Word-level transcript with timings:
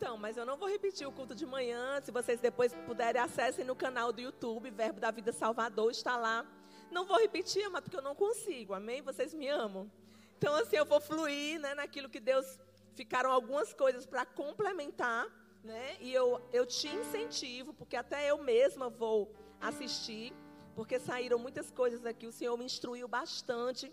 Então, 0.00 0.16
mas 0.16 0.38
eu 0.38 0.46
não 0.46 0.56
vou 0.56 0.66
repetir 0.66 1.06
o 1.06 1.12
culto 1.12 1.34
de 1.34 1.44
manhã. 1.44 2.00
Se 2.00 2.10
vocês 2.10 2.40
depois 2.40 2.72
puderem, 2.86 3.20
acessem 3.20 3.66
no 3.66 3.76
canal 3.76 4.10
do 4.10 4.18
YouTube, 4.18 4.70
Verbo 4.70 4.98
da 4.98 5.10
Vida 5.10 5.30
Salvador, 5.30 5.90
está 5.90 6.16
lá. 6.16 6.46
Não 6.90 7.04
vou 7.04 7.18
repetir, 7.18 7.68
mas 7.68 7.82
porque 7.82 7.98
eu 7.98 8.00
não 8.00 8.14
consigo, 8.14 8.72
amém? 8.72 9.02
Vocês 9.02 9.34
me 9.34 9.46
amam. 9.46 9.92
Então, 10.38 10.54
assim, 10.54 10.76
eu 10.76 10.86
vou 10.86 11.02
fluir 11.02 11.60
né, 11.60 11.74
naquilo 11.74 12.08
que 12.08 12.18
Deus. 12.18 12.58
Ficaram 12.94 13.30
algumas 13.30 13.74
coisas 13.74 14.06
para 14.06 14.24
complementar, 14.24 15.26
né? 15.62 15.98
E 16.00 16.14
eu, 16.14 16.40
eu 16.50 16.64
te 16.64 16.88
incentivo, 16.88 17.74
porque 17.74 17.94
até 17.94 18.30
eu 18.30 18.38
mesma 18.38 18.88
vou 18.88 19.30
assistir, 19.60 20.32
porque 20.74 20.98
saíram 20.98 21.38
muitas 21.38 21.70
coisas 21.70 22.06
aqui. 22.06 22.26
O 22.26 22.32
Senhor 22.32 22.56
me 22.56 22.64
instruiu 22.64 23.06
bastante. 23.06 23.92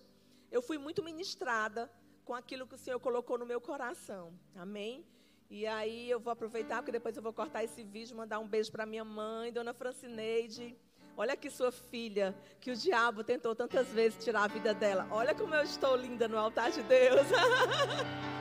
Eu 0.49 0.61
fui 0.61 0.77
muito 0.77 1.03
ministrada 1.03 1.91
com 2.23 2.33
aquilo 2.33 2.65
que 2.65 2.75
o 2.75 2.77
Senhor 2.77 2.99
colocou 3.01 3.37
no 3.37 3.45
meu 3.45 3.59
coração, 3.59 4.33
amém? 4.55 5.05
E 5.49 5.65
aí 5.65 6.09
eu 6.09 6.19
vou 6.19 6.33
aproveitar, 6.33 6.77
porque 6.77 6.91
depois 6.91 7.15
eu 7.15 7.23
vou 7.23 7.31
cortar 7.31 7.63
esse 7.63 7.81
vídeo, 7.81 8.17
mandar 8.17 8.37
um 8.39 8.47
beijo 8.47 8.69
para 8.69 8.85
minha 8.85 9.05
mãe, 9.05 9.51
dona 9.51 9.73
Francineide. 9.73 10.75
Olha 11.15 11.33
aqui 11.33 11.49
sua 11.49 11.71
filha, 11.71 12.35
que 12.59 12.69
o 12.69 12.75
diabo 12.75 13.23
tentou 13.23 13.55
tantas 13.55 13.87
vezes 13.87 14.21
tirar 14.21 14.43
a 14.43 14.47
vida 14.47 14.73
dela. 14.73 15.07
Olha 15.09 15.33
como 15.33 15.55
eu 15.55 15.63
estou 15.63 15.95
linda 15.95 16.27
no 16.27 16.37
altar 16.37 16.69
de 16.69 16.83
Deus. 16.83 17.25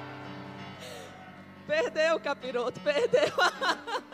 perdeu, 1.65 2.19
capiroto, 2.19 2.81
perdeu. 2.81 3.33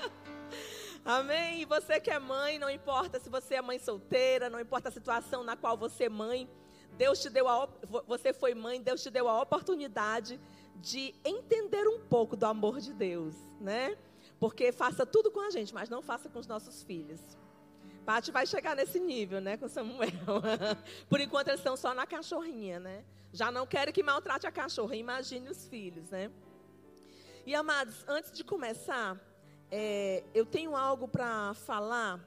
Amém? 1.03 1.63
E 1.63 1.65
você 1.65 1.99
que 1.99 2.11
é 2.11 2.19
mãe, 2.19 2.59
não 2.59 2.69
importa 2.69 3.19
se 3.19 3.31
você 3.31 3.55
é 3.55 3.63
mãe 3.63 3.79
solteira, 3.79 4.51
não 4.51 4.61
importa 4.61 4.91
a 4.91 4.93
situação 4.93 5.43
na 5.43 5.57
qual 5.57 5.79
você 5.79 6.05
é 6.05 6.09
mãe, 6.11 6.49
Deus 6.93 7.21
te 7.21 7.31
deu 7.31 7.49
a, 7.49 7.69
você 8.07 8.33
foi 8.33 8.55
mãe, 8.55 8.81
Deus 8.81 9.03
te 9.03 9.11
deu 9.11 9.29
a 9.29 9.41
oportunidade 9.41 10.39
de 10.81 11.15
entender 11.25 11.87
um 11.89 12.01
pouco 12.01 12.37
do 12.37 12.45
amor 12.45 12.81
de 12.81 12.93
Deus, 12.93 13.35
né? 13.61 13.97
Porque 14.39 14.73
faça 14.73 15.07
tudo 15.07 15.31
com 15.31 15.41
a 15.41 15.51
gente, 15.51 15.73
mas 15.73 15.89
não 15.89 16.03
faça 16.03 16.29
com 16.29 16.39
os 16.39 16.47
nossos 16.47 16.83
filhos. 16.83 17.21
Pati 18.05 18.33
vai 18.33 18.47
chegar 18.47 18.75
nesse 18.75 18.99
nível, 18.99 19.41
né, 19.41 19.57
com 19.57 19.69
Samuel. 19.69 20.11
Por 21.09 21.21
enquanto 21.21 21.49
eles 21.49 21.61
estão 21.61 21.77
só 21.77 21.95
na 21.95 22.07
cachorrinha, 22.07 22.81
né? 22.81 23.05
Já 23.33 23.51
não 23.51 23.67
querem 23.67 23.95
que 23.95 24.03
maltrate 24.03 24.47
a 24.47 24.51
cachorra, 24.51 24.97
imagine 24.97 25.49
os 25.49 25.67
filhos, 25.69 26.11
né? 26.11 26.31
E 27.47 27.55
amados, 27.55 28.05
antes 28.09 28.33
de 28.33 28.45
começar, 28.45 29.19
é, 29.71 30.23
eu 30.35 30.45
tenho 30.45 30.77
algo 30.77 31.07
para 31.09 31.55
falar. 31.55 32.21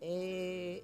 É, 0.00 0.82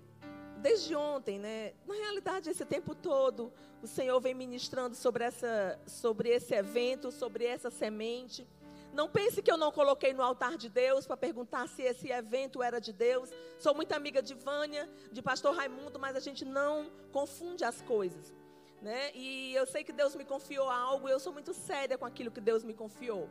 desde 0.59 0.95
ontem, 0.95 1.39
né? 1.39 1.75
Na 1.87 1.95
realidade, 1.95 2.49
esse 2.49 2.65
tempo 2.65 2.95
todo, 2.95 3.53
o 3.85 3.87
Senhor 3.87 4.19
vem 4.19 4.33
ministrando 4.33 4.97
sobre, 4.97 5.25
essa, 5.25 5.79
sobre 5.87 6.31
esse 6.31 6.55
evento, 6.55 7.13
sobre 7.13 7.45
essa 7.45 7.71
semente. 7.71 8.49
Não 8.95 9.11
pense 9.11 9.43
que 9.43 9.53
eu 9.53 9.59
não 9.59 9.71
coloquei 9.71 10.15
no 10.15 10.23
altar 10.23 10.57
de 10.57 10.71
Deus 10.71 11.07
para 11.07 11.19
perguntar 11.19 11.69
se 11.69 11.83
esse 11.83 12.11
evento 12.11 12.63
era 12.63 12.81
de 12.81 12.95
Deus. 12.95 13.29
Sou 13.59 13.75
muito 13.75 13.93
amiga 13.93 14.23
de 14.23 14.33
Vânia, 14.33 14.89
de 15.13 15.21
pastor 15.21 15.55
Raimundo, 15.55 15.99
mas 15.99 16.17
a 16.17 16.21
gente 16.21 16.47
não 16.47 16.91
confunde 17.13 17.63
as 17.63 17.83
coisas. 17.83 18.33
Né? 18.81 19.11
E 19.15 19.55
eu 19.55 19.67
sei 19.67 19.85
que 19.85 19.93
Deus 19.93 20.15
me 20.15 20.25
confiou 20.25 20.71
algo 20.71 21.09
eu 21.09 21.21
sou 21.21 21.33
muito 21.33 21.53
séria 21.53 21.99
com 21.99 22.07
aquilo 22.07 22.31
que 22.31 22.41
Deus 22.41 22.65
me 22.65 22.73
confiou. 22.73 23.29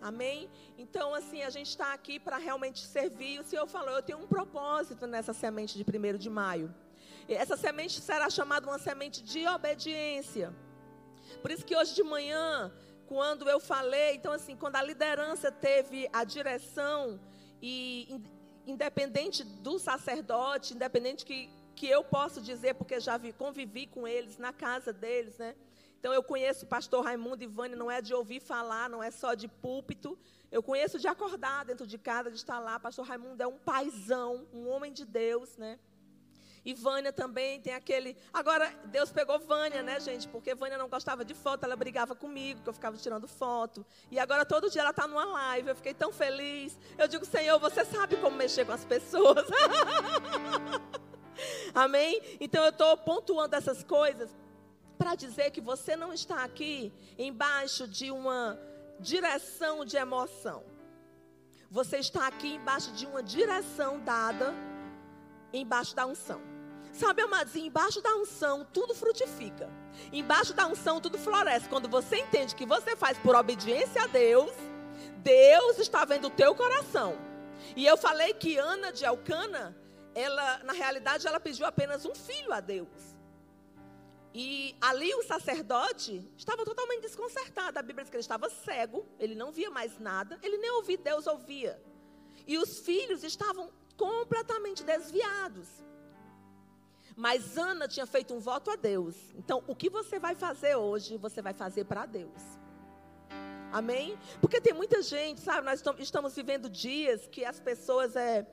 Amém? 0.00 0.48
Então, 0.78 1.14
assim, 1.14 1.42
a 1.42 1.50
gente 1.50 1.68
está 1.68 1.92
aqui 1.92 2.18
para 2.18 2.38
realmente 2.38 2.80
servir. 2.80 3.38
O 3.38 3.44
Senhor 3.44 3.66
falou: 3.66 3.90
eu 3.90 4.02
tenho 4.02 4.18
um 4.18 4.26
propósito 4.26 5.06
nessa 5.06 5.34
semente 5.34 5.76
de 5.76 5.84
1 5.84 6.16
de 6.16 6.30
maio. 6.30 6.74
Essa 7.28 7.56
semente 7.56 8.00
será 8.00 8.28
chamada 8.28 8.66
uma 8.66 8.78
semente 8.78 9.22
de 9.22 9.46
obediência. 9.46 10.54
Por 11.40 11.50
isso 11.50 11.64
que 11.64 11.76
hoje 11.76 11.94
de 11.94 12.02
manhã, 12.02 12.72
quando 13.06 13.48
eu 13.48 13.60
falei, 13.60 14.14
então 14.14 14.32
assim, 14.32 14.56
quando 14.56 14.76
a 14.76 14.82
liderança 14.82 15.50
teve 15.50 16.08
a 16.12 16.24
direção 16.24 17.20
e 17.62 18.20
independente 18.66 19.42
do 19.44 19.78
sacerdote, 19.78 20.74
independente 20.74 21.24
que, 21.24 21.50
que 21.74 21.86
eu 21.86 22.04
posso 22.04 22.40
dizer, 22.40 22.74
porque 22.74 23.00
já 23.00 23.16
vi, 23.16 23.32
convivi 23.32 23.86
com 23.86 24.06
eles 24.06 24.38
na 24.38 24.52
casa 24.52 24.92
deles, 24.92 25.38
né? 25.38 25.54
Então 25.98 26.14
eu 26.14 26.22
conheço 26.22 26.64
o 26.64 26.68
pastor 26.68 27.04
Raimundo 27.04 27.44
e 27.44 27.46
Vânia, 27.46 27.76
não 27.76 27.90
é 27.90 28.00
de 28.00 28.14
ouvir 28.14 28.40
falar, 28.40 28.88
não 28.88 29.02
é 29.02 29.10
só 29.10 29.34
de 29.34 29.46
púlpito. 29.46 30.18
Eu 30.50 30.62
conheço 30.62 30.98
de 30.98 31.06
acordar 31.06 31.64
dentro 31.66 31.86
de 31.86 31.98
casa, 31.98 32.30
de 32.30 32.36
estar 32.36 32.58
lá. 32.58 32.80
Pastor 32.80 33.06
Raimundo 33.06 33.42
é 33.42 33.46
um 33.46 33.58
paizão, 33.58 34.46
um 34.52 34.66
homem 34.68 34.92
de 34.92 35.04
Deus, 35.04 35.58
né? 35.58 35.78
E 36.64 36.74
Vânia 36.74 37.12
também 37.12 37.60
tem 37.60 37.74
aquele. 37.74 38.16
Agora, 38.32 38.70
Deus 38.86 39.10
pegou 39.10 39.38
Vânia, 39.38 39.82
né, 39.82 39.98
gente? 39.98 40.28
Porque 40.28 40.54
Vânia 40.54 40.76
não 40.76 40.88
gostava 40.88 41.24
de 41.24 41.34
foto, 41.34 41.64
ela 41.64 41.74
brigava 41.74 42.14
comigo, 42.14 42.62
que 42.62 42.68
eu 42.68 42.72
ficava 42.72 42.96
tirando 42.96 43.26
foto. 43.26 43.84
E 44.10 44.18
agora 44.18 44.44
todo 44.44 44.70
dia 44.70 44.82
ela 44.82 44.90
está 44.90 45.06
numa 45.06 45.24
live, 45.24 45.70
eu 45.70 45.76
fiquei 45.76 45.94
tão 45.94 46.12
feliz. 46.12 46.78
Eu 46.98 47.08
digo, 47.08 47.24
Senhor, 47.24 47.58
você 47.58 47.84
sabe 47.84 48.16
como 48.16 48.36
mexer 48.36 48.66
com 48.66 48.72
as 48.72 48.84
pessoas. 48.84 49.46
Amém? 51.74 52.20
Então 52.38 52.62
eu 52.62 52.70
estou 52.70 52.96
pontuando 52.98 53.56
essas 53.56 53.82
coisas 53.82 54.30
para 54.98 55.14
dizer 55.14 55.50
que 55.50 55.62
você 55.62 55.96
não 55.96 56.12
está 56.12 56.44
aqui 56.44 56.92
embaixo 57.18 57.88
de 57.88 58.10
uma 58.10 58.60
direção 58.98 59.82
de 59.82 59.96
emoção. 59.96 60.62
Você 61.70 61.98
está 61.98 62.26
aqui 62.26 62.56
embaixo 62.56 62.92
de 62.92 63.06
uma 63.06 63.22
direção 63.22 63.98
dada 64.00 64.52
embaixo 65.52 65.96
da 65.96 66.06
unção. 66.06 66.49
Sabe, 67.00 67.22
amados, 67.22 67.56
embaixo 67.56 68.02
da 68.02 68.14
unção 68.14 68.62
tudo 68.74 68.94
frutifica. 68.94 69.70
Embaixo 70.12 70.52
da 70.52 70.66
unção 70.66 71.00
tudo 71.00 71.16
floresce. 71.16 71.66
Quando 71.66 71.88
você 71.88 72.18
entende 72.18 72.54
que 72.54 72.66
você 72.66 72.94
faz 72.94 73.16
por 73.16 73.34
obediência 73.34 74.02
a 74.02 74.06
Deus, 74.06 74.52
Deus 75.16 75.78
está 75.78 76.04
vendo 76.04 76.26
o 76.26 76.30
teu 76.30 76.54
coração. 76.54 77.16
E 77.74 77.86
eu 77.86 77.96
falei 77.96 78.34
que 78.34 78.58
Ana 78.58 78.92
de 78.92 79.06
Elcana, 79.06 79.74
ela, 80.14 80.58
na 80.58 80.74
realidade, 80.74 81.26
ela 81.26 81.40
pediu 81.40 81.64
apenas 81.64 82.04
um 82.04 82.14
filho 82.14 82.52
a 82.52 82.60
Deus. 82.60 83.16
E 84.34 84.76
ali 84.78 85.14
o 85.14 85.22
sacerdote 85.22 86.30
estava 86.36 86.66
totalmente 86.66 87.00
desconcertado. 87.00 87.78
A 87.78 87.82
Bíblia 87.82 88.04
diz 88.04 88.10
que 88.10 88.16
ele 88.16 88.20
estava 88.20 88.50
cego, 88.50 89.06
ele 89.18 89.34
não 89.34 89.50
via 89.50 89.70
mais 89.70 89.98
nada, 89.98 90.38
ele 90.42 90.58
nem 90.58 90.70
ouvia, 90.72 90.98
Deus 90.98 91.26
ouvia. 91.26 91.82
E 92.46 92.58
os 92.58 92.80
filhos 92.80 93.24
estavam 93.24 93.72
completamente 93.96 94.84
desviados. 94.84 95.66
Mas 97.20 97.58
Ana 97.58 97.86
tinha 97.86 98.06
feito 98.06 98.32
um 98.32 98.38
voto 98.38 98.70
a 98.70 98.76
Deus. 98.76 99.14
Então, 99.36 99.62
o 99.66 99.76
que 99.76 99.90
você 99.90 100.18
vai 100.18 100.34
fazer 100.34 100.74
hoje, 100.76 101.18
você 101.18 101.42
vai 101.42 101.52
fazer 101.52 101.84
para 101.84 102.06
Deus. 102.06 102.40
Amém? 103.70 104.18
Porque 104.40 104.58
tem 104.58 104.72
muita 104.72 105.02
gente, 105.02 105.38
sabe? 105.42 105.66
Nós 105.66 105.84
estamos 105.98 106.34
vivendo 106.34 106.70
dias 106.70 107.26
que 107.26 107.44
as 107.44 107.60
pessoas 107.60 108.16
é, 108.16 108.46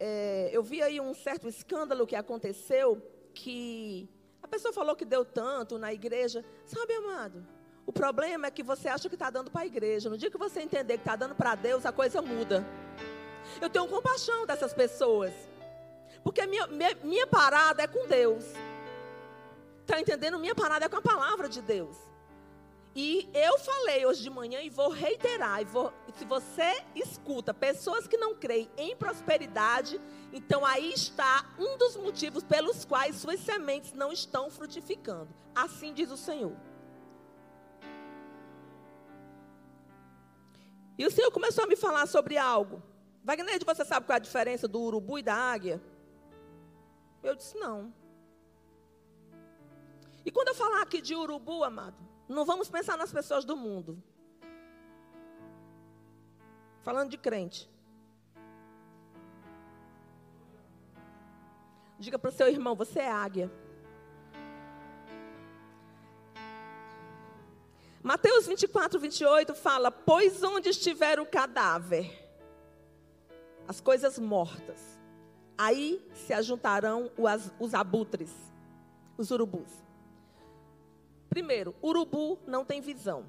é, 0.00 0.50
eu 0.52 0.60
vi 0.60 0.82
aí 0.82 1.00
um 1.00 1.14
certo 1.14 1.46
escândalo 1.46 2.04
que 2.04 2.16
aconteceu 2.16 3.00
que 3.32 4.08
a 4.42 4.48
pessoa 4.48 4.74
falou 4.74 4.96
que 4.96 5.04
deu 5.04 5.24
tanto 5.24 5.78
na 5.78 5.94
igreja. 5.94 6.44
Sabe, 6.66 6.92
amado? 6.94 7.46
O 7.86 7.92
problema 7.92 8.48
é 8.48 8.50
que 8.50 8.64
você 8.64 8.88
acha 8.88 9.08
que 9.08 9.14
está 9.14 9.30
dando 9.30 9.52
para 9.52 9.60
a 9.60 9.66
igreja. 9.66 10.10
No 10.10 10.18
dia 10.18 10.32
que 10.32 10.36
você 10.36 10.62
entender 10.62 10.94
que 10.94 11.02
está 11.02 11.14
dando 11.14 11.36
para 11.36 11.54
Deus, 11.54 11.86
a 11.86 11.92
coisa 11.92 12.20
muda. 12.20 12.66
Eu 13.60 13.70
tenho 13.70 13.86
compaixão 13.86 14.44
dessas 14.46 14.74
pessoas. 14.74 15.32
Porque 16.22 16.46
minha, 16.46 16.66
minha, 16.66 16.94
minha 17.02 17.26
parada 17.26 17.82
é 17.82 17.86
com 17.86 18.06
Deus. 18.06 18.44
Está 19.80 20.00
entendendo? 20.00 20.38
Minha 20.38 20.54
parada 20.54 20.84
é 20.84 20.88
com 20.88 20.96
a 20.96 21.02
palavra 21.02 21.48
de 21.48 21.62
Deus. 21.62 21.96
E 22.94 23.28
eu 23.32 23.58
falei 23.60 24.04
hoje 24.06 24.22
de 24.22 24.30
manhã 24.30 24.60
e 24.60 24.68
vou 24.68 24.90
reiterar. 24.90 25.62
E 25.62 25.64
vou, 25.64 25.92
se 26.16 26.24
você 26.24 26.82
escuta 26.94 27.54
pessoas 27.54 28.06
que 28.06 28.16
não 28.16 28.34
creem 28.34 28.68
em 28.76 28.96
prosperidade, 28.96 30.00
então 30.32 30.66
aí 30.66 30.92
está 30.92 31.46
um 31.58 31.78
dos 31.78 31.96
motivos 31.96 32.42
pelos 32.42 32.84
quais 32.84 33.16
suas 33.16 33.40
sementes 33.40 33.92
não 33.92 34.12
estão 34.12 34.50
frutificando. 34.50 35.28
Assim 35.54 35.92
diz 35.92 36.10
o 36.10 36.16
Senhor. 36.16 36.56
E 40.98 41.06
o 41.06 41.10
Senhor 41.10 41.30
começou 41.30 41.62
a 41.62 41.66
me 41.68 41.76
falar 41.76 42.06
sobre 42.06 42.36
algo. 42.36 42.82
Wagner, 43.22 43.64
você 43.64 43.84
sabe 43.84 44.06
qual 44.06 44.14
é 44.14 44.16
a 44.16 44.18
diferença 44.18 44.66
do 44.66 44.80
urubu 44.80 45.18
e 45.18 45.22
da 45.22 45.34
águia? 45.34 45.80
Eu 47.28 47.34
disse, 47.34 47.58
não. 47.58 47.92
E 50.24 50.30
quando 50.30 50.48
eu 50.48 50.54
falar 50.54 50.80
aqui 50.80 51.02
de 51.02 51.14
urubu, 51.14 51.62
amado, 51.62 52.02
não 52.26 52.46
vamos 52.46 52.70
pensar 52.70 52.96
nas 52.96 53.12
pessoas 53.12 53.44
do 53.44 53.54
mundo. 53.54 54.02
Falando 56.82 57.10
de 57.10 57.18
crente. 57.18 57.70
Diga 61.98 62.18
para 62.18 62.30
o 62.30 62.32
seu 62.32 62.48
irmão, 62.48 62.74
você 62.74 63.00
é 63.00 63.10
águia. 63.10 63.52
Mateus 68.02 68.46
24, 68.46 68.98
28 68.98 69.54
fala: 69.54 69.90
Pois 69.90 70.42
onde 70.42 70.70
estiver 70.70 71.20
o 71.20 71.26
cadáver, 71.26 72.10
as 73.66 73.82
coisas 73.82 74.18
mortas. 74.18 74.97
Aí 75.58 76.00
se 76.14 76.32
ajuntarão 76.32 77.10
os, 77.58 77.74
abutres, 77.74 78.30
os 79.18 79.30
urubus. 79.32 79.68
Primeiro, 81.28 81.74
urubu 81.82 82.38
não 82.46 82.64
tem 82.64 82.80
visão. 82.80 83.26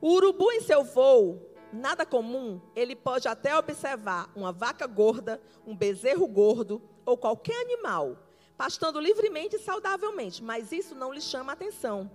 O 0.00 0.12
urubu 0.12 0.52
em 0.52 0.60
seu 0.60 0.84
voo, 0.84 1.42
nada 1.72 2.06
comum, 2.06 2.60
ele 2.76 2.94
pode 2.94 3.26
até 3.26 3.58
observar 3.58 4.30
uma 4.36 4.52
vaca 4.52 4.86
gorda, 4.86 5.42
um 5.66 5.76
bezerro 5.76 6.28
gordo 6.28 6.80
ou 7.04 7.18
qualquer 7.18 7.60
animal 7.60 8.16
pastando 8.58 8.98
livremente 8.98 9.54
e 9.54 9.60
saudavelmente, 9.60 10.42
mas 10.42 10.72
isso 10.72 10.92
não 10.92 11.12
lhe 11.12 11.20
chama 11.20 11.52
atenção. 11.52 12.10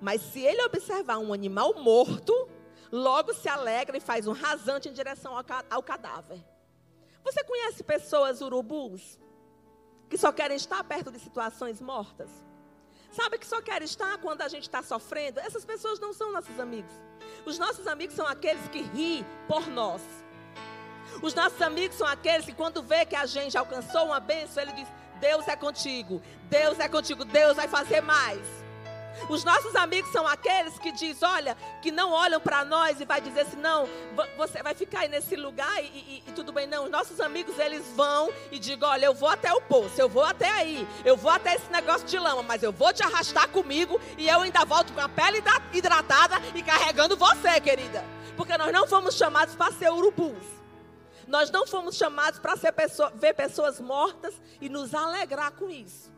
Mas 0.00 0.22
se 0.22 0.40
ele 0.40 0.62
observar 0.62 1.18
um 1.18 1.30
animal 1.30 1.74
morto, 1.74 2.48
logo 2.90 3.34
se 3.34 3.50
alegra 3.50 3.98
e 3.98 4.00
faz 4.00 4.26
um 4.26 4.32
rasante 4.32 4.88
em 4.88 4.92
direção 4.92 5.34
ao 5.70 5.82
cadáver. 5.82 6.42
Você 7.24 7.42
conhece 7.42 7.82
pessoas 7.82 8.40
urubus 8.40 9.18
que 10.08 10.18
só 10.18 10.30
querem 10.30 10.56
estar 10.56 10.84
perto 10.84 11.10
de 11.10 11.18
situações 11.18 11.80
mortas? 11.80 12.30
Sabe 13.10 13.38
que 13.38 13.46
só 13.46 13.62
querem 13.62 13.86
estar 13.86 14.18
quando 14.18 14.42
a 14.42 14.48
gente 14.48 14.64
está 14.64 14.82
sofrendo? 14.82 15.40
Essas 15.40 15.64
pessoas 15.64 15.98
não 15.98 16.12
são 16.12 16.32
nossos 16.32 16.58
amigos. 16.60 16.92
Os 17.46 17.58
nossos 17.58 17.86
amigos 17.86 18.14
são 18.14 18.26
aqueles 18.26 18.66
que 18.68 18.82
riem 18.82 19.24
por 19.48 19.66
nós. 19.68 20.02
Os 21.22 21.32
nossos 21.32 21.60
amigos 21.62 21.96
são 21.96 22.06
aqueles 22.06 22.44
que, 22.44 22.52
quando 22.52 22.82
vê 22.82 23.06
que 23.06 23.14
a 23.14 23.24
gente 23.24 23.56
alcançou 23.56 24.06
uma 24.06 24.20
bênção, 24.20 24.62
ele 24.62 24.72
diz: 24.72 24.88
Deus 25.20 25.46
é 25.46 25.56
contigo, 25.56 26.20
Deus 26.48 26.78
é 26.80 26.88
contigo, 26.88 27.24
Deus 27.24 27.56
vai 27.56 27.68
fazer 27.68 28.00
mais. 28.00 28.63
Os 29.28 29.44
nossos 29.44 29.74
amigos 29.76 30.10
são 30.10 30.26
aqueles 30.26 30.78
que 30.78 30.92
diz, 30.92 31.22
olha, 31.22 31.56
que 31.80 31.90
não 31.90 32.10
olham 32.10 32.40
para 32.40 32.64
nós 32.64 33.00
e 33.00 33.04
vai 33.04 33.20
dizer 33.20 33.40
assim, 33.40 33.56
não, 33.56 33.88
você 34.36 34.62
vai 34.62 34.74
ficar 34.74 35.00
aí 35.00 35.08
nesse 35.08 35.36
lugar 35.36 35.82
e, 35.82 35.86
e, 35.86 36.24
e, 36.26 36.32
tudo 36.32 36.52
bem, 36.52 36.66
não. 36.66 36.84
Os 36.84 36.90
nossos 36.90 37.20
amigos 37.20 37.58
eles 37.58 37.86
vão 37.94 38.30
e 38.50 38.58
digam, 38.58 38.88
olha, 38.88 39.06
eu 39.06 39.14
vou 39.14 39.28
até 39.28 39.52
o 39.52 39.60
poço, 39.60 40.00
eu 40.00 40.08
vou 40.08 40.24
até 40.24 40.50
aí, 40.50 40.86
eu 41.04 41.16
vou 41.16 41.30
até 41.30 41.54
esse 41.54 41.70
negócio 41.70 42.06
de 42.06 42.18
lama, 42.18 42.42
mas 42.42 42.62
eu 42.62 42.72
vou 42.72 42.92
te 42.92 43.02
arrastar 43.02 43.48
comigo 43.48 44.00
e 44.18 44.28
eu 44.28 44.40
ainda 44.40 44.64
volto 44.64 44.92
com 44.92 45.00
a 45.00 45.08
pele 45.08 45.42
hidratada 45.72 46.36
e 46.54 46.62
carregando 46.62 47.16
você, 47.16 47.60
querida, 47.60 48.04
porque 48.36 48.56
nós 48.58 48.72
não 48.72 48.86
fomos 48.86 49.14
chamados 49.14 49.54
para 49.54 49.72
ser 49.72 49.90
urubus. 49.90 50.54
Nós 51.26 51.50
não 51.50 51.66
fomos 51.66 51.96
chamados 51.96 52.38
para 52.38 52.56
pessoa, 52.72 53.10
ver 53.10 53.34
pessoas 53.34 53.80
mortas 53.80 54.34
e 54.60 54.68
nos 54.68 54.94
alegrar 54.94 55.52
com 55.52 55.70
isso. 55.70 56.12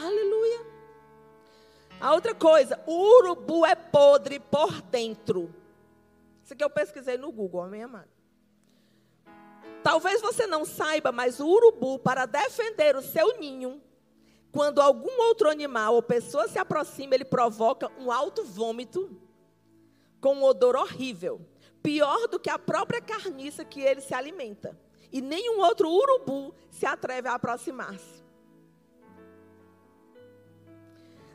Aleluia. 0.00 0.77
A 2.00 2.14
outra 2.14 2.34
coisa, 2.34 2.78
o 2.86 3.16
urubu 3.18 3.66
é 3.66 3.74
podre 3.74 4.38
por 4.38 4.80
dentro. 4.82 5.52
Isso 6.44 6.52
aqui 6.52 6.62
eu 6.62 6.70
pesquisei 6.70 7.18
no 7.18 7.32
Google, 7.32 7.62
amém, 7.62 7.82
amado? 7.82 8.08
Talvez 9.82 10.20
você 10.20 10.46
não 10.46 10.64
saiba, 10.64 11.10
mas 11.10 11.40
o 11.40 11.46
urubu, 11.46 11.98
para 11.98 12.26
defender 12.26 12.96
o 12.96 13.02
seu 13.02 13.38
ninho, 13.38 13.80
quando 14.52 14.80
algum 14.80 15.20
outro 15.22 15.48
animal 15.48 15.94
ou 15.94 16.02
pessoa 16.02 16.48
se 16.48 16.58
aproxima, 16.58 17.14
ele 17.14 17.24
provoca 17.24 17.90
um 17.98 18.10
alto 18.10 18.44
vômito 18.44 19.10
com 20.20 20.36
um 20.36 20.44
odor 20.44 20.76
horrível 20.76 21.40
pior 21.82 22.28
do 22.28 22.38
que 22.38 22.50
a 22.50 22.58
própria 22.58 23.00
carniça 23.00 23.64
que 23.64 23.80
ele 23.80 24.00
se 24.00 24.14
alimenta. 24.14 24.78
E 25.10 25.20
nenhum 25.20 25.60
outro 25.60 25.88
urubu 25.90 26.54
se 26.70 26.84
atreve 26.84 27.28
a 27.28 27.34
aproximar-se. 27.34 28.17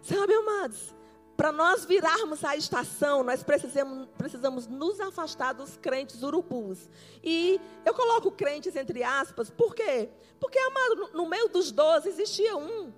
Sabe, 0.04 0.34
amados, 0.34 0.94
para 1.38 1.50
nós 1.54 1.86
virarmos 1.86 2.44
a 2.44 2.58
estação, 2.58 3.24
nós 3.24 3.42
precisamos, 3.42 4.10
precisamos 4.18 4.68
nos 4.68 5.00
afastar 5.00 5.54
dos 5.54 5.78
crentes 5.78 6.22
urubus. 6.22 6.90
E 7.24 7.60
eu 7.86 7.94
coloco 7.94 8.30
crentes 8.30 8.76
entre 8.76 9.02
aspas, 9.02 9.50
por 9.50 9.74
quê? 9.74 10.10
Porque, 10.42 10.60
amado, 10.60 11.10
no, 11.14 11.26
meio 11.26 11.48
dos 11.48 11.72
doze 11.72 12.10
existia 12.10 12.58
um 12.58 12.92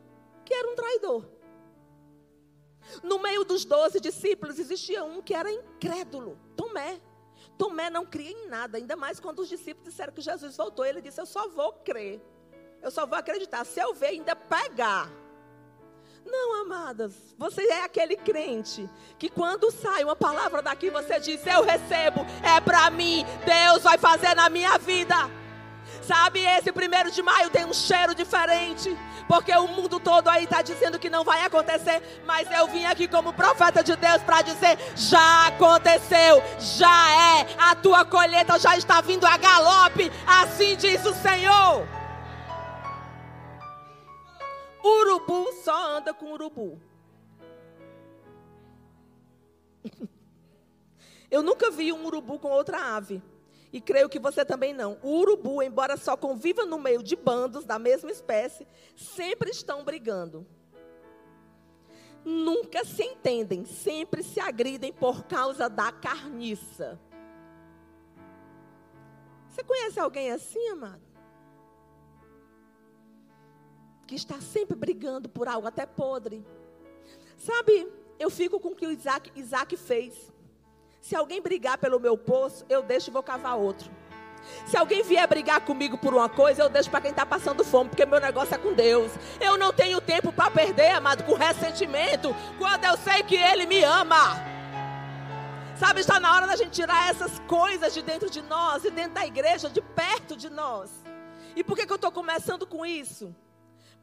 que 0.44 0.52
era 0.52 0.68
um 0.68 0.76
traidor. 0.76 1.26
No 3.04 3.20
meio 3.20 3.46
dos 3.46 3.66
doze 3.66 4.00
discípulos 4.00 4.58
existia 4.58 5.04
um 5.04 5.22
que 5.22 5.36
era 5.36 5.52
incrédulo, 5.52 6.40
Tomé. 6.56 7.00
Tomé 7.56 7.92
não 7.92 8.04
cria 8.04 8.32
em 8.32 8.48
nada, 8.48 8.80
ainda 8.80 8.96
mais 8.96 9.20
quando 9.20 9.40
os 9.40 9.48
discípulos 9.48 9.92
disseram 9.92 10.12
que 10.12 10.22
Jesus 10.22 10.58
voltou. 10.58 10.84
Ele 10.84 11.02
disse: 11.02 11.22
Eu 11.22 11.26
só 11.28 11.48
vou 11.50 11.72
crer, 11.74 12.20
eu 12.82 12.90
só 12.90 13.06
vou 13.06 13.18
acreditar. 13.18 13.64
Se 13.64 13.80
eu 13.80 13.94
ver, 13.94 14.08
ainda 14.08 14.36
pegar. 14.36 15.25
Não, 16.26 16.62
amadas, 16.62 17.14
você 17.38 17.62
é 17.62 17.84
aquele 17.84 18.16
crente 18.16 18.90
que 19.20 19.30
quando 19.30 19.72
sai 19.72 20.04
uma 20.04 20.16
palavra 20.16 20.62
daqui, 20.62 20.90
você 20.90 21.20
diz: 21.20 21.46
Eu 21.46 21.64
recebo, 21.64 22.26
é 22.42 22.60
para 22.60 22.90
mim, 22.90 23.26
Deus 23.46 23.84
vai 23.84 23.98
fazer 23.98 24.36
na 24.36 24.50
minha 24.50 24.78
vida. 24.78 25.16
Sabe, 26.02 26.40
esse 26.40 26.72
primeiro 26.72 27.10
de 27.12 27.22
maio 27.22 27.50
tem 27.50 27.66
um 27.66 27.74
cheiro 27.74 28.14
diferente. 28.14 28.96
Porque 29.28 29.52
o 29.54 29.68
mundo 29.68 30.00
todo 30.00 30.28
aí 30.28 30.44
está 30.44 30.62
dizendo 30.62 31.00
que 31.00 31.10
não 31.10 31.24
vai 31.24 31.42
acontecer. 31.42 32.22
Mas 32.26 32.48
eu 32.52 32.68
vim 32.68 32.86
aqui 32.86 33.08
como 33.08 33.34
profeta 33.34 33.84
de 33.84 33.96
Deus 33.96 34.22
para 34.22 34.42
dizer: 34.42 34.78
já 34.96 35.48
aconteceu, 35.48 36.44
já 36.60 37.40
é. 37.40 37.48
A 37.58 37.76
tua 37.76 38.06
colheita 38.06 38.60
já 38.60 38.78
está 38.78 39.02
vindo 39.02 39.26
a 39.26 39.38
galope. 39.38 40.12
Assim 40.28 40.76
diz 40.76 41.04
o 41.06 41.14
Senhor. 41.14 41.88
Urubu 44.86 45.52
só 45.64 45.98
anda 45.98 46.14
com 46.14 46.32
urubu. 46.32 46.80
Eu 51.32 51.42
nunca 51.42 51.72
vi 51.72 51.92
um 51.92 52.06
urubu 52.06 52.38
com 52.38 52.50
outra 52.50 52.96
ave. 52.96 53.20
E 53.74 53.82
creio 53.82 54.08
que 54.08 54.20
você 54.20 54.46
também 54.46 54.74
não. 54.74 55.00
O 55.02 55.20
urubu, 55.20 55.64
embora 55.64 55.98
só 55.98 56.16
conviva 56.16 56.66
no 56.66 56.78
meio 56.78 57.02
de 57.02 57.16
bandos 57.16 57.66
da 57.66 57.80
mesma 57.80 58.12
espécie, 58.12 58.68
sempre 58.96 59.50
estão 59.50 59.84
brigando. 59.84 60.46
Nunca 62.24 62.86
se 62.86 63.04
entendem, 63.04 63.66
sempre 63.66 64.22
se 64.22 64.40
agridem 64.40 64.94
por 64.94 65.24
causa 65.24 65.68
da 65.68 65.92
carniça. 65.92 67.00
Você 69.50 69.64
conhece 69.64 70.00
alguém 70.00 70.32
assim, 70.32 70.70
amado? 70.70 71.05
Que 74.08 74.16
está 74.16 74.40
sempre 74.40 74.76
brigando 74.76 75.28
por 75.28 75.48
algo, 75.48 75.68
até 75.68 75.86
podre. 75.86 76.46
Sabe, 77.38 77.88
eu 78.20 78.30
fico 78.30 78.60
com 78.60 78.70
o 78.70 78.76
que 78.76 78.86
o 78.86 78.92
Isaac, 78.92 79.32
Isaac 79.36 79.76
fez. 79.76 80.14
Se 81.02 81.16
alguém 81.16 81.42
brigar 81.42 81.78
pelo 81.78 82.00
meu 82.00 82.18
poço, 82.18 82.66
eu 82.70 82.82
deixo 82.82 83.10
e 83.10 83.14
vou 83.14 83.22
cavar 83.22 83.58
outro. 83.58 83.92
Se 84.66 84.78
alguém 84.78 85.04
vier 85.04 85.28
brigar 85.28 85.62
comigo 85.62 85.98
por 85.98 86.14
uma 86.14 86.30
coisa, 86.30 86.64
eu 86.64 86.70
deixo 86.70 86.90
para 86.90 87.02
quem 87.02 87.12
está 87.12 87.26
passando 87.26 87.64
fome, 87.64 87.90
porque 87.90 88.06
meu 88.06 88.20
negócio 88.20 88.56
é 88.56 88.58
com 88.58 88.74
Deus. 88.74 89.12
Eu 89.40 89.58
não 89.58 89.74
tenho 89.74 90.00
tempo 90.02 90.32
para 90.32 90.52
perder, 90.52 90.92
amado, 90.92 91.24
com 91.24 91.34
ressentimento, 91.34 92.36
quando 92.58 92.86
eu 92.86 92.98
sei 92.98 93.24
que 93.24 93.36
Ele 93.36 93.66
me 93.66 93.84
ama. 93.84 94.56
Sabe, 95.78 96.00
está 96.00 96.20
na 96.20 96.34
hora 96.34 96.48
da 96.48 96.56
gente 96.56 96.72
tirar 96.72 97.10
essas 97.10 97.38
coisas 97.40 97.94
de 97.94 98.02
dentro 98.02 98.30
de 98.30 98.42
nós 98.42 98.86
e 98.86 98.92
dentro 98.92 99.14
da 99.14 99.26
igreja, 99.26 99.70
de 99.70 99.82
perto 99.82 100.36
de 100.36 100.50
nós. 100.50 100.90
E 101.56 101.64
por 101.64 101.76
que, 101.76 101.86
que 101.86 101.92
eu 101.92 101.98
estou 101.98 102.12
começando 102.12 102.66
com 102.66 102.86
isso? 102.86 103.36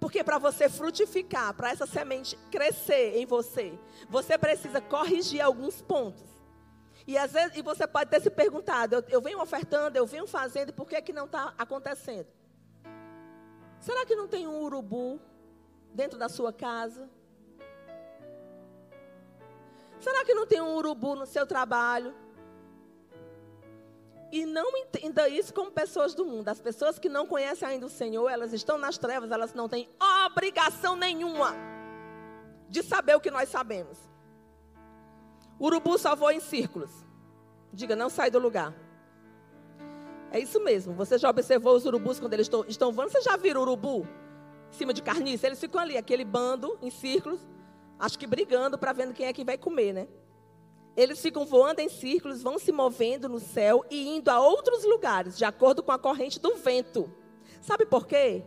Porque 0.03 0.25
para 0.25 0.37
você 0.37 0.69
frutificar, 0.69 1.55
para 1.55 1.71
essa 1.71 1.87
semente 1.87 2.37
crescer 2.51 3.19
em 3.19 3.25
você, 3.25 3.73
você 4.11 4.37
precisa 4.37 4.81
corrigir 4.81 5.41
alguns 5.41 5.81
pontos. 5.81 6.29
E 7.07 7.17
às 7.17 7.31
vezes 7.31 7.57
e 7.57 7.63
você 7.63 7.87
pode 7.87 8.11
ter 8.11 8.21
se 8.21 8.29
perguntado, 8.29 8.97
eu, 8.97 9.05
eu 9.09 9.21
venho 9.21 9.41
ofertando, 9.41 9.97
eu 9.97 10.05
venho 10.05 10.27
fazendo, 10.27 10.71
e 10.71 10.73
por 10.73 10.89
que, 10.89 11.01
que 11.03 11.13
não 11.13 11.27
está 11.27 11.55
acontecendo? 11.57 12.27
Será 13.79 14.05
que 14.05 14.17
não 14.17 14.27
tem 14.27 14.49
um 14.49 14.61
urubu 14.63 15.21
dentro 15.95 16.19
da 16.19 16.29
sua 16.29 16.53
casa? 16.53 17.09
Será 20.01 20.25
que 20.25 20.35
não 20.35 20.49
tem 20.49 20.61
um 20.61 20.75
urubu 20.75 21.15
no 21.15 21.27
seu 21.27 21.47
trabalho? 21.47 22.13
E 24.33 24.47
não 24.47 24.75
entenda 24.79 25.29
isso 25.29 25.53
como 25.53 25.71
pessoas 25.71 26.15
do 26.15 26.25
mundo. 26.25 26.49
As 26.49 26.59
pessoas 26.59 26.99
que 26.99 27.11
não 27.11 27.27
conhecem 27.27 27.69
ainda 27.69 27.85
o 27.85 27.91
Senhor, 27.91 28.31
elas 28.31 28.55
estão 28.55 28.79
nas 28.79 28.97
trevas, 28.97 29.31
elas 29.31 29.53
não 29.53 29.69
têm 29.69 29.91
obrigação 30.27 30.97
nenhuma 30.97 31.55
de 32.67 32.83
saber 32.83 33.15
o 33.15 33.21
que 33.21 33.31
nós 33.31 33.51
sabemos. 33.51 33.99
O 35.59 35.67
urubu 35.67 35.99
só 35.99 36.17
voa 36.17 36.33
em 36.33 36.41
círculos. 36.41 36.91
Diga, 37.71 37.95
não 37.95 38.09
sai 38.09 38.31
do 38.31 38.39
lugar. 38.39 38.75
É 40.31 40.39
isso 40.39 40.59
mesmo. 40.65 40.95
Você 40.95 41.19
já 41.19 41.29
observou 41.29 41.77
os 41.77 41.85
urubus 41.85 42.19
quando 42.19 42.33
eles 42.33 42.47
estão, 42.47 42.65
estão 42.67 42.91
voando? 42.91 43.13
Você 43.13 43.21
já 43.21 43.37
viu 43.37 43.61
urubu 43.61 44.09
em 44.71 44.73
cima 44.73 44.95
de 44.95 45.03
carniça? 45.03 45.47
Eles 45.47 45.61
ficam 45.61 45.79
ali, 45.79 45.99
aquele 45.99 46.25
bando 46.25 46.79
em 46.81 46.91
círculos, 46.91 47.47
acho 47.99 48.19
que 48.19 48.27
brigando 48.27 48.79
para 48.79 48.95
ver 48.95 49.13
quem 49.13 49.27
é 49.27 49.33
que 49.35 49.45
vai 49.45 49.59
comer, 49.59 49.93
né? 49.93 50.09
Eles 50.97 51.21
ficam 51.21 51.47
voando 51.47 51.81
em 51.81 51.89
círculos, 51.89 52.43
vão 52.43 52.59
se 52.59 52.71
movendo 52.71 53.29
no 53.29 53.41
céu 53.41 53.85
e 53.91 54.17
indo 54.17 54.29
a 54.29 54.41
outros 54.41 54.85
lugares, 54.85 55.39
de 55.39 55.45
acordo 55.45 55.83
com 55.83 55.93
a 55.93 55.99
corrente 55.99 56.39
do 56.39 56.57
vento. 56.57 57.11
Sabe 57.61 57.87
por 57.87 58.07
quê? 58.07 58.43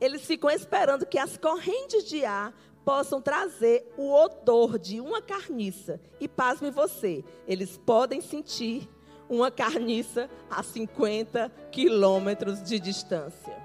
Eles 0.00 0.24
ficam 0.24 0.50
esperando 0.50 1.06
que 1.06 1.18
as 1.18 1.36
correntes 1.36 2.04
de 2.04 2.24
ar 2.24 2.54
possam 2.84 3.20
trazer 3.20 3.92
o 3.96 4.12
odor 4.12 4.78
de 4.78 5.00
uma 5.00 5.20
carniça. 5.20 6.00
E 6.20 6.28
pasme 6.28 6.70
você, 6.70 7.24
eles 7.46 7.76
podem 7.78 8.20
sentir 8.20 8.88
uma 9.28 9.50
carniça 9.50 10.30
a 10.50 10.62
50 10.62 11.50
quilômetros 11.70 12.62
de 12.62 12.78
distância. 12.78 13.56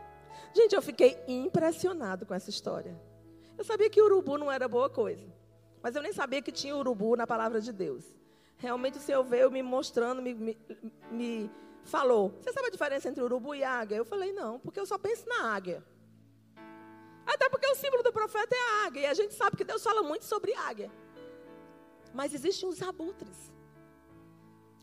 Gente, 0.53 0.75
eu 0.75 0.81
fiquei 0.81 1.17
impressionado 1.27 2.25
com 2.25 2.33
essa 2.33 2.49
história. 2.49 2.99
Eu 3.57 3.63
sabia 3.63 3.89
que 3.89 4.01
urubu 4.01 4.37
não 4.37 4.51
era 4.51 4.67
boa 4.67 4.89
coisa. 4.89 5.25
Mas 5.83 5.97
eu 5.97 6.01
nem 6.01 6.13
sabia 6.13 6.41
que 6.41 6.51
tinha 6.51 6.75
urubu 6.75 7.17
na 7.17 7.27
palavra 7.27 7.59
de 7.59 7.73
Deus. 7.73 8.05
realmente 8.55 8.97
o 8.97 9.01
Senhor 9.01 9.21
veio 9.23 9.51
me 9.51 9.61
mostrando, 9.61 10.21
me, 10.21 10.33
me, 10.33 10.57
me 11.11 11.51
falou: 11.83 12.29
Você 12.41 12.53
sabe 12.53 12.67
a 12.67 12.71
diferença 12.71 13.09
entre 13.09 13.21
urubu 13.21 13.53
e 13.53 13.65
águia? 13.65 13.97
Eu 13.97 14.05
falei: 14.05 14.31
Não, 14.31 14.57
porque 14.59 14.79
eu 14.79 14.85
só 14.85 14.97
penso 14.97 15.27
na 15.27 15.53
águia. 15.53 15.83
Até 17.25 17.49
porque 17.49 17.67
o 17.67 17.75
símbolo 17.75 18.01
do 18.01 18.13
profeta 18.13 18.55
é 18.55 18.59
a 18.59 18.85
águia. 18.85 19.01
E 19.01 19.05
a 19.07 19.13
gente 19.13 19.33
sabe 19.33 19.57
que 19.57 19.63
Deus 19.65 19.83
fala 19.83 20.01
muito 20.01 20.23
sobre 20.23 20.53
águia. 20.53 20.89
Mas 22.13 22.33
existem 22.33 22.67
os 22.69 22.81
abutres. 22.81 23.51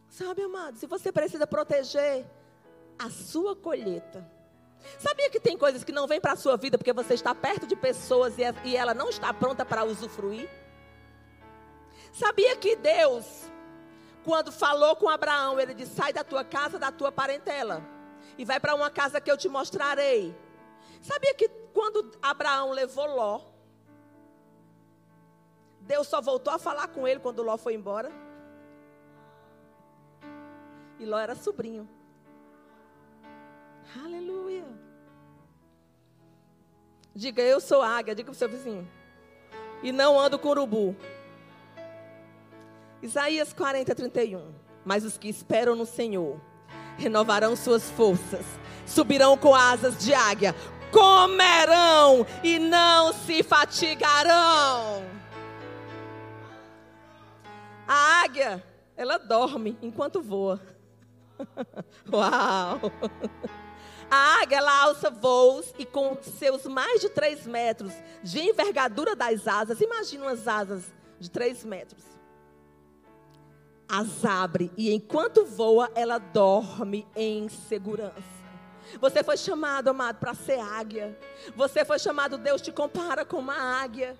Sabe, 0.08 0.42
amado, 0.42 0.76
se 0.76 0.86
você 0.86 1.10
precisa 1.10 1.46
proteger 1.46 2.26
a 2.98 3.08
sua 3.08 3.56
colheita. 3.56 4.26
Sabia 4.98 5.30
que 5.30 5.40
tem 5.40 5.56
coisas 5.56 5.84
que 5.84 5.92
não 5.92 6.06
vêm 6.06 6.20
para 6.20 6.32
a 6.32 6.36
sua 6.36 6.56
vida 6.56 6.76
porque 6.76 6.92
você 6.92 7.14
está 7.14 7.34
perto 7.34 7.66
de 7.66 7.76
pessoas 7.76 8.36
e 8.38 8.42
é, 8.42 8.54
ela 8.74 8.94
não 8.94 9.08
está 9.08 9.32
pronta 9.32 9.64
para 9.64 9.84
usufruir? 9.84 10.48
Sabia 12.12 12.56
que 12.56 12.76
Deus, 12.76 13.44
quando 14.24 14.50
falou 14.50 14.96
com 14.96 15.08
Abraão, 15.08 15.58
ele 15.58 15.74
disse: 15.74 15.94
sai 15.94 16.12
da 16.12 16.24
tua 16.24 16.44
casa, 16.44 16.78
da 16.78 16.90
tua 16.90 17.12
parentela, 17.12 17.82
e 18.36 18.44
vai 18.44 18.58
para 18.58 18.74
uma 18.74 18.90
casa 18.90 19.20
que 19.20 19.30
eu 19.30 19.36
te 19.36 19.48
mostrarei. 19.48 20.36
Sabia 21.00 21.34
que 21.34 21.48
quando 21.72 22.12
Abraão 22.20 22.72
levou 22.72 23.06
Ló, 23.06 23.40
Deus 25.80 26.06
só 26.06 26.20
voltou 26.20 26.52
a 26.52 26.58
falar 26.58 26.88
com 26.88 27.06
ele 27.06 27.20
quando 27.20 27.42
Ló 27.42 27.56
foi 27.56 27.74
embora? 27.74 28.10
E 30.98 31.06
Ló 31.06 31.18
era 31.18 31.34
sobrinho. 31.34 31.88
Aleluia. 34.04 34.66
Diga, 37.14 37.42
eu 37.42 37.60
sou 37.60 37.82
águia. 37.82 38.14
Diga 38.14 38.26
para 38.26 38.36
o 38.36 38.38
seu 38.38 38.48
vizinho. 38.48 38.88
E 39.82 39.90
não 39.90 40.18
ando 40.18 40.38
com 40.38 40.48
urubu. 40.50 40.94
Isaías 43.02 43.52
40, 43.52 43.94
31. 43.94 44.54
Mas 44.84 45.04
os 45.04 45.16
que 45.16 45.28
esperam 45.28 45.74
no 45.74 45.86
Senhor 45.86 46.40
renovarão 46.96 47.56
suas 47.56 47.90
forças, 47.90 48.44
subirão 48.86 49.36
com 49.36 49.54
asas 49.54 49.98
de 49.98 50.12
águia, 50.12 50.54
comerão 50.92 52.26
e 52.42 52.58
não 52.58 53.12
se 53.12 53.42
fatigarão. 53.42 55.02
A 57.86 58.22
águia, 58.22 58.62
ela 58.96 59.18
dorme 59.18 59.78
enquanto 59.82 60.20
voa. 60.20 60.60
Uau! 62.12 62.92
A 64.10 64.42
águia, 64.42 64.58
ela 64.58 64.82
alça 64.82 65.10
voos 65.10 65.72
e 65.78 65.86
com 65.86 66.16
seus 66.20 66.66
mais 66.66 67.00
de 67.00 67.08
3 67.08 67.46
metros 67.46 67.92
de 68.22 68.40
envergadura 68.40 69.14
das 69.16 69.46
asas, 69.46 69.80
imagina 69.80 70.26
umas 70.26 70.46
asas 70.46 70.84
de 71.18 71.30
3 71.30 71.64
metros. 71.64 72.19
As 73.90 74.24
abre 74.24 74.70
e 74.76 74.92
enquanto 74.94 75.44
voa, 75.44 75.90
ela 75.94 76.18
dorme 76.18 77.06
em 77.16 77.48
segurança. 77.48 78.40
Você 79.00 79.22
foi 79.22 79.36
chamado, 79.36 79.88
amado, 79.88 80.18
para 80.18 80.34
ser 80.34 80.60
águia. 80.60 81.18
Você 81.56 81.84
foi 81.84 81.98
chamado, 81.98 82.38
Deus 82.38 82.60
te 82.60 82.72
compara 82.72 83.24
com 83.24 83.38
uma 83.38 83.54
águia. 83.54 84.16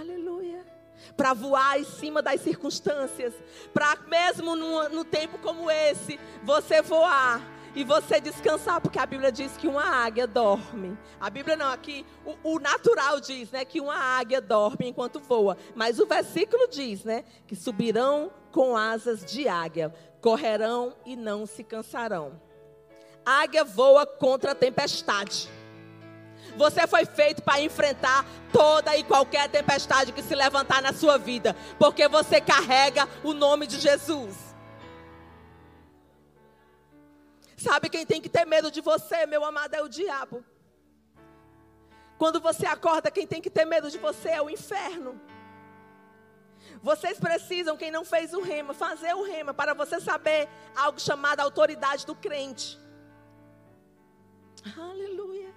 Aleluia 0.00 0.76
para 1.16 1.32
voar 1.34 1.78
em 1.78 1.84
cima 1.84 2.22
das 2.22 2.40
circunstâncias, 2.40 3.34
para 3.72 3.96
mesmo 4.06 4.56
no, 4.56 4.88
no 4.88 5.04
tempo 5.04 5.38
como 5.38 5.70
esse, 5.70 6.18
você 6.42 6.82
voar 6.82 7.40
e 7.76 7.84
você 7.84 8.18
descansar, 8.18 8.80
porque 8.80 8.98
a 8.98 9.04
Bíblia 9.04 9.30
diz 9.30 9.54
que 9.58 9.68
uma 9.68 9.84
águia 9.84 10.26
dorme. 10.26 10.96
A 11.20 11.28
Bíblia 11.28 11.56
não, 11.56 11.70
aqui 11.70 12.06
o, 12.24 12.54
o, 12.54 12.58
natural 12.58 13.20
diz, 13.20 13.50
né, 13.50 13.66
que 13.66 13.82
uma 13.82 13.94
águia 13.94 14.40
dorme 14.40 14.88
enquanto 14.88 15.20
voa, 15.20 15.58
mas 15.74 16.00
o 16.00 16.06
versículo 16.06 16.66
diz, 16.68 17.04
né, 17.04 17.22
que 17.46 17.54
subirão 17.54 18.32
com 18.50 18.74
asas 18.74 19.22
de 19.22 19.46
águia, 19.46 19.94
correrão 20.22 20.94
e 21.04 21.14
não 21.14 21.44
se 21.44 21.62
cansarão. 21.62 22.40
Águia 23.24 23.62
voa 23.62 24.06
contra 24.06 24.52
a 24.52 24.54
tempestade. 24.54 25.50
Você 26.56 26.86
foi 26.86 27.04
feito 27.04 27.42
para 27.42 27.60
enfrentar 27.60 28.24
toda 28.50 28.96
e 28.96 29.04
qualquer 29.04 29.50
tempestade 29.50 30.12
que 30.12 30.22
se 30.22 30.34
levantar 30.34 30.80
na 30.80 30.94
sua 30.94 31.18
vida, 31.18 31.54
porque 31.78 32.08
você 32.08 32.40
carrega 32.40 33.06
o 33.22 33.34
nome 33.34 33.66
de 33.66 33.78
Jesus. 33.78 34.45
Sabe 37.56 37.88
quem 37.88 38.04
tem 38.04 38.20
que 38.20 38.28
ter 38.28 38.44
medo 38.44 38.70
de 38.70 38.80
você, 38.80 39.24
meu 39.26 39.44
amado, 39.44 39.74
é 39.74 39.82
o 39.82 39.88
diabo. 39.88 40.44
Quando 42.18 42.40
você 42.40 42.66
acorda, 42.66 43.10
quem 43.10 43.26
tem 43.26 43.40
que 43.40 43.50
ter 43.50 43.64
medo 43.64 43.90
de 43.90 43.98
você 43.98 44.30
é 44.30 44.42
o 44.42 44.50
inferno. 44.50 45.20
Vocês 46.82 47.18
precisam, 47.18 47.76
quem 47.76 47.90
não 47.90 48.04
fez 48.04 48.34
o 48.34 48.40
rema, 48.40 48.74
fazer 48.74 49.14
o 49.14 49.22
rema 49.22 49.54
para 49.54 49.74
você 49.74 50.00
saber 50.00 50.48
algo 50.74 51.00
chamado 51.00 51.40
autoridade 51.40 52.04
do 52.04 52.14
crente. 52.14 52.78
Aleluia. 54.76 55.54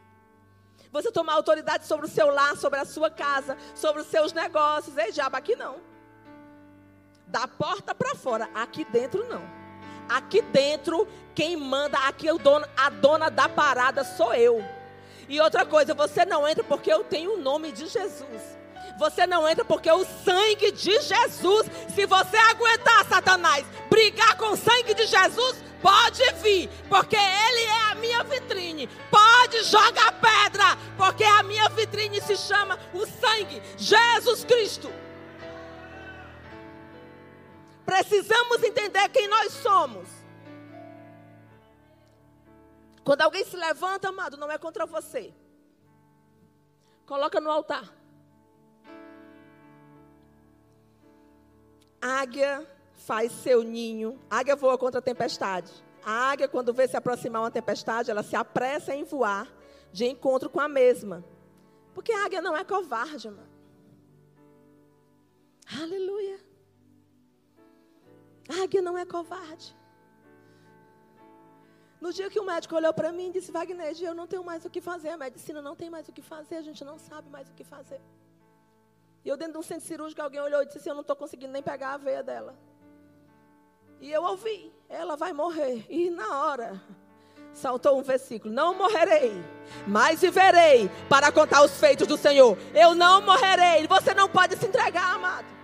Você 0.91 1.11
tomar 1.11 1.33
autoridade 1.33 1.85
sobre 1.85 2.05
o 2.05 2.09
seu 2.09 2.29
lar, 2.29 2.55
sobre 2.55 2.79
a 2.79 2.85
sua 2.85 3.11
casa, 3.11 3.57
sobre 3.75 4.01
os 4.01 4.07
seus 4.07 4.33
negócios. 4.33 4.97
Ei, 4.97 5.11
diabo, 5.11 5.35
aqui 5.35 5.55
não. 5.55 5.81
Da 7.27 7.47
porta 7.47 7.93
para 7.93 8.15
fora, 8.15 8.49
aqui 8.53 8.83
dentro 8.85 9.27
não. 9.27 9.58
Aqui 10.09 10.41
dentro, 10.41 11.07
quem 11.35 11.55
manda, 11.55 11.97
aqui 11.99 12.31
o 12.31 12.37
dono, 12.37 12.65
a 12.75 12.89
dona 12.89 13.29
da 13.29 13.47
parada 13.47 14.03
sou 14.03 14.33
eu. 14.33 14.63
E 15.29 15.39
outra 15.39 15.65
coisa, 15.65 15.93
você 15.93 16.25
não 16.25 16.47
entra 16.47 16.63
porque 16.63 16.91
eu 16.91 17.03
tenho 17.03 17.35
o 17.35 17.41
nome 17.41 17.71
de 17.71 17.87
Jesus. 17.87 18.57
Você 18.97 19.25
não 19.25 19.47
entra 19.47 19.63
porque 19.63 19.89
o 19.89 20.03
sangue 20.03 20.71
de 20.71 20.99
Jesus, 20.99 21.67
se 21.95 22.05
você 22.05 22.35
aguentar, 22.35 23.05
Satanás, 23.05 23.65
brigar 23.89 24.35
com 24.35 24.47
o 24.47 24.57
sangue 24.57 24.93
de 24.93 25.05
Jesus, 25.05 25.63
Pode 25.81 26.21
vir, 26.43 26.69
porque 26.89 27.15
ele 27.15 27.63
é 27.63 27.91
a 27.91 27.95
minha 27.95 28.23
vitrine. 28.23 28.89
Pode 29.09 29.63
jogar 29.63 30.11
pedra, 30.13 30.77
porque 30.97 31.23
a 31.23 31.41
minha 31.43 31.69
vitrine 31.69 32.21
se 32.21 32.35
chama 32.35 32.77
o 32.93 33.05
sangue, 33.05 33.61
Jesus 33.77 34.43
Cristo. 34.43 34.91
Precisamos 37.89 38.62
entender 38.62 39.10
quem 39.10 39.27
nós 39.27 39.51
somos. 39.51 40.08
Quando 43.03 43.22
alguém 43.22 43.43
se 43.43 43.58
levanta, 43.58 44.10
amado, 44.10 44.38
não 44.38 44.51
é 44.51 44.60
contra 44.60 44.86
você. 44.86 45.34
Coloca 47.08 47.41
no 47.41 47.50
altar. 47.50 47.91
Águia 52.00 52.63
faz 52.93 53.31
seu 53.31 53.63
ninho. 53.63 54.19
Águia 54.29 54.55
voa 54.55 54.77
contra 54.77 55.00
a 55.00 55.01
tempestade. 55.01 55.74
A 56.05 56.29
águia, 56.29 56.48
quando 56.48 56.72
vê 56.72 56.88
se 56.88 56.96
aproximar 56.96 57.41
uma 57.41 57.50
tempestade, 57.50 58.12
ela 58.12 58.22
se 58.22 58.36
apressa 58.36 58.93
em 58.93 59.03
voar 59.03 59.51
de 59.91 60.05
encontro 60.05 60.48
com 60.48 60.60
a 60.60 60.69
mesma. 60.69 61.25
Porque 61.96 62.12
a 62.12 62.25
águia 62.25 62.39
não 62.39 62.55
é 62.55 62.63
covarde, 62.63 63.31
mano. 63.31 63.50
Aleluia. 65.81 66.48
A 68.49 68.63
águia 68.63 68.81
não 68.81 68.97
é 68.97 69.05
covarde. 69.05 69.77
No 72.01 72.13
dia 72.13 72.29
que 72.29 72.39
o 72.39 72.45
médico 72.45 72.75
olhou 72.75 72.93
para 72.93 73.11
mim 73.11 73.27
e 73.27 73.33
disse, 73.33 73.51
Wagner, 73.51 73.93
eu 74.01 74.15
não 74.15 74.25
tenho 74.25 74.43
mais 74.43 74.63
o 74.65 74.69
que 74.69 74.81
fazer. 74.81 75.09
A 75.09 75.17
medicina 75.17 75.61
não 75.61 75.75
tem 75.75 75.89
mais 75.89 76.07
o 76.07 76.13
que 76.13 76.21
fazer, 76.21 76.55
a 76.55 76.61
gente 76.61 76.83
não 76.83 76.97
sabe 76.97 77.29
mais 77.29 77.49
o 77.49 77.53
que 77.53 77.63
fazer. 77.63 78.01
E 79.23 79.29
eu 79.29 79.35
dentro 79.35 79.53
de 79.53 79.59
um 79.59 79.63
centro 79.63 79.85
cirúrgico, 79.85 80.21
alguém 80.21 80.39
olhou 80.39 80.61
e 80.61 80.65
disse 80.65 80.77
assim, 80.79 80.89
eu 80.89 80.95
não 80.95 81.01
estou 81.01 81.15
conseguindo 81.15 81.51
nem 81.51 81.61
pegar 81.61 81.93
a 81.93 81.97
veia 81.97 82.23
dela. 82.23 82.57
E 84.01 84.09
eu 84.11 84.23
ouvi, 84.23 84.71
ela 84.87 85.17
vai 85.17 85.33
morrer. 85.33 85.85
E 85.89 86.09
na 86.09 86.41
hora, 86.41 86.81
saltou 87.53 87.99
um 87.99 88.01
versículo: 88.01 88.53
Não 88.53 88.73
morrerei, 88.73 89.33
mas 89.85 90.21
viverei 90.21 90.89
para 91.09 91.31
contar 91.31 91.63
os 91.63 91.77
feitos 91.77 92.07
do 92.07 92.17
Senhor. 92.17 92.57
Eu 92.73 92.95
não 92.95 93.21
morrerei. 93.21 93.85
Você 93.87 94.13
não 94.13 94.29
pode 94.29 94.55
se 94.55 94.65
entregar, 94.65 95.15
amado. 95.15 95.58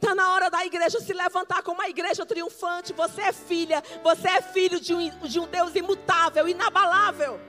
Está 0.00 0.14
na 0.14 0.32
hora 0.32 0.48
da 0.48 0.64
igreja 0.64 1.00
se 1.00 1.12
levantar 1.12 1.60
como 1.62 1.80
uma 1.80 1.88
igreja 1.88 2.24
triunfante. 2.24 2.92
Você 2.92 3.20
é 3.20 3.32
filha, 3.32 3.82
você 4.02 4.28
é 4.28 4.40
filho 4.40 4.80
de 4.80 4.94
um, 4.94 5.10
de 5.26 5.40
um 5.40 5.46
Deus 5.48 5.74
imutável, 5.74 6.46
inabalável. 6.48 7.40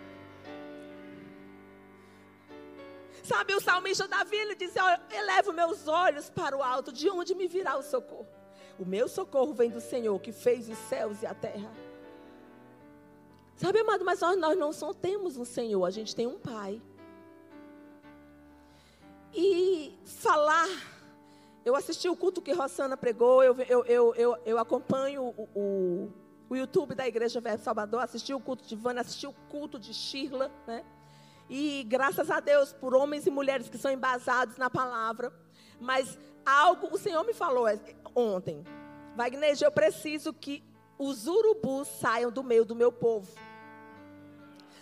Sabe, 3.23 3.53
o 3.53 3.61
salmista 3.61 4.07
Davi, 4.07 4.35
ele 4.35 4.55
diz: 4.55 4.73
Elevo 5.11 5.53
meus 5.53 5.87
olhos 5.87 6.31
para 6.31 6.57
o 6.57 6.63
alto, 6.63 6.91
de 6.91 7.07
onde 7.07 7.35
me 7.35 7.47
virá 7.47 7.77
o 7.77 7.83
socorro? 7.83 8.27
O 8.79 8.85
meu 8.85 9.07
socorro 9.07 9.53
vem 9.53 9.69
do 9.69 9.79
Senhor, 9.79 10.19
que 10.19 10.31
fez 10.31 10.67
os 10.67 10.77
céus 10.89 11.21
e 11.21 11.27
a 11.27 11.35
terra. 11.35 11.69
Sabe, 13.55 13.79
amado, 13.81 14.03
mas 14.03 14.21
nós, 14.21 14.37
nós 14.37 14.57
não 14.57 14.73
só 14.73 14.91
temos 14.91 15.37
um 15.37 15.45
Senhor, 15.45 15.85
a 15.85 15.91
gente 15.91 16.15
tem 16.15 16.25
um 16.25 16.39
Pai. 16.39 16.81
E 19.31 19.93
falar, 20.05 20.67
eu 21.69 21.75
assisti 21.75 22.09
o 22.09 22.15
culto 22.15 22.41
que 22.41 22.51
Rossana 22.51 22.97
pregou, 22.97 23.43
eu, 23.43 23.55
eu, 23.61 23.85
eu, 23.85 24.15
eu, 24.15 24.37
eu 24.43 24.57
acompanho 24.57 25.23
o, 25.23 25.49
o, 25.55 26.13
o 26.49 26.55
YouTube 26.55 26.95
da 26.95 27.07
Igreja 27.07 27.39
Verbo 27.39 27.63
Salvador, 27.63 28.01
assisti 28.01 28.33
o 28.33 28.39
culto 28.39 28.67
de 28.67 28.75
Vânia, 28.75 29.01
assisti 29.01 29.27
o 29.27 29.33
culto 29.49 29.77
de 29.77 29.93
Shirla, 29.93 30.51
né? 30.65 30.83
E 31.47 31.83
graças 31.87 32.29
a 32.31 32.39
Deus 32.39 32.73
por 32.73 32.95
homens 32.95 33.27
e 33.27 33.29
mulheres 33.29 33.69
que 33.69 33.77
são 33.77 33.91
embasados 33.91 34.57
na 34.57 34.69
palavra. 34.69 35.31
Mas 35.79 36.17
algo 36.45 36.89
o 36.91 36.97
Senhor 36.97 37.23
me 37.23 37.33
falou 37.33 37.65
ontem. 38.15 38.63
Wagner, 39.15 39.55
eu 39.61 39.71
preciso 39.71 40.33
que 40.33 40.63
os 40.97 41.27
urubus 41.27 41.87
saiam 41.87 42.31
do 42.31 42.43
meio 42.43 42.65
do 42.65 42.75
meu 42.75 42.91
povo. 42.91 43.31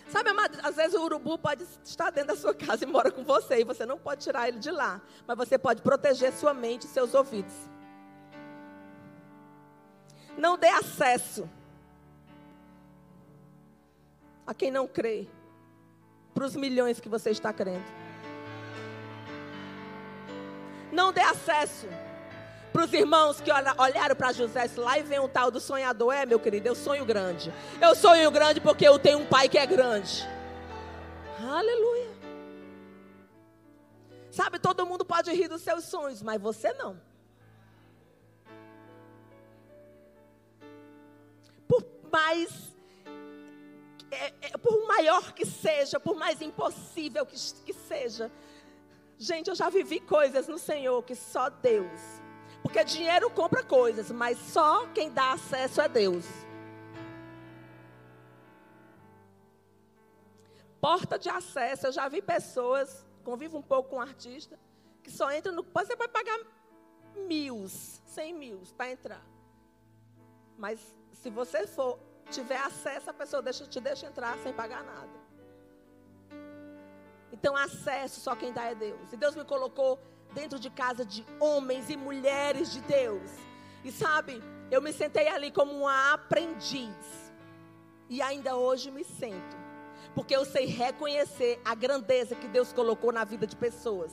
Sabe, 0.08 0.30
amado, 0.30 0.58
às 0.62 0.76
vezes 0.76 0.94
o 0.94 1.04
urubu 1.04 1.38
pode 1.38 1.66
estar 1.84 2.10
dentro 2.10 2.34
da 2.34 2.36
sua 2.36 2.54
casa 2.54 2.84
e 2.84 2.86
mora 2.86 3.10
com 3.10 3.22
você, 3.22 3.60
e 3.60 3.64
você 3.64 3.84
não 3.84 3.98
pode 3.98 4.22
tirar 4.22 4.48
ele 4.48 4.58
de 4.58 4.70
lá. 4.70 5.02
Mas 5.26 5.36
você 5.36 5.58
pode 5.58 5.82
proteger 5.82 6.32
sua 6.32 6.54
mente 6.54 6.84
e 6.84 6.88
seus 6.88 7.12
ouvidos. 7.14 7.54
Não 10.36 10.56
dê 10.56 10.68
acesso 10.68 11.48
a 14.46 14.54
quem 14.54 14.70
não 14.70 14.86
crê 14.86 15.28
para 16.32 16.44
os 16.44 16.56
milhões 16.56 17.00
que 17.00 17.08
você 17.08 17.30
está 17.30 17.52
crendo. 17.52 17.84
Não 20.90 21.12
dê 21.12 21.20
acesso 21.20 21.86
para 22.72 22.84
os 22.84 22.92
irmãos 22.92 23.40
que 23.40 23.50
olharam 23.50 24.14
para 24.14 24.32
José 24.32 24.70
lá 24.76 24.98
e 24.98 25.02
vem 25.02 25.18
o 25.18 25.28
tal 25.28 25.50
do 25.50 25.60
sonhador. 25.60 26.12
É, 26.12 26.26
meu 26.26 26.38
querido, 26.38 26.68
eu 26.68 26.74
sonho 26.74 27.04
grande. 27.04 27.52
Eu 27.80 27.94
sonho 27.94 28.30
grande 28.30 28.60
porque 28.60 28.86
eu 28.86 28.98
tenho 28.98 29.18
um 29.18 29.26
pai 29.26 29.48
que 29.48 29.58
é 29.58 29.66
grande. 29.66 30.26
Aleluia. 31.40 32.08
Sabe, 34.30 34.58
todo 34.58 34.86
mundo 34.86 35.04
pode 35.04 35.32
rir 35.32 35.48
dos 35.48 35.62
seus 35.62 35.84
sonhos, 35.84 36.22
mas 36.22 36.40
você 36.40 36.72
não. 36.72 37.00
Por 41.66 41.84
mais 42.12 42.68
é, 44.10 44.32
é, 44.40 44.48
por 44.58 44.86
maior 44.86 45.32
que 45.32 45.44
seja, 45.44 46.00
por 46.00 46.16
mais 46.16 46.40
impossível 46.40 47.26
que, 47.26 47.36
que 47.64 47.72
seja. 47.72 48.30
Gente, 49.18 49.48
eu 49.48 49.54
já 49.54 49.68
vivi 49.68 50.00
coisas 50.00 50.46
no 50.46 50.58
Senhor 50.58 51.02
que 51.02 51.14
só 51.14 51.50
Deus. 51.50 52.17
Porque 52.68 52.84
dinheiro 52.84 53.30
compra 53.30 53.64
coisas, 53.64 54.12
mas 54.12 54.36
só 54.38 54.86
quem 54.88 55.10
dá 55.10 55.32
acesso 55.32 55.80
é 55.80 55.88
Deus. 55.88 56.26
Porta 60.78 61.18
de 61.18 61.30
acesso, 61.30 61.86
eu 61.86 61.92
já 61.92 62.06
vi 62.08 62.20
pessoas, 62.20 63.06
convivo 63.24 63.56
um 63.56 63.62
pouco 63.62 63.88
com 63.88 63.96
um 63.96 64.02
artista, 64.02 64.60
que 65.02 65.10
só 65.10 65.32
entra 65.32 65.50
no. 65.50 65.62
Você 65.62 65.96
vai 65.96 66.08
pagar 66.08 66.38
mil, 67.26 67.66
cem 67.70 68.34
mil 68.34 68.60
para 68.76 68.90
entrar. 68.90 69.24
Mas 70.58 70.78
se 71.14 71.30
você 71.30 71.66
for 71.66 71.98
tiver 72.30 72.58
acesso, 72.58 73.08
a 73.08 73.14
pessoa 73.14 73.40
deixa, 73.40 73.66
te 73.66 73.80
deixa 73.80 74.06
entrar 74.06 74.36
sem 74.40 74.52
pagar 74.52 74.84
nada. 74.84 75.18
Então, 77.32 77.56
acesso 77.56 78.20
só 78.20 78.36
quem 78.36 78.52
dá 78.52 78.64
é 78.64 78.74
Deus. 78.74 79.10
E 79.10 79.16
Deus 79.16 79.34
me 79.34 79.44
colocou 79.44 79.98
dentro 80.32 80.58
de 80.58 80.70
casa 80.70 81.04
de 81.04 81.24
homens 81.40 81.90
e 81.90 81.96
mulheres 81.96 82.72
de 82.72 82.80
Deus. 82.80 83.30
E 83.84 83.90
sabe, 83.92 84.42
eu 84.70 84.82
me 84.82 84.92
sentei 84.92 85.28
ali 85.28 85.50
como 85.50 85.72
uma 85.72 86.12
aprendiz. 86.12 87.32
E 88.08 88.20
ainda 88.22 88.56
hoje 88.56 88.90
me 88.90 89.04
sento. 89.04 89.56
Porque 90.14 90.34
eu 90.34 90.44
sei 90.44 90.66
reconhecer 90.66 91.60
a 91.64 91.74
grandeza 91.74 92.34
que 92.34 92.48
Deus 92.48 92.72
colocou 92.72 93.12
na 93.12 93.24
vida 93.24 93.46
de 93.46 93.56
pessoas. 93.56 94.12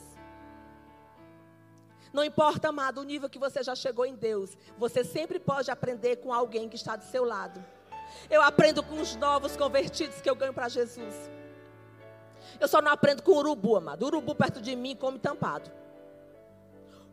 Não 2.13 2.23
importa, 2.23 2.69
amado, 2.69 3.01
o 3.01 3.03
nível 3.03 3.29
que 3.29 3.39
você 3.39 3.61
já 3.61 3.75
chegou 3.75 4.05
em 4.05 4.15
Deus. 4.15 4.57
Você 4.77 5.03
sempre 5.03 5.39
pode 5.39 5.69
aprender 5.69 6.17
com 6.17 6.31
alguém 6.31 6.69
que 6.69 6.75
está 6.75 6.95
do 6.95 7.03
seu 7.03 7.25
lado. 7.25 7.63
Eu 8.29 8.41
aprendo 8.41 8.81
com 8.83 9.01
os 9.01 9.15
novos 9.15 9.57
convertidos 9.57 10.21
que 10.21 10.29
eu 10.29 10.35
ganho 10.35 10.53
para 10.53 10.69
Jesus. 10.69 11.13
Eu 12.59 12.67
só 12.67 12.81
não 12.81 12.91
aprendo 12.91 13.21
com 13.21 13.33
urubu, 13.33 13.75
amado. 13.75 14.05
Urubu 14.05 14.33
perto 14.35 14.61
de 14.61 14.75
mim 14.75 14.95
come 14.95 15.19
tampado. 15.19 15.69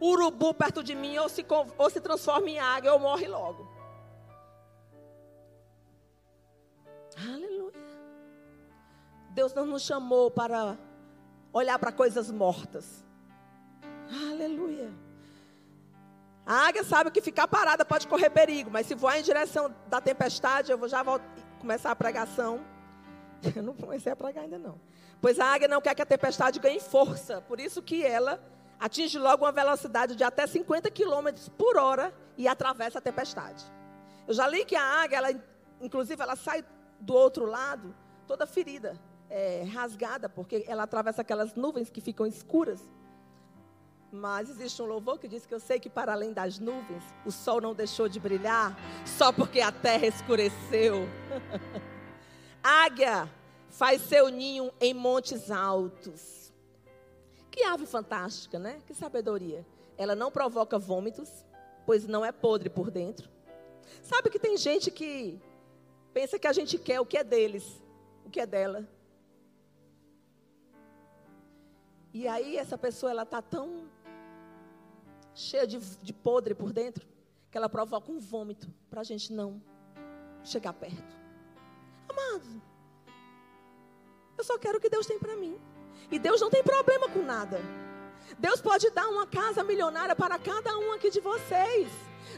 Urubu 0.02 0.52
perto 0.52 0.82
de 0.82 0.96
mim 0.96 1.16
ou 1.18 1.28
se, 1.28 1.46
ou 1.78 1.88
se 1.88 2.00
transforma 2.00 2.50
em 2.50 2.58
águia 2.58 2.92
ou 2.92 2.98
morre 2.98 3.28
logo. 3.28 3.70
Aleluia. 7.16 7.72
Deus 9.30 9.54
não 9.54 9.64
nos 9.64 9.82
chamou 9.82 10.28
para 10.28 10.76
olhar 11.52 11.78
para 11.78 11.92
coisas 11.92 12.32
mortas. 12.32 13.04
Aleluia. 14.10 14.92
A 16.44 16.66
águia 16.66 16.82
sabe 16.82 17.12
que 17.12 17.20
ficar 17.20 17.46
parada 17.46 17.84
pode 17.84 18.08
correr 18.08 18.28
perigo, 18.28 18.70
mas 18.72 18.86
se 18.86 18.96
voar 18.96 19.20
em 19.20 19.22
direção 19.22 19.72
da 19.86 20.00
tempestade, 20.00 20.72
eu 20.72 20.78
vou 20.78 20.88
já 20.88 21.04
começar 21.60 21.92
a 21.92 21.96
pregação. 21.96 22.60
Eu 23.56 23.62
não 23.62 23.74
comecei 23.74 24.10
a 24.12 24.16
pregar 24.16 24.44
ainda 24.44 24.58
não. 24.58 24.80
Pois 25.20 25.38
a 25.40 25.46
águia 25.46 25.66
não 25.66 25.80
quer 25.80 25.94
que 25.94 26.02
a 26.02 26.06
tempestade 26.06 26.60
ganhe 26.60 26.78
força, 26.78 27.40
por 27.40 27.58
isso 27.58 27.82
que 27.82 28.04
ela 28.04 28.40
atinge 28.82 29.16
logo 29.16 29.44
uma 29.44 29.52
velocidade 29.52 30.16
de 30.16 30.24
até 30.24 30.44
50 30.44 30.90
km 30.90 31.28
por 31.56 31.76
hora 31.76 32.12
e 32.36 32.48
atravessa 32.48 32.98
a 32.98 33.00
tempestade. 33.00 33.64
Eu 34.26 34.34
já 34.34 34.48
li 34.48 34.64
que 34.64 34.74
a 34.74 34.82
águia, 34.82 35.18
ela, 35.18 35.30
inclusive, 35.80 36.20
ela 36.20 36.34
sai 36.34 36.64
do 36.98 37.14
outro 37.14 37.46
lado 37.46 37.94
toda 38.26 38.44
ferida, 38.44 39.00
é, 39.30 39.62
rasgada, 39.72 40.28
porque 40.28 40.64
ela 40.66 40.82
atravessa 40.82 41.22
aquelas 41.22 41.54
nuvens 41.54 41.90
que 41.90 42.00
ficam 42.00 42.26
escuras. 42.26 42.80
Mas 44.10 44.50
existe 44.50 44.82
um 44.82 44.86
louvor 44.86 45.16
que 45.16 45.28
diz 45.28 45.46
que 45.46 45.54
eu 45.54 45.60
sei 45.60 45.78
que 45.78 45.88
para 45.88 46.12
além 46.12 46.32
das 46.32 46.58
nuvens, 46.58 47.04
o 47.24 47.30
sol 47.30 47.60
não 47.60 47.74
deixou 47.74 48.08
de 48.08 48.18
brilhar, 48.18 48.76
só 49.06 49.30
porque 49.30 49.60
a 49.60 49.70
terra 49.70 50.08
escureceu. 50.08 51.08
Águia 52.60 53.30
faz 53.70 54.02
seu 54.02 54.28
ninho 54.28 54.72
em 54.80 54.92
montes 54.92 55.52
altos. 55.52 56.41
Que 57.52 57.62
ave 57.64 57.84
fantástica, 57.84 58.58
né? 58.58 58.80
Que 58.86 58.94
sabedoria. 58.94 59.64
Ela 59.98 60.16
não 60.16 60.32
provoca 60.32 60.78
vômitos, 60.78 61.44
pois 61.84 62.06
não 62.06 62.24
é 62.24 62.32
podre 62.32 62.70
por 62.70 62.90
dentro. 62.90 63.28
Sabe 64.00 64.30
que 64.30 64.38
tem 64.38 64.56
gente 64.56 64.90
que 64.90 65.38
pensa 66.14 66.38
que 66.38 66.46
a 66.46 66.52
gente 66.52 66.78
quer 66.78 66.98
o 66.98 67.04
que 67.04 67.18
é 67.18 67.22
deles, 67.22 67.82
o 68.24 68.30
que 68.30 68.40
é 68.40 68.46
dela. 68.46 68.88
E 72.14 72.26
aí 72.26 72.56
essa 72.56 72.78
pessoa 72.78 73.12
ela 73.12 73.26
tá 73.26 73.42
tão 73.42 73.86
cheia 75.34 75.66
de, 75.66 75.78
de 75.78 76.12
podre 76.12 76.54
por 76.54 76.72
dentro, 76.72 77.06
que 77.50 77.58
ela 77.58 77.68
provoca 77.68 78.10
um 78.10 78.18
vômito 78.18 78.72
para 78.88 79.02
a 79.02 79.04
gente 79.04 79.30
não 79.30 79.62
chegar 80.42 80.72
perto. 80.72 81.20
Amado, 82.08 82.62
eu 84.38 84.42
só 84.42 84.58
quero 84.58 84.78
o 84.78 84.80
que 84.80 84.88
Deus 84.88 85.06
tem 85.06 85.18
para 85.18 85.36
mim. 85.36 85.60
E 86.10 86.18
Deus 86.18 86.40
não 86.40 86.50
tem 86.50 86.62
problema 86.62 87.08
com 87.08 87.22
nada. 87.22 87.60
Deus 88.38 88.60
pode 88.60 88.90
dar 88.90 89.08
uma 89.08 89.26
casa 89.26 89.62
milionária 89.62 90.16
para 90.16 90.38
cada 90.38 90.76
um 90.78 90.92
aqui 90.92 91.10
de 91.10 91.20
vocês. 91.20 91.90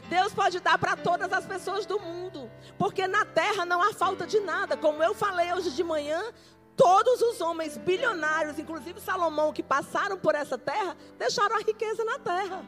Deus 0.09 0.33
pode 0.33 0.59
dar 0.59 0.77
para 0.77 0.95
todas 0.95 1.31
as 1.31 1.45
pessoas 1.45 1.85
do 1.85 1.99
mundo. 1.99 2.49
Porque 2.77 3.07
na 3.07 3.25
terra 3.25 3.65
não 3.65 3.81
há 3.81 3.93
falta 3.93 4.25
de 4.27 4.39
nada. 4.39 4.77
Como 4.77 5.01
eu 5.01 5.13
falei 5.13 5.51
hoje 5.53 5.71
de 5.71 5.83
manhã, 5.83 6.21
todos 6.75 7.21
os 7.21 7.41
homens 7.41 7.77
bilionários, 7.77 8.59
inclusive 8.59 8.99
Salomão, 8.99 9.53
que 9.53 9.63
passaram 9.63 10.17
por 10.17 10.35
essa 10.35 10.57
terra, 10.57 10.95
deixaram 11.17 11.55
a 11.55 11.59
riqueza 11.59 12.03
na 12.03 12.19
terra. 12.19 12.63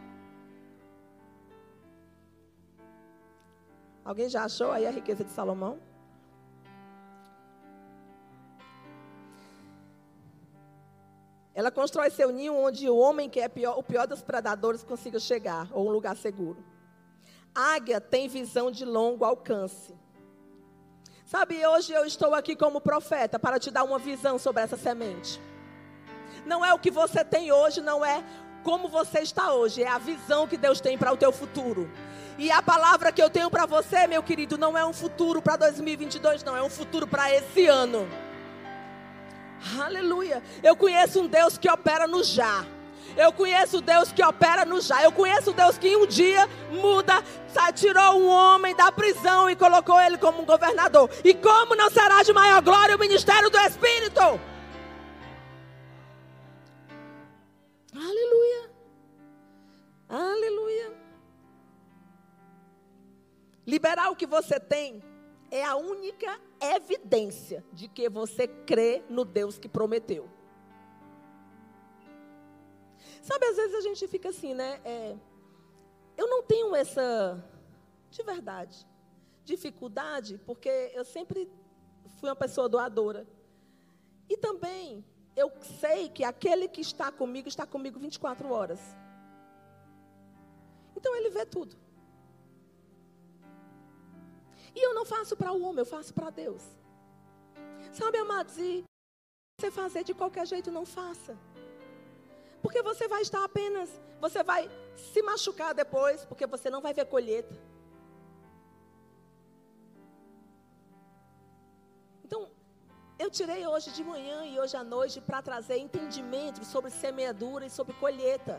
Alguém 4.04 4.30
já 4.30 4.46
achou 4.46 4.72
aí 4.72 4.88
a 4.88 4.92
riqueza 4.92 5.24
de 5.24 5.32
Salomão? 5.32 5.80
Ela 11.58 11.72
constrói 11.72 12.12
seu 12.12 12.32
ninho 12.32 12.54
onde 12.54 12.88
o 12.88 12.96
homem 12.96 13.28
que 13.28 13.40
é 13.40 13.48
pior, 13.48 13.80
o 13.80 13.82
pior 13.82 14.06
dos 14.06 14.22
predadores 14.22 14.84
consiga 14.84 15.18
chegar, 15.20 15.68
ou 15.72 15.88
um 15.88 15.92
lugar 15.92 16.16
seguro. 16.16 16.64
Águia 17.52 18.00
tem 18.00 18.28
visão 18.28 18.70
de 18.70 18.86
longo 18.86 19.26
alcance. 19.26 19.96
Sabe, 21.26 21.66
hoje 21.66 21.92
eu 21.92 22.06
estou 22.06 22.36
aqui 22.36 22.56
como 22.56 22.80
profeta 22.80 23.40
para 23.40 23.58
te 23.58 23.72
dar 23.72 23.84
uma 23.84 23.98
visão 23.98 24.38
sobre 24.38 24.62
essa 24.62 24.78
semente. 24.78 25.42
Não 26.46 26.64
é 26.64 26.72
o 26.76 26.78
que 26.78 26.92
você 26.92 27.26
tem 27.26 27.52
hoje, 27.52 27.82
não 27.82 28.06
é 28.06 28.24
como 28.64 28.88
você 28.88 29.22
está 29.22 29.52
hoje, 29.52 29.82
é 29.82 29.88
a 29.88 29.98
visão 29.98 30.48
que 30.48 30.58
Deus 30.58 30.80
tem 30.80 30.96
para 30.96 31.12
o 31.12 31.18
teu 31.18 31.32
futuro. 31.32 31.90
E 32.38 32.52
a 32.52 32.62
palavra 32.62 33.12
que 33.12 33.24
eu 33.24 33.32
tenho 33.32 33.50
para 33.50 33.66
você, 33.66 34.06
meu 34.06 34.22
querido, 34.22 34.60
não 34.60 34.78
é 34.78 34.86
um 34.86 34.94
futuro 34.94 35.42
para 35.42 35.56
2022, 35.56 36.44
não, 36.44 36.56
é 36.56 36.62
um 36.62 36.70
futuro 36.70 37.08
para 37.08 37.34
esse 37.34 37.66
ano. 37.66 38.08
Aleluia. 39.80 40.42
Eu 40.64 40.76
conheço 40.76 41.22
um 41.22 41.28
Deus 41.28 41.58
que 41.58 41.70
opera 41.70 42.08
no 42.08 42.24
já. 42.24 42.66
Eu 43.16 43.34
conheço 43.34 43.82
Deus 43.82 44.12
que 44.12 44.24
opera 44.24 44.64
no 44.64 44.80
já. 44.80 45.04
Eu 45.04 45.12
conheço 45.12 45.52
Deus 45.52 45.78
que 45.78 45.96
um 45.96 46.06
dia 46.06 46.48
muda, 46.72 47.24
tirou 47.74 48.22
um 48.22 48.28
homem 48.28 48.76
da 48.76 48.92
prisão 48.92 49.50
e 49.50 49.56
colocou 49.56 50.00
ele 50.00 50.18
como 50.18 50.42
um 50.42 50.46
governador. 50.46 51.10
E 51.24 51.34
como 51.34 51.76
não 51.76 51.90
será 51.90 52.22
de 52.24 52.32
maior 52.32 52.62
glória 52.62 52.96
o 52.96 53.00
ministério 53.00 53.50
do 53.50 53.58
Espírito? 53.58 54.22
Aleluia. 57.96 58.72
Aleluia. 60.08 60.94
Liberar 63.66 64.12
o 64.12 64.16
que 64.16 64.28
você 64.28 64.60
tem 64.60 65.04
é 65.50 65.64
a 65.64 65.76
única 65.76 66.40
evidência 66.60 67.64
de 67.72 67.88
que 67.88 68.10
você 68.10 68.48
crê 68.48 69.04
no 69.10 69.24
Deus 69.24 69.58
que 69.58 69.70
prometeu. 69.70 70.30
Sabe, 73.22 73.46
às 73.46 73.56
vezes 73.56 73.76
a 73.76 73.82
gente 73.82 74.08
fica 74.08 74.30
assim, 74.30 74.54
né? 74.54 74.80
É, 74.86 75.16
eu 76.16 76.28
não 76.28 76.44
tenho 76.44 76.76
essa, 76.76 77.44
de 78.10 78.24
verdade, 78.24 78.88
dificuldade, 79.44 80.40
porque 80.46 80.92
eu 80.94 81.06
sempre 81.06 81.50
fui 82.20 82.30
uma 82.30 82.36
pessoa 82.36 82.70
doadora. 82.70 83.28
E 84.30 84.38
também 84.38 85.06
eu 85.36 85.52
sei 85.80 86.10
que 86.10 86.24
aquele 86.24 86.68
que 86.68 86.82
está 86.82 87.12
comigo 87.12 87.48
está 87.48 87.66
comigo 87.66 88.00
24 88.00 88.52
horas. 88.52 88.80
Então 90.96 91.16
ele 91.16 91.30
vê 91.30 91.46
tudo. 91.46 91.78
E 94.78 94.82
eu 94.88 94.94
não 94.98 95.06
faço 95.14 95.36
para 95.36 95.52
o 95.52 95.62
homem, 95.66 95.82
eu 95.84 95.92
faço 95.96 96.14
para 96.18 96.30
Deus. 96.42 96.64
Sabe, 98.00 98.18
amados, 98.26 98.56
e 98.60 98.72
você 99.60 99.72
fazer 99.72 100.04
de 100.10 100.14
qualquer 100.22 100.46
jeito, 100.52 100.70
não 100.78 100.86
faça. 100.86 101.34
Porque 102.62 102.82
você 102.90 103.08
vai 103.14 103.22
estar 103.28 103.44
apenas, 103.44 103.90
você 104.26 104.44
vai 104.52 104.62
se 104.96 105.20
machucar 105.30 105.74
depois, 105.74 106.26
porque 106.26 106.46
você 106.54 106.70
não 106.70 106.82
vai 106.86 106.94
ver 106.94 107.06
colheita. 107.16 107.56
Então, 112.24 112.42
eu 113.18 113.32
tirei 113.32 113.66
hoje 113.66 113.90
de 113.98 114.04
manhã 114.04 114.46
e 114.46 114.60
hoje 114.60 114.78
à 114.78 114.84
noite 114.84 115.20
para 115.20 115.42
trazer 115.50 115.78
entendimento 115.80 116.64
sobre 116.74 116.92
semeadura 116.92 117.66
e 117.66 117.76
sobre 117.78 117.96
colheita. 117.96 118.56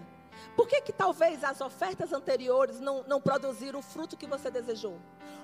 Por 0.57 0.66
que, 0.66 0.81
que 0.81 0.92
talvez 0.92 1.44
as 1.44 1.61
ofertas 1.61 2.12
anteriores 2.12 2.81
não, 2.81 3.05
não 3.05 3.20
produziram 3.20 3.79
o 3.79 3.83
fruto 3.83 4.16
que 4.16 4.27
você 4.27 4.51
desejou? 4.51 4.98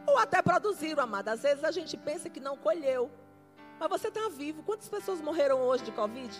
Ou 0.07 0.19
até 0.19 0.43
produziram, 0.43 1.03
amada. 1.03 1.33
Às 1.33 1.43
vezes 1.43 1.65
a 1.65 1.71
gente 1.71 1.97
pensa 1.97 2.29
que 2.29 2.41
não 2.41 2.57
colheu. 2.57 3.11
Mas 3.79 3.89
você 3.89 4.09
está 4.09 4.29
vivo. 4.29 4.63
Quantas 4.63 4.89
pessoas 4.89 5.21
morreram 5.21 5.61
hoje 5.61 5.85
de 5.85 5.93
Covid? 5.93 6.35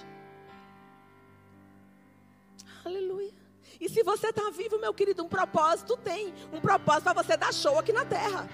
Aleluia. 2.85 3.33
E 3.81 3.89
se 3.89 4.03
você 4.03 4.29
está 4.29 4.51
vivo, 4.51 4.79
meu 4.79 4.95
querido, 4.95 5.25
um 5.25 5.29
propósito 5.29 5.97
tem. 5.97 6.35
Um 6.53 6.61
propósito 6.61 7.05
para 7.05 7.23
você 7.23 7.37
dar 7.37 7.53
show 7.53 7.79
aqui 7.79 7.93
na 7.93 8.05
terra. 8.05 8.49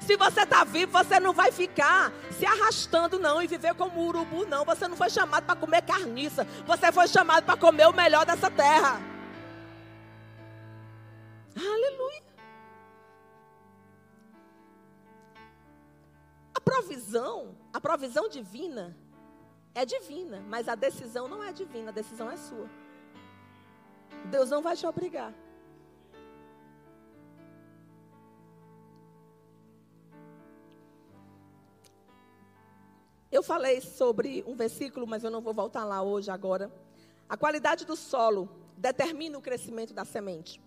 Se 0.00 0.16
você 0.16 0.42
está 0.42 0.64
vivo, 0.64 0.92
você 0.92 1.18
não 1.18 1.32
vai 1.32 1.50
ficar 1.50 2.12
se 2.30 2.44
arrastando, 2.44 3.18
não, 3.18 3.42
e 3.42 3.46
viver 3.46 3.74
como 3.74 4.06
urubu, 4.06 4.46
não. 4.46 4.64
Você 4.64 4.86
não 4.86 4.96
foi 4.96 5.08
chamado 5.08 5.44
para 5.44 5.56
comer 5.56 5.82
carniça. 5.82 6.46
Você 6.66 6.92
foi 6.92 7.08
chamado 7.08 7.44
para 7.44 7.56
comer 7.56 7.88
o 7.88 7.92
melhor 7.92 8.26
dessa 8.26 8.50
terra. 8.50 9.13
Aleluia. 11.56 12.22
A 16.54 16.60
provisão, 16.60 17.56
a 17.72 17.80
provisão 17.80 18.28
divina 18.28 18.96
é 19.74 19.84
divina, 19.84 20.40
mas 20.48 20.68
a 20.68 20.74
decisão 20.74 21.28
não 21.28 21.42
é 21.42 21.52
divina, 21.52 21.90
a 21.90 21.94
decisão 21.94 22.30
é 22.30 22.36
sua. 22.36 22.68
Deus 24.30 24.50
não 24.50 24.62
vai 24.62 24.76
te 24.76 24.86
obrigar. 24.86 25.32
Eu 33.30 33.42
falei 33.42 33.80
sobre 33.80 34.44
um 34.46 34.54
versículo, 34.54 35.08
mas 35.08 35.24
eu 35.24 35.30
não 35.30 35.40
vou 35.40 35.52
voltar 35.52 35.84
lá 35.84 36.00
hoje, 36.02 36.30
agora. 36.30 36.72
A 37.28 37.36
qualidade 37.36 37.84
do 37.84 37.96
solo 37.96 38.48
determina 38.76 39.36
o 39.36 39.42
crescimento 39.42 39.92
da 39.92 40.04
semente. 40.04 40.62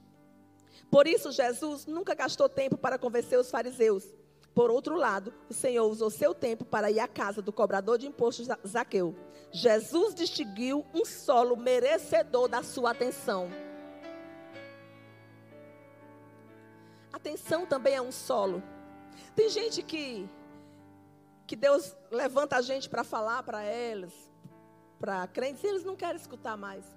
Por 0.89 1.07
isso, 1.07 1.31
Jesus 1.31 1.85
nunca 1.85 2.15
gastou 2.15 2.47
tempo 2.47 2.77
para 2.77 2.97
convencer 2.97 3.37
os 3.37 3.49
fariseus. 3.49 4.05
Por 4.53 4.71
outro 4.71 4.95
lado, 4.95 5.33
o 5.49 5.53
Senhor 5.53 5.85
usou 5.85 6.09
seu 6.09 6.33
tempo 6.33 6.65
para 6.65 6.89
ir 6.89 6.99
à 6.99 7.07
casa 7.07 7.41
do 7.41 7.53
cobrador 7.53 7.97
de 7.97 8.07
impostos 8.07 8.47
Zaqueu. 8.65 9.15
Jesus 9.51 10.15
distinguiu 10.15 10.85
um 10.93 11.05
solo 11.05 11.55
merecedor 11.55 12.47
da 12.47 12.63
sua 12.63 12.91
atenção. 12.91 13.49
Atenção 17.13 17.65
também 17.65 17.95
é 17.95 18.01
um 18.01 18.11
solo. 18.11 18.63
Tem 19.35 19.49
gente 19.49 19.83
que 19.83 20.27
que 21.45 21.55
Deus 21.55 21.95
levanta 22.11 22.57
a 22.57 22.61
gente 22.61 22.89
para 22.89 23.05
falar 23.05 23.41
para 23.43 23.63
elas, 23.63 24.13
para 24.99 25.25
crentes, 25.27 25.63
e 25.63 25.67
eles 25.67 25.83
não 25.85 25.95
querem 25.95 26.17
escutar 26.17 26.57
mais. 26.57 26.96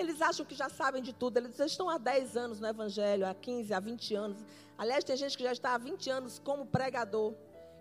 Eles 0.00 0.22
acham 0.22 0.46
que 0.46 0.54
já 0.54 0.70
sabem 0.70 1.02
de 1.02 1.12
tudo. 1.12 1.36
Eles 1.36 1.60
estão 1.60 1.90
há 1.90 1.98
10 1.98 2.34
anos 2.34 2.58
no 2.58 2.66
Evangelho, 2.66 3.26
há 3.26 3.34
15, 3.34 3.74
há 3.74 3.78
20 3.78 4.14
anos. 4.14 4.38
Aliás, 4.78 5.04
tem 5.04 5.14
gente 5.14 5.36
que 5.36 5.44
já 5.44 5.52
está 5.52 5.74
há 5.74 5.78
20 5.78 6.08
anos 6.08 6.38
como 6.38 6.64
pregador. 6.64 7.34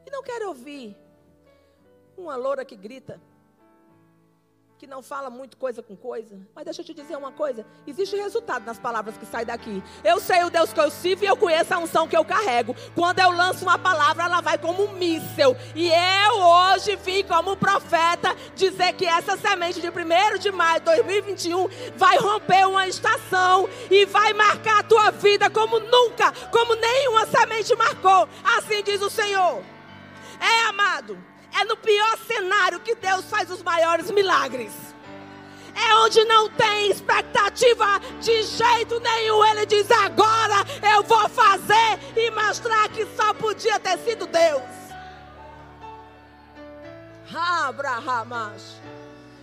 E 0.05 0.12
não 0.12 0.21
quer 0.21 0.45
ouvir 0.45 0.97
uma 2.17 2.36
loura 2.36 2.65
que 2.65 2.75
grita 2.75 3.21
que 4.79 4.87
não 4.87 5.03
fala 5.03 5.29
muito 5.29 5.57
coisa 5.57 5.83
com 5.83 5.93
coisa. 5.93 6.39
Mas 6.55 6.63
deixa 6.63 6.81
eu 6.81 6.85
te 6.85 6.93
dizer 6.93 7.17
uma 7.17 7.33
coisa: 7.33 7.65
existe 7.85 8.15
resultado 8.15 8.65
nas 8.65 8.79
palavras 8.79 9.17
que 9.17 9.25
saem 9.25 9.45
daqui. 9.45 9.83
Eu 10.05 10.21
sei 10.21 10.41
o 10.45 10.49
Deus 10.49 10.71
que 10.71 10.79
eu 10.79 10.89
sirvo 10.89 11.25
e 11.25 11.27
eu 11.27 11.35
conheço 11.35 11.73
a 11.73 11.77
unção 11.77 12.07
que 12.07 12.15
eu 12.15 12.23
carrego. 12.23 12.73
Quando 12.95 13.19
eu 13.19 13.29
lanço 13.29 13.65
uma 13.65 13.77
palavra, 13.77 14.23
ela 14.23 14.39
vai 14.39 14.57
como 14.57 14.85
um 14.85 14.93
míssel. 14.93 15.55
E 15.75 15.89
eu 15.89 16.39
hoje 16.39 16.95
vim 16.95 17.25
como 17.25 17.57
profeta 17.57 18.33
dizer 18.55 18.93
que 18.93 19.05
essa 19.05 19.35
semente 19.35 19.81
de 19.81 19.89
1 19.89 20.39
de 20.39 20.49
maio 20.49 20.79
de 20.79 20.85
2021 20.85 21.67
vai 21.97 22.17
romper 22.17 22.65
uma 22.65 22.87
estação 22.87 23.67
e 23.91 24.05
vai 24.05 24.31
marcar 24.31 24.79
a 24.79 24.83
tua 24.83 25.11
vida 25.11 25.49
como 25.49 25.77
nunca, 25.77 26.31
como 26.51 26.73
nenhuma 26.75 27.25
semente 27.27 27.75
marcou. 27.75 28.29
Assim 28.57 28.81
diz 28.81 29.01
o 29.01 29.09
Senhor. 29.09 29.61
É, 30.39 30.69
amado. 30.69 31.28
É 31.57 31.63
no 31.63 31.77
pior 31.77 32.17
cenário 32.27 32.79
que 32.79 32.95
Deus 32.95 33.25
faz 33.25 33.49
os 33.49 33.63
maiores 33.63 34.12
milagres. 34.12 34.73
É 35.75 35.95
onde 35.95 36.23
não 36.25 36.49
tem 36.49 36.91
expectativa 36.91 37.99
de 38.19 38.43
jeito 38.43 38.99
nenhum. 38.99 39.43
Ele 39.45 39.65
diz: 39.65 39.89
agora 39.91 40.65
eu 40.93 41.03
vou 41.03 41.29
fazer 41.29 41.99
e 42.15 42.29
mostrar 42.31 42.89
que 42.89 43.05
só 43.15 43.33
podia 43.33 43.79
ter 43.79 43.97
sido 43.99 44.27
Deus. 44.27 44.79
Abrahamash. 47.33 48.79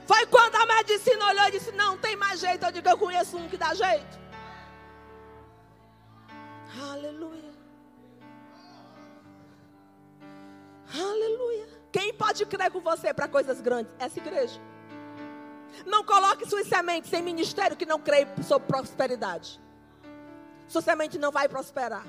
Foi 0.06 0.26
quando 0.26 0.56
a 0.56 0.66
medicina 0.66 1.26
olhou 1.26 1.48
e 1.48 1.50
disse: 1.52 1.72
Não 1.72 1.96
tem 1.96 2.16
mais 2.16 2.40
jeito. 2.40 2.64
Eu 2.64 2.72
digo: 2.72 2.88
Eu 2.88 2.98
conheço 2.98 3.36
um 3.36 3.48
que 3.48 3.56
dá 3.56 3.74
jeito. 3.74 4.18
Aleluia. 6.78 7.52
Aleluia. 10.94 11.75
Quem 11.96 12.12
pode 12.12 12.44
crer 12.44 12.70
com 12.70 12.80
você 12.80 13.14
para 13.14 13.26
coisas 13.26 13.58
grandes? 13.58 13.90
Essa 13.98 14.18
igreja. 14.18 14.60
Não 15.86 16.04
coloque 16.04 16.46
suas 16.46 16.66
sementes 16.66 17.10
em 17.10 17.22
ministério 17.22 17.74
que 17.74 17.86
não 17.86 17.98
crê 17.98 18.26
sobre 18.46 18.68
prosperidade. 18.68 19.58
Sua 20.68 20.82
semente 20.82 21.16
não 21.16 21.32
vai 21.32 21.48
prosperar. 21.48 22.04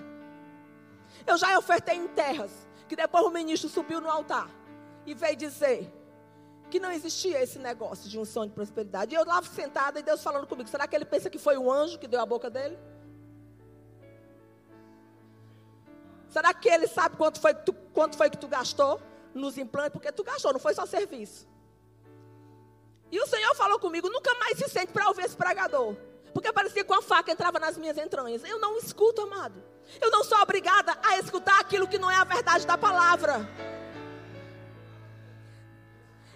Eu 1.25 1.37
já 1.37 1.57
ofertei 1.57 1.95
em 1.95 2.07
terras 2.09 2.51
que 2.89 2.97
depois 2.97 3.23
o 3.23 3.29
ministro 3.29 3.69
subiu 3.69 4.01
no 4.01 4.09
altar 4.09 4.49
e 5.05 5.13
veio 5.13 5.37
dizer 5.37 5.89
que 6.69 6.81
não 6.81 6.91
existia 6.91 7.41
esse 7.41 7.57
negócio 7.57 8.09
de 8.09 8.19
um 8.19 8.25
sonho 8.25 8.49
de 8.49 8.55
prosperidade. 8.55 9.15
E 9.15 9.17
eu 9.17 9.23
lá 9.23 9.41
sentada 9.41 10.01
e 10.01 10.03
Deus 10.03 10.21
falando 10.21 10.45
comigo: 10.47 10.67
será 10.67 10.85
que 10.85 10.97
ele 10.97 11.05
pensa 11.05 11.29
que 11.29 11.39
foi 11.39 11.57
o 11.57 11.71
anjo 11.71 11.97
que 11.97 12.09
deu 12.09 12.19
a 12.19 12.25
boca 12.25 12.49
dele? 12.49 12.77
Será 16.27 16.53
que 16.53 16.67
ele 16.67 16.87
sabe 16.89 17.15
quanto 17.15 17.39
foi, 17.39 17.53
tu, 17.53 17.71
quanto 17.93 18.17
foi 18.17 18.29
que 18.29 18.37
tu 18.37 18.49
gastou? 18.49 19.01
Nos 19.37 19.57
implantes, 19.57 19.91
porque 19.93 20.11
tu 20.11 20.23
gastou, 20.23 20.53
não 20.53 20.59
foi 20.59 20.73
só 20.73 20.85
serviço. 20.85 21.47
E 23.11 23.19
o 23.19 23.27
Senhor 23.27 23.55
falou 23.55 23.79
comigo, 23.79 24.09
nunca 24.09 24.33
mais 24.35 24.57
se 24.57 24.67
sente 24.67 24.91
para 24.91 25.07
ouvir 25.07 25.25
esse 25.25 25.35
pregador. 25.35 25.95
Porque 26.33 26.51
parecia 26.51 26.83
que 26.83 26.93
a 26.93 27.01
faca 27.01 27.31
entrava 27.31 27.57
nas 27.59 27.77
minhas 27.77 27.97
entranhas. 27.97 28.43
Eu 28.43 28.59
não 28.59 28.77
escuto, 28.77 29.21
amado. 29.21 29.63
Eu 30.01 30.11
não 30.11 30.23
sou 30.23 30.37
obrigada 30.39 30.97
a 31.03 31.17
escutar 31.17 31.59
aquilo 31.59 31.87
que 31.87 31.97
não 31.97 32.11
é 32.11 32.15
a 32.15 32.23
verdade 32.23 32.67
da 32.67 32.77
palavra. 32.77 33.47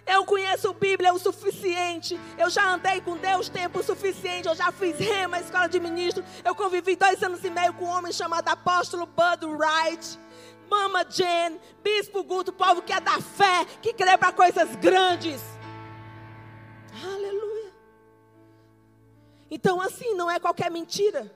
Eu 0.06 0.24
conheço 0.24 0.72
Bíblia 0.72 1.12
o 1.12 1.18
suficiente. 1.18 2.18
Eu 2.36 2.50
já 2.50 2.74
andei 2.74 3.00
com 3.00 3.16
Deus 3.16 3.48
tempo 3.48 3.82
suficiente. 3.82 4.48
Eu 4.48 4.54
já 4.54 4.72
fiz 4.72 4.98
rema, 4.98 5.38
escola 5.38 5.68
de 5.68 5.78
ministro. 5.78 6.24
Eu 6.44 6.54
convivi 6.54 6.96
dois 6.96 7.22
anos 7.22 7.44
e 7.44 7.50
meio 7.50 7.72
com 7.74 7.84
um 7.84 7.88
homem 7.88 8.12
chamado 8.12 8.48
Apóstolo 8.48 9.06
Bud 9.06 9.46
Wright. 9.46 10.18
Mama 10.68 11.04
Jen, 11.04 11.60
Bispo 11.82 12.22
Guto, 12.22 12.52
povo 12.52 12.82
que 12.82 12.92
é 12.92 13.00
da 13.00 13.20
fé, 13.20 13.64
que 13.80 13.92
crê 13.92 14.16
para 14.16 14.32
coisas 14.32 14.74
grandes. 14.76 15.40
Aleluia. 17.04 17.72
Então, 19.50 19.80
assim, 19.80 20.14
não 20.14 20.30
é 20.30 20.40
qualquer 20.40 20.70
mentira. 20.70 21.30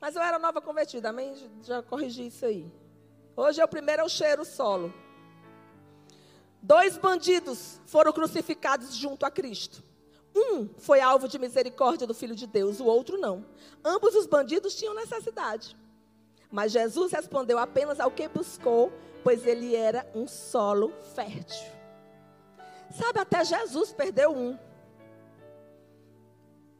Mas 0.00 0.14
eu 0.14 0.22
era 0.22 0.38
nova 0.38 0.60
convertida, 0.60 1.08
amém? 1.08 1.34
Já 1.62 1.82
corrigi 1.82 2.26
isso 2.26 2.44
aí. 2.44 2.70
Hoje 3.34 3.60
é 3.60 3.64
o 3.64 3.68
primeiro 3.68 4.02
é 4.02 4.04
o 4.04 4.08
cheiro 4.08 4.44
solo. 4.44 4.92
Dois 6.62 6.96
bandidos 6.96 7.80
foram 7.86 8.12
crucificados 8.12 8.94
junto 8.94 9.24
a 9.24 9.30
Cristo. 9.30 9.82
Um 10.34 10.68
foi 10.78 11.00
alvo 11.00 11.28
de 11.28 11.38
misericórdia 11.38 12.06
do 12.06 12.12
Filho 12.12 12.34
de 12.34 12.46
Deus, 12.46 12.80
o 12.80 12.84
outro 12.84 13.16
não. 13.18 13.46
Ambos 13.84 14.14
os 14.14 14.26
bandidos 14.26 14.74
tinham 14.74 14.94
necessidade. 14.94 15.76
Mas 16.50 16.72
Jesus 16.72 17.12
respondeu 17.12 17.58
apenas 17.58 18.00
ao 18.00 18.10
que 18.10 18.28
buscou, 18.28 18.92
pois 19.22 19.46
ele 19.46 19.74
era 19.74 20.08
um 20.14 20.26
solo 20.26 20.92
fértil. 21.14 21.72
Sabe, 22.90 23.18
até 23.18 23.44
Jesus 23.44 23.92
perdeu 23.92 24.34
um. 24.34 24.58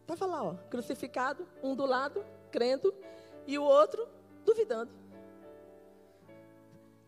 Estava 0.01 0.27
lá, 0.27 0.45
ó, 0.45 0.55
crucificado, 0.71 1.47
um 1.63 1.75
do 1.75 1.85
lado, 1.85 2.25
crendo, 2.51 2.95
e 3.47 3.59
o 3.59 3.65
outro 3.65 4.09
duvidando. 4.45 4.93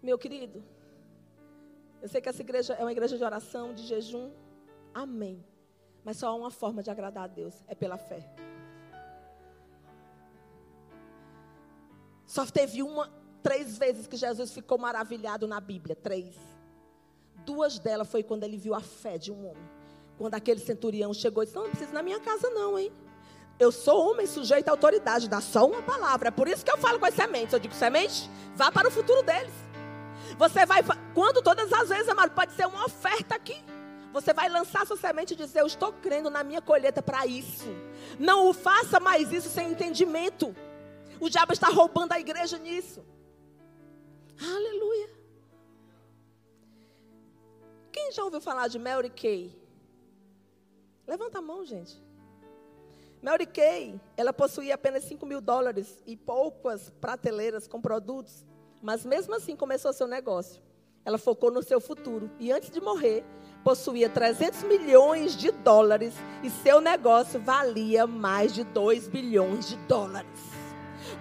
Meu 0.03 0.19
querido, 0.19 0.63
eu 2.03 2.09
sei 2.09 2.21
que 2.21 2.29
essa 2.29 2.43
igreja 2.43 2.75
é 2.75 2.83
uma 2.83 2.93
igreja 2.93 3.17
de 3.17 3.25
oração, 3.25 3.73
de 3.73 3.85
jejum. 3.85 4.31
Amém. 4.93 5.45
Mas 6.05 6.17
só 6.17 6.29
há 6.29 6.35
uma 6.35 6.51
forma 6.51 6.83
de 6.83 6.91
agradar 6.91 7.25
a 7.25 7.29
Deus: 7.29 7.63
é 7.67 7.75
pela 7.75 7.99
fé. 7.99 8.48
Só 12.29 12.45
teve 12.45 12.83
uma, 12.83 13.11
três 13.43 13.79
vezes 13.79 14.07
que 14.07 14.15
Jesus 14.15 14.53
ficou 14.53 14.77
maravilhado 14.77 15.49
na 15.49 15.59
Bíblia. 15.59 15.97
Três. 15.97 16.35
Duas 17.47 17.79
delas 17.79 18.07
foi 18.07 18.23
quando 18.23 18.45
ele 18.45 18.59
viu 18.59 18.75
a 18.75 18.81
fé 18.81 19.17
de 19.17 19.33
um 19.33 19.49
homem. 19.49 19.71
Quando 20.19 20.35
aquele 20.35 20.61
centurião 20.61 21.15
chegou 21.15 21.43
e 21.43 21.47
disse: 21.47 21.57
Não, 21.57 21.65
não 21.65 21.71
precisa 21.71 21.93
na 21.93 22.03
minha 22.03 22.21
casa, 22.21 22.51
não, 22.51 22.79
hein? 22.79 22.93
Eu 23.59 23.73
sou 23.73 24.11
homem 24.11 24.27
sujeito 24.27 24.69
à 24.69 24.73
autoridade, 24.73 25.27
dá 25.27 25.41
só 25.41 25.67
uma 25.67 25.83
palavra. 25.83 26.29
É 26.29 26.31
por 26.31 26.47
isso 26.47 26.63
que 26.63 26.71
eu 26.71 26.77
falo 26.77 26.99
com 26.99 27.07
as 27.07 27.15
sementes. 27.15 27.55
Eu 27.55 27.59
digo, 27.59 27.75
semente, 27.75 28.31
vá 28.55 28.71
para 28.71 28.87
o 28.87 28.91
futuro 28.91 29.23
deles. 29.23 29.53
Você 30.37 30.67
vai, 30.67 30.83
quando 31.15 31.43
todas 31.43 31.73
as 31.73 31.89
vezes, 31.89 32.09
amado, 32.09 32.33
pode 32.33 32.53
ser 32.53 32.67
uma 32.67 32.85
oferta 32.85 33.35
aqui. 33.35 33.57
Você 34.13 34.35
vai 34.35 34.51
lançar 34.51 34.87
sua 34.87 34.99
semente 34.99 35.33
e 35.33 35.37
dizer: 35.37 35.61
Eu 35.61 35.67
estou 35.67 35.95
crendo 35.95 36.29
na 36.29 36.45
minha 36.45 36.61
colheita 36.61 37.01
para 37.01 37.27
isso. 37.27 37.67
Não 38.19 38.51
o 38.51 38.53
faça 38.53 39.01
mais 39.01 39.33
isso 39.33 39.49
sem 39.49 39.71
entendimento. 39.71 40.55
O 41.21 41.29
diabo 41.29 41.53
está 41.53 41.69
roubando 41.69 42.13
a 42.13 42.21
igreja 42.21 42.59
nisso. 42.59 43.05
Aleluia. 44.41 45.11
Quem 47.91 48.13
já 48.13 48.23
ouviu 48.25 48.41
falar 48.41 48.69
de 48.69 48.79
Mary 48.79 49.11
Kay? 49.11 49.57
Levanta 51.07 51.39
a 51.39 51.43
mão, 51.43 51.65
gente. 51.65 52.01
Mary 53.21 53.47
Kay, 53.47 54.01
ela 54.17 54.33
possuía 54.33 54.77
apenas 54.77 55.05
5 55.05 55.27
mil 55.27 55.41
dólares 55.41 56.03
e 56.07 56.17
poucas 56.17 56.91
prateleiras 57.01 57.67
com 57.67 57.81
produtos. 57.81 58.47
Mas 58.81 59.05
mesmo 59.05 59.35
assim 59.35 59.57
começou 59.57 59.93
seu 59.93 60.07
negócio. 60.07 60.63
Ela 61.05 61.19
focou 61.19 61.51
no 61.51 61.63
seu 61.63 61.81
futuro. 61.81 62.31
E 62.39 62.53
antes 62.53 62.71
de 62.71 62.81
morrer, 62.81 63.25
possuía 63.65 64.09
300 64.09 64.63
milhões 64.65 65.37
de 65.37 65.51
dólares. 65.51 66.15
E 66.45 66.51
seu 66.51 66.81
negócio 66.81 67.41
valia 67.41 68.07
mais 68.07 68.55
de 68.55 68.63
2 68.63 69.09
bilhões 69.09 69.69
de 69.69 69.77
dólares. 69.89 70.58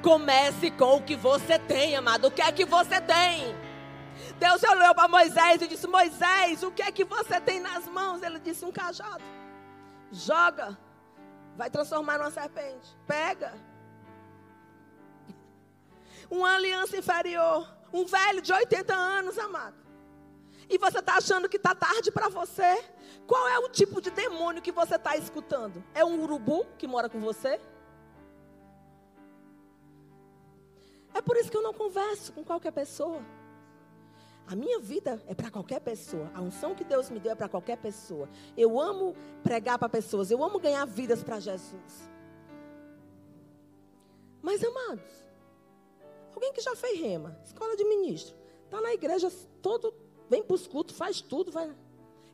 Comece 0.02 0.72
com 0.72 0.98
o 0.98 1.02
que 1.04 1.16
você 1.16 1.58
tem, 1.60 1.96
amado. 1.96 2.28
O 2.28 2.32
que 2.32 2.42
é 2.42 2.52
que 2.52 2.66
você 2.66 3.02
tem? 3.02 3.56
Deus 4.40 4.62
olhou 4.64 4.94
para 4.94 5.08
Moisés 5.08 5.62
e 5.62 5.68
disse: 5.68 5.88
Moisés, 5.88 6.64
o 6.64 6.72
que 6.72 6.82
é 6.82 6.92
que 6.92 7.04
você 7.04 7.42
tem 7.42 7.60
nas 7.60 7.88
mãos? 7.88 8.22
Ele 8.22 8.40
disse: 8.40 8.64
Um 8.64 8.72
cajado. 8.72 9.24
Joga. 10.12 10.78
Vai 11.56 11.70
transformar 11.70 12.20
numa 12.20 12.32
serpente. 12.32 12.96
Pega. 13.08 13.54
Uma 16.30 16.56
aliança 16.56 16.98
inferior. 16.98 17.68
Um 17.92 18.06
velho 18.06 18.42
de 18.42 18.54
80 18.54 18.94
anos, 18.94 19.38
amado. 19.40 19.76
E 20.70 20.78
você 20.78 21.00
está 21.00 21.16
achando 21.16 21.48
que 21.48 21.58
está 21.58 21.74
tarde 21.74 22.12
para 22.12 22.30
você? 22.30 22.84
Qual 23.26 23.48
é 23.48 23.58
o 23.60 23.70
tipo 23.70 24.02
de 24.02 24.12
demônio 24.12 24.62
que 24.62 24.72
você 24.72 24.96
está 24.96 25.16
escutando? 25.16 25.84
É 25.96 26.04
um 26.04 26.22
urubu 26.22 26.66
que 26.78 26.86
mora 26.86 27.10
com 27.10 27.20
você? 27.20 27.60
É 31.18 31.22
por 31.22 31.36
isso 31.36 31.50
que 31.50 31.58
eu 31.58 31.64
não 31.64 31.74
converso 31.74 32.32
com 32.32 32.44
qualquer 32.44 32.72
pessoa. 32.72 33.26
A 34.46 34.56
minha 34.56 34.80
vida 34.80 35.20
é 35.26 35.34
para 35.34 35.50
qualquer 35.50 35.82
pessoa. 35.82 36.30
A 36.36 36.42
unção 36.42 36.76
que 36.76 36.84
Deus 36.84 37.10
me 37.10 37.20
deu 37.20 37.32
é 37.32 37.36
para 37.36 37.50
qualquer 37.50 37.78
pessoa. 37.78 38.30
Eu 38.56 38.80
amo 38.80 39.16
pregar 39.42 39.80
para 39.80 39.90
pessoas. 39.90 40.30
Eu 40.30 40.44
amo 40.44 40.60
ganhar 40.60 40.86
vidas 40.86 41.24
para 41.24 41.40
Jesus. 41.40 42.12
Mas, 44.44 44.64
amados, 44.64 45.26
alguém 46.36 46.54
que 46.54 46.62
já 46.62 46.76
fez 46.76 47.00
rema, 47.00 47.36
escola 47.44 47.76
de 47.76 47.84
ministro, 47.84 48.36
está 48.66 48.80
na 48.80 48.94
igreja 48.94 49.32
todo, 49.60 49.92
vem 50.30 50.44
para 50.44 50.54
os 50.54 50.68
cultos, 50.68 50.96
faz 50.96 51.20
tudo, 51.20 51.52
vai. 51.52 51.76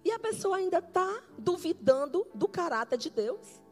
E 0.04 0.12
a 0.12 0.20
pessoa 0.20 0.58
ainda 0.58 0.80
está 0.80 1.24
duvidando 1.40 2.28
do 2.36 2.50
caráter 2.50 2.98
de 2.98 3.10
Deus. 3.10 3.63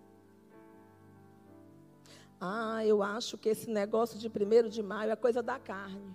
Ah, 2.44 2.84
eu 2.84 3.04
acho 3.04 3.38
que 3.38 3.50
esse 3.50 3.70
negócio 3.70 4.18
de 4.18 4.28
primeiro 4.28 4.68
de 4.68 4.82
maio 4.82 5.12
é 5.12 5.16
coisa 5.16 5.44
da 5.44 5.60
carne. 5.60 6.12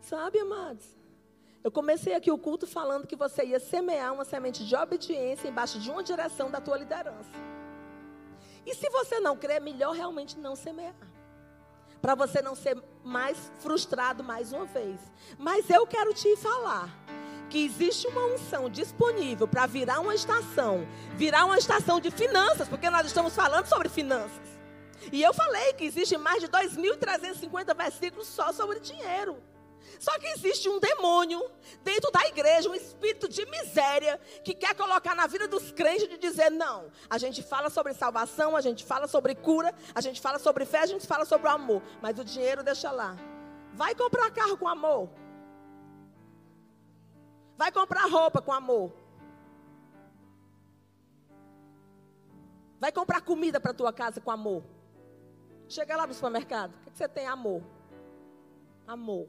Sabe, 0.00 0.38
amados? 0.38 0.86
Eu 1.62 1.70
comecei 1.70 2.14
aqui 2.14 2.30
o 2.30 2.38
culto 2.38 2.66
falando 2.66 3.06
que 3.06 3.14
você 3.14 3.44
ia 3.44 3.60
semear 3.60 4.14
uma 4.14 4.24
semente 4.24 4.66
de 4.66 4.74
obediência 4.74 5.46
embaixo 5.48 5.78
de 5.78 5.90
uma 5.90 6.02
direção 6.02 6.50
da 6.50 6.62
tua 6.62 6.78
liderança. 6.78 7.30
E 8.64 8.74
se 8.74 8.88
você 8.88 9.20
não 9.20 9.36
crê, 9.36 9.54
é 9.54 9.60
melhor 9.60 9.94
realmente 9.94 10.38
não 10.38 10.56
semear. 10.56 10.94
Para 12.00 12.14
você 12.14 12.40
não 12.40 12.54
ser 12.54 12.82
mais 13.04 13.52
frustrado 13.58 14.24
mais 14.24 14.50
uma 14.50 14.64
vez. 14.64 14.98
Mas 15.38 15.68
eu 15.68 15.86
quero 15.86 16.14
te 16.14 16.34
falar 16.36 16.88
que 17.50 17.62
existe 17.62 18.06
uma 18.08 18.34
unção 18.34 18.70
disponível 18.70 19.46
para 19.46 19.66
virar 19.66 20.00
uma 20.00 20.14
estação, 20.14 20.88
virar 21.16 21.44
uma 21.44 21.58
estação 21.58 22.00
de 22.00 22.10
finanças, 22.10 22.66
porque 22.66 22.88
nós 22.88 23.06
estamos 23.06 23.36
falando 23.36 23.66
sobre 23.66 23.90
finanças. 23.90 24.51
E 25.10 25.22
eu 25.22 25.32
falei 25.34 25.72
que 25.72 25.84
existe 25.84 26.16
mais 26.16 26.40
de 26.42 26.48
2.350 26.48 27.74
versículos 27.74 28.28
só 28.28 28.52
sobre 28.52 28.80
dinheiro. 28.80 29.42
Só 29.98 30.18
que 30.18 30.26
existe 30.26 30.68
um 30.68 30.80
demônio 30.80 31.40
dentro 31.82 32.10
da 32.10 32.26
igreja, 32.26 32.68
um 32.68 32.74
espírito 32.74 33.28
de 33.28 33.44
miséria, 33.46 34.20
que 34.44 34.54
quer 34.54 34.74
colocar 34.74 35.14
na 35.14 35.26
vida 35.26 35.46
dos 35.46 35.70
crentes 35.72 36.08
de 36.08 36.18
dizer: 36.18 36.50
não, 36.50 36.90
a 37.08 37.18
gente 37.18 37.42
fala 37.42 37.70
sobre 37.70 37.94
salvação, 37.94 38.56
a 38.56 38.60
gente 38.60 38.84
fala 38.84 39.06
sobre 39.06 39.34
cura, 39.34 39.74
a 39.94 40.00
gente 40.00 40.20
fala 40.20 40.38
sobre 40.38 40.64
fé, 40.64 40.80
a 40.80 40.86
gente 40.86 41.06
fala 41.06 41.24
sobre 41.24 41.46
o 41.48 41.50
amor, 41.50 41.82
mas 42.00 42.18
o 42.18 42.24
dinheiro 42.24 42.62
deixa 42.62 42.90
lá. 42.90 43.16
Vai 43.74 43.94
comprar 43.94 44.30
carro 44.30 44.56
com 44.56 44.68
amor. 44.68 45.08
Vai 47.56 47.70
comprar 47.70 48.06
roupa 48.08 48.42
com 48.42 48.52
amor. 48.52 48.92
Vai 52.80 52.90
comprar 52.90 53.20
comida 53.20 53.60
para 53.60 53.72
tua 53.72 53.92
casa 53.92 54.20
com 54.20 54.30
amor. 54.32 54.64
Chega 55.72 55.96
lá 55.96 56.06
no 56.06 56.12
supermercado. 56.12 56.74
O 56.86 56.90
que, 56.90 56.98
você 56.98 57.08
tem? 57.08 57.26
Amor. 57.26 57.62
Amor. 58.86 59.26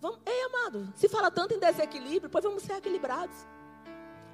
Vamos, 0.00 0.18
ei, 0.26 0.42
amado, 0.46 0.92
se 0.96 1.08
fala 1.08 1.30
tanto 1.30 1.54
em 1.54 1.60
desequilíbrio, 1.60 2.28
pois 2.28 2.42
vamos 2.42 2.64
ser 2.64 2.72
equilibrados. 2.72 3.36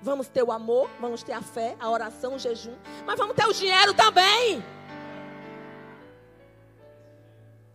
Vamos 0.01 0.29
ter 0.29 0.43
o 0.43 0.51
amor, 0.51 0.89
vamos 0.99 1.23
ter 1.23 1.33
a 1.33 1.43
fé, 1.43 1.77
a 1.79 1.91
oração, 1.91 2.37
o 2.37 2.39
jejum, 2.39 2.75
mas 3.05 3.19
vamos 3.19 3.37
ter 3.37 3.45
o 3.45 3.53
dinheiro 3.53 3.93
também. 3.93 4.65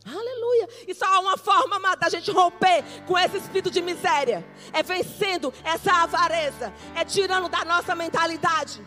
Aleluia. 0.03 0.67
E 0.87 0.95
só 0.95 1.05
há 1.05 1.19
uma 1.19 1.37
forma, 1.37 1.75
amado, 1.75 1.99
da 1.99 2.09
gente 2.09 2.31
romper 2.31 2.83
com 3.05 3.15
esse 3.15 3.37
espírito 3.37 3.69
de 3.69 3.81
miséria. 3.83 4.43
É 4.73 4.81
vencendo 4.81 5.53
essa 5.63 6.01
avareza. 6.01 6.73
É 6.95 7.05
tirando 7.05 7.47
da 7.47 7.63
nossa 7.63 7.93
mentalidade. 7.93 8.81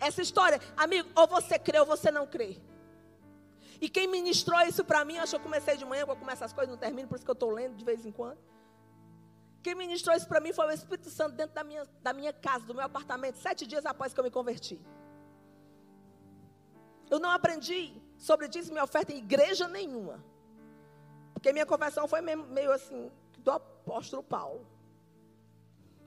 Essa 0.00 0.22
história, 0.22 0.58
amigo, 0.76 1.08
ou 1.14 1.26
você 1.26 1.58
crê 1.58 1.78
ou 1.78 1.86
você 1.86 2.10
não 2.10 2.26
crê. 2.26 2.56
E 3.80 3.88
quem 3.88 4.06
ministrou 4.06 4.60
isso 4.62 4.84
para 4.84 5.04
mim, 5.04 5.18
acho 5.18 5.32
que 5.32 5.36
eu 5.36 5.40
comecei 5.40 5.76
de 5.76 5.84
manhã, 5.84 6.04
eu 6.06 6.16
começo 6.16 6.42
as 6.42 6.52
coisas, 6.52 6.70
não 6.70 6.78
termino, 6.78 7.08
por 7.08 7.16
isso 7.16 7.24
que 7.24 7.30
eu 7.30 7.34
estou 7.34 7.50
lendo 7.50 7.76
de 7.76 7.84
vez 7.84 8.04
em 8.04 8.12
quando. 8.12 8.38
Quem 9.62 9.74
ministrou 9.74 10.16
isso 10.16 10.26
para 10.26 10.40
mim 10.40 10.52
foi 10.52 10.66
o 10.66 10.70
Espírito 10.70 11.10
Santo 11.10 11.36
dentro 11.36 11.54
da 11.54 11.62
minha, 11.62 11.84
da 12.02 12.12
minha 12.12 12.32
casa, 12.32 12.64
do 12.64 12.74
meu 12.74 12.84
apartamento, 12.84 13.36
sete 13.36 13.66
dias 13.66 13.84
após 13.84 14.12
que 14.12 14.20
eu 14.20 14.24
me 14.24 14.30
converti. 14.30 14.80
Eu 17.10 17.18
não 17.18 17.30
aprendi 17.30 18.00
sobre 18.16 18.48
dízimo 18.48 18.78
e 18.78 18.80
oferta 18.80 19.12
em 19.12 19.18
igreja 19.18 19.68
nenhuma. 19.68 20.22
Porque 21.34 21.52
minha 21.52 21.66
conversão 21.66 22.06
foi 22.06 22.20
meio, 22.20 22.38
meio 22.46 22.72
assim, 22.72 23.10
do 23.38 23.50
apóstolo 23.50 24.22
Paulo. 24.22 24.66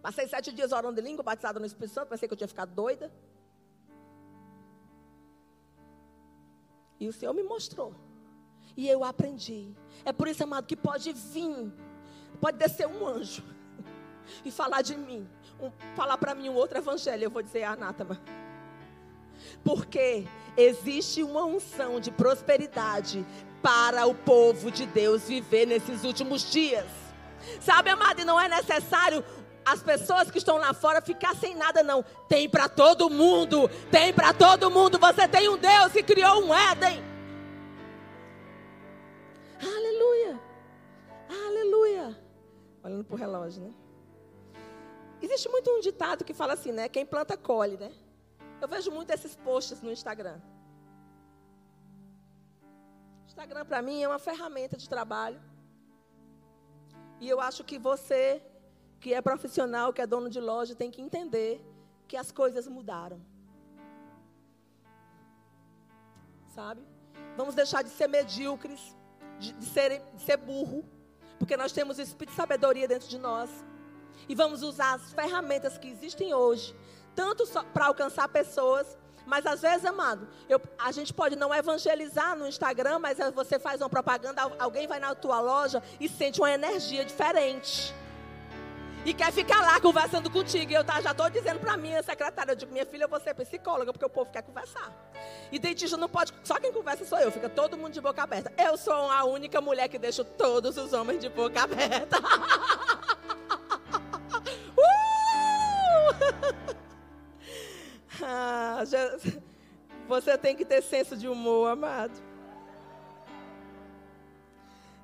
Passei 0.02 0.28
sete 0.28 0.52
dias 0.52 0.72
orando 0.72 1.00
em 1.00 1.04
língua, 1.04 1.24
batizada 1.24 1.60
no 1.60 1.66
Espírito 1.66 1.94
Santo, 1.94 2.10
pensei 2.10 2.28
que 2.28 2.34
eu 2.34 2.38
tinha 2.38 2.48
ficado 2.48 2.74
doida. 2.74 3.12
E 7.04 7.08
o 7.10 7.12
Senhor 7.12 7.34
me 7.34 7.44
mostrou. 7.44 7.94
E 8.78 8.88
eu 8.88 9.04
aprendi. 9.04 9.76
É 10.06 10.14
por 10.14 10.26
isso, 10.26 10.42
amado, 10.42 10.66
que 10.66 10.76
pode 10.76 11.12
vir, 11.12 11.70
pode 12.40 12.58
descer 12.58 12.88
um 12.88 13.06
anjo 13.06 13.44
e 14.46 14.50
falar 14.50 14.82
de 14.82 14.96
mim, 14.96 15.28
um, 15.60 15.70
falar 15.96 16.18
para 16.18 16.34
mim 16.34 16.48
um 16.48 16.56
outro 16.56 16.78
evangelho. 16.78 17.26
Eu 17.26 17.30
vou 17.30 17.42
dizer, 17.42 17.64
anátema. 17.64 18.22
Porque 19.66 20.26
existe 20.56 21.22
uma 21.22 21.44
unção 21.44 22.00
de 22.00 22.10
prosperidade 22.10 23.26
para 23.62 24.06
o 24.06 24.16
povo 24.16 24.72
de 24.72 24.86
Deus 24.86 25.28
viver 25.28 25.66
nesses 25.66 26.06
últimos 26.06 26.50
dias. 26.50 26.88
Sabe, 27.60 27.90
amado, 27.90 28.22
e 28.22 28.26
não 28.26 28.40
é 28.40 28.48
necessário 28.48 29.26
as 29.66 29.82
pessoas 29.82 30.30
que 30.30 30.38
estão 30.38 30.58
lá 30.58 30.74
fora 30.74 31.02
ficar 31.02 31.36
sem 31.36 31.56
nada, 31.56 31.84
não. 31.84 32.04
Tem 32.28 32.50
para 32.50 32.68
todo 32.68 33.10
mundo, 33.10 33.70
tem 33.92 34.14
para 34.14 34.34
todo 34.34 34.70
mundo. 34.70 35.00
Você 35.00 35.28
tem 35.28 35.50
um 35.50 35.58
Deus 35.58 35.92
que 35.92 36.04
criou 36.04 36.44
um 36.44 36.54
Éden. 36.54 37.04
Aleluia. 39.62 40.40
Aleluia. 41.30 42.20
Olhando 42.84 43.06
para 43.06 43.16
o 43.16 43.18
relógio, 43.18 43.64
né? 43.64 43.74
Existe 45.22 45.48
muito 45.48 45.72
um 45.72 45.80
ditado 45.80 46.26
que 46.26 46.34
fala 46.34 46.54
assim, 46.54 46.72
né? 46.72 46.90
Quem 46.90 47.06
planta, 47.06 47.38
colhe, 47.38 47.78
né? 47.78 47.92
Eu 48.60 48.68
vejo 48.68 48.92
muito 48.92 49.10
esses 49.12 49.36
posts 49.36 49.82
no 49.82 49.92
Instagram. 49.92 50.40
Instagram 53.26 53.66
para 53.66 53.82
mim 53.82 54.04
é 54.04 54.08
uma 54.08 54.20
ferramenta 54.20 54.76
de 54.78 54.88
trabalho. 54.88 55.42
E 57.20 57.30
eu 57.30 57.40
acho 57.40 57.64
que 57.64 57.80
você, 57.80 58.42
que 59.04 59.14
é 59.14 59.22
profissional, 59.22 59.92
que 59.92 60.02
é 60.02 60.08
dono 60.08 60.30
de 60.30 60.40
loja, 60.40 60.74
tem 60.74 60.90
que 60.90 61.02
entender 61.02 61.62
que 62.08 62.16
as 62.16 62.32
coisas 62.32 62.70
mudaram. 62.70 63.20
Sabe? 66.56 66.82
Vamos 67.36 67.54
deixar 67.54 67.84
de 67.84 67.90
ser 67.90 68.08
medíocres, 68.08 68.96
de, 69.40 69.52
de, 69.52 69.66
ser, 69.66 70.02
de 70.16 70.22
ser 70.22 70.38
burro, 70.38 70.86
porque 71.38 71.58
nós 71.58 71.74
temos 71.74 71.98
o 71.98 72.02
espírito 72.02 72.30
de 72.30 72.38
sabedoria 72.38 72.88
dentro 72.88 73.10
de 73.10 73.18
nós. 73.18 73.50
E 74.30 74.34
vamos 74.34 74.64
usar 74.64 74.94
as 74.94 75.12
ferramentas 75.12 75.78
que 75.78 75.90
existem 75.90 76.34
hoje, 76.34 76.74
tanto 77.14 77.46
para 77.74 77.88
alcançar 77.88 78.30
pessoas, 78.30 78.98
mas 79.26 79.46
às 79.46 79.62
vezes, 79.62 79.86
amado, 79.86 80.30
eu, 80.48 80.62
a 80.80 80.94
gente 80.94 81.14
pode 81.14 81.36
não 81.36 81.54
evangelizar 81.54 82.38
no 82.38 82.48
Instagram, 82.48 83.00
mas 83.00 83.18
você 83.36 83.60
faz 83.60 83.82
uma 83.82 83.90
propaganda, 83.90 84.44
alguém 84.58 84.88
vai 84.88 85.02
na 85.02 85.14
tua 85.14 85.42
loja 85.42 85.84
e 86.00 86.08
sente 86.08 86.40
uma 86.40 86.52
energia 86.52 87.04
diferente. 87.04 87.94
E 89.06 89.14
quer 89.14 89.34
ficar 89.34 89.60
lá 89.62 89.82
conversando 89.82 90.30
contigo. 90.30 90.72
E 90.72 90.76
eu 90.76 90.84
tá, 90.84 91.02
já 91.02 91.12
estou 91.12 91.30
dizendo 91.30 91.60
para 91.60 91.76
minha 91.76 92.02
secretária, 92.02 92.54
eu 92.54 92.56
digo, 92.56 92.72
minha 92.72 92.86
filha, 92.86 93.06
você 93.08 93.32
é 93.32 93.34
psicóloga, 93.34 93.92
porque 93.92 94.06
o 94.06 94.10
povo 94.10 94.32
quer 94.32 94.42
conversar. 94.42 94.90
E 95.52 95.60
dentista 95.60 95.98
não 95.98 96.08
pode, 96.08 96.34
só 96.44 96.58
quem 96.60 96.72
conversa 96.72 97.04
sou 97.06 97.20
eu, 97.20 97.32
fica 97.32 97.50
todo 97.50 97.78
mundo 97.78 97.92
de 97.92 98.02
boca 98.02 98.24
aberta. 98.24 98.54
Eu 98.58 98.78
sou 98.78 98.94
a 98.94 99.26
única 99.26 99.60
mulher 99.60 99.90
que 99.90 100.00
deixa 100.00 100.24
todos 100.24 100.78
os 100.78 100.94
homens 100.94 101.20
de 101.20 101.28
boca 101.30 101.64
aberta. 101.64 102.18
uh! 104.78 106.84
Ah, 108.26 108.84
você 110.08 110.38
tem 110.38 110.56
que 110.56 110.64
ter 110.64 110.82
senso 110.82 111.18
de 111.18 111.28
humor, 111.28 111.72
amado. 111.72 112.14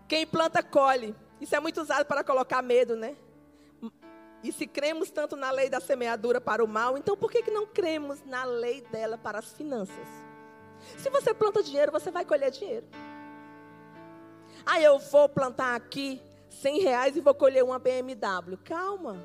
Quem 0.08 0.26
planta, 0.26 0.64
colhe. 0.64 1.14
Isso 1.42 1.54
é 1.56 1.60
muito 1.60 1.82
usado 1.82 2.06
para 2.06 2.24
colocar 2.24 2.62
medo, 2.62 2.96
né? 2.96 3.18
E 4.43 4.52
se 4.52 4.65
cremos 4.65 5.12
tanto 5.12 5.36
na 5.36 5.52
lei 5.52 5.69
da 5.69 5.80
semeadura 5.80 6.39
para 6.39 6.63
o 6.63 6.67
mal, 6.67 6.97
então 6.97 7.17
por 7.17 7.30
que, 7.30 7.43
que 7.43 7.52
não 7.52 7.65
cremos 7.67 8.23
na 8.25 8.45
lei 8.45 8.82
dela 8.82 9.17
para 9.17 9.39
as 9.39 9.52
finanças? 9.52 10.08
Se 10.97 11.10
você 11.10 11.34
planta 11.34 11.62
dinheiro, 11.62 11.91
você 11.91 12.10
vai 12.10 12.23
colher 12.23 12.49
dinheiro. 12.49 12.88
Ah, 14.65 14.80
eu 14.80 14.97
vou 14.99 15.28
plantar 15.28 15.75
aqui 15.75 16.21
100 16.49 16.82
reais 16.82 17.17
e 17.17 17.21
vou 17.21 17.34
colher 17.34 17.63
uma 17.63 17.80
BMW. 17.80 18.58
Calma. 18.63 19.17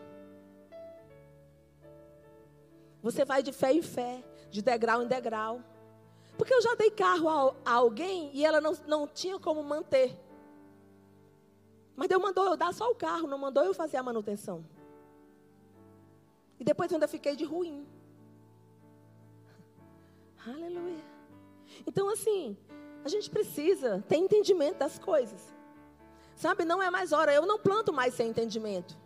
Você 3.03 3.25
vai 3.25 3.43
de 3.43 3.53
fé 3.53 3.73
em 3.73 3.83
fé, 3.83 4.25
de 4.51 4.63
degrau 4.63 5.03
em 5.03 5.07
degrau. 5.07 5.61
Porque 6.37 6.53
eu 6.53 6.63
já 6.63 6.75
dei 6.75 6.91
carro 6.91 7.29
a, 7.29 7.55
a 7.65 7.75
alguém 7.75 8.31
e 8.33 8.45
ela 8.45 8.61
não, 8.61 8.73
não 8.87 9.07
tinha 9.07 9.39
como 9.39 9.63
manter. 9.63 10.19
Mas 11.95 12.09
Deus 12.09 12.21
mandou 12.21 12.47
eu 12.47 12.57
dar 12.57 12.75
só 12.75 12.91
o 12.91 12.95
carro, 12.95 13.29
não 13.29 13.39
mandou 13.39 13.63
eu 13.63 13.73
fazer 13.73 13.97
a 13.97 14.03
manutenção. 14.03 14.65
E 16.59 16.65
depois 16.65 16.93
ainda 16.93 17.09
fiquei 17.09 17.37
de 17.37 17.45
ruim. 17.45 17.87
Aleluia. 20.47 21.05
Então, 21.87 22.09
assim, 22.09 22.57
a 23.05 23.09
gente 23.09 23.31
precisa 23.31 24.05
ter 24.09 24.17
entendimento 24.17 24.79
das 24.79 24.99
coisas. 24.99 25.55
Sabe, 26.37 26.65
não 26.65 26.83
é 26.83 26.91
mais 26.91 27.13
hora. 27.13 27.33
Eu 27.33 27.47
não 27.47 27.59
planto 27.59 27.93
mais 27.93 28.15
sem 28.15 28.29
entendimento. 28.29 28.97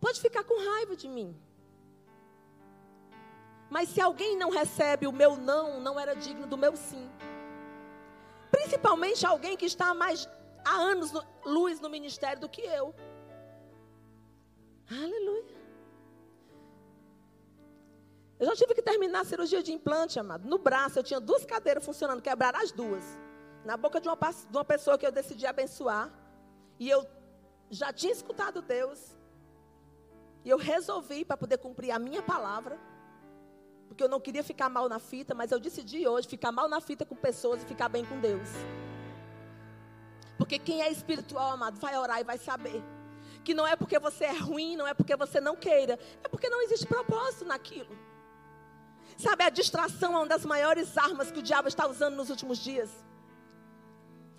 Pode 0.00 0.20
ficar 0.20 0.44
com 0.44 0.58
raiva 0.70 0.96
de 0.96 1.08
mim. 1.08 1.36
Mas 3.68 3.88
se 3.88 4.00
alguém 4.00 4.36
não 4.36 4.50
recebe 4.50 5.06
o 5.06 5.12
meu 5.12 5.36
não, 5.36 5.80
não 5.80 5.98
era 5.98 6.14
digno 6.14 6.46
do 6.46 6.56
meu 6.56 6.76
sim. 6.76 7.10
Principalmente 8.50 9.26
alguém 9.26 9.56
que 9.56 9.66
está 9.66 9.90
há 9.90 9.94
mais 9.94 10.28
há 10.64 10.74
anos 10.74 11.12
no, 11.12 11.24
luz 11.44 11.80
no 11.80 11.88
ministério 11.88 12.40
do 12.40 12.48
que 12.48 12.62
eu. 12.62 12.94
Aleluia. 14.90 15.45
Eu 18.38 18.46
já 18.46 18.54
tive 18.54 18.74
que 18.74 18.82
terminar 18.82 19.20
a 19.20 19.24
cirurgia 19.24 19.62
de 19.62 19.72
implante, 19.72 20.18
amado. 20.18 20.46
No 20.46 20.58
braço, 20.58 20.98
eu 20.98 21.02
tinha 21.02 21.18
duas 21.18 21.44
cadeiras 21.44 21.84
funcionando, 21.84 22.20
quebraram 22.20 22.60
as 22.60 22.70
duas. 22.70 23.04
Na 23.64 23.76
boca 23.76 24.00
de 24.00 24.08
uma, 24.08 24.16
de 24.16 24.56
uma 24.56 24.64
pessoa 24.64 24.98
que 24.98 25.06
eu 25.06 25.12
decidi 25.12 25.46
abençoar. 25.46 26.10
E 26.78 26.88
eu 26.88 27.06
já 27.70 27.92
tinha 27.92 28.12
escutado 28.12 28.60
Deus. 28.60 29.16
E 30.44 30.50
eu 30.50 30.58
resolvi, 30.58 31.24
para 31.24 31.36
poder 31.36 31.58
cumprir 31.58 31.90
a 31.90 31.98
minha 31.98 32.22
palavra, 32.22 32.78
porque 33.88 34.04
eu 34.04 34.08
não 34.08 34.20
queria 34.20 34.44
ficar 34.44 34.68
mal 34.68 34.88
na 34.88 34.98
fita, 34.98 35.34
mas 35.34 35.50
eu 35.50 35.58
decidi 35.58 36.06
hoje 36.06 36.28
ficar 36.28 36.52
mal 36.52 36.68
na 36.68 36.80
fita 36.80 37.04
com 37.04 37.16
pessoas 37.16 37.62
e 37.62 37.66
ficar 37.66 37.88
bem 37.88 38.04
com 38.04 38.20
Deus. 38.20 38.48
Porque 40.36 40.58
quem 40.58 40.82
é 40.82 40.92
espiritual, 40.92 41.52
amado, 41.52 41.80
vai 41.80 41.96
orar 41.96 42.20
e 42.20 42.24
vai 42.24 42.36
saber. 42.36 42.82
Que 43.42 43.54
não 43.54 43.66
é 43.66 43.74
porque 43.74 43.98
você 43.98 44.24
é 44.24 44.38
ruim, 44.38 44.76
não 44.76 44.86
é 44.86 44.92
porque 44.92 45.16
você 45.16 45.40
não 45.40 45.56
queira, 45.56 45.98
é 46.22 46.28
porque 46.28 46.50
não 46.50 46.60
existe 46.62 46.86
propósito 46.86 47.46
naquilo. 47.46 47.96
Sabe, 49.16 49.44
a 49.44 49.50
distração 49.50 50.14
é 50.14 50.18
uma 50.18 50.26
das 50.26 50.44
maiores 50.44 50.96
armas 50.96 51.30
que 51.30 51.38
o 51.38 51.42
diabo 51.42 51.68
está 51.68 51.88
usando 51.88 52.16
nos 52.16 52.28
últimos 52.28 52.58
dias. 52.58 52.90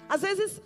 Às 0.08 0.22
vezes, 0.22 0.62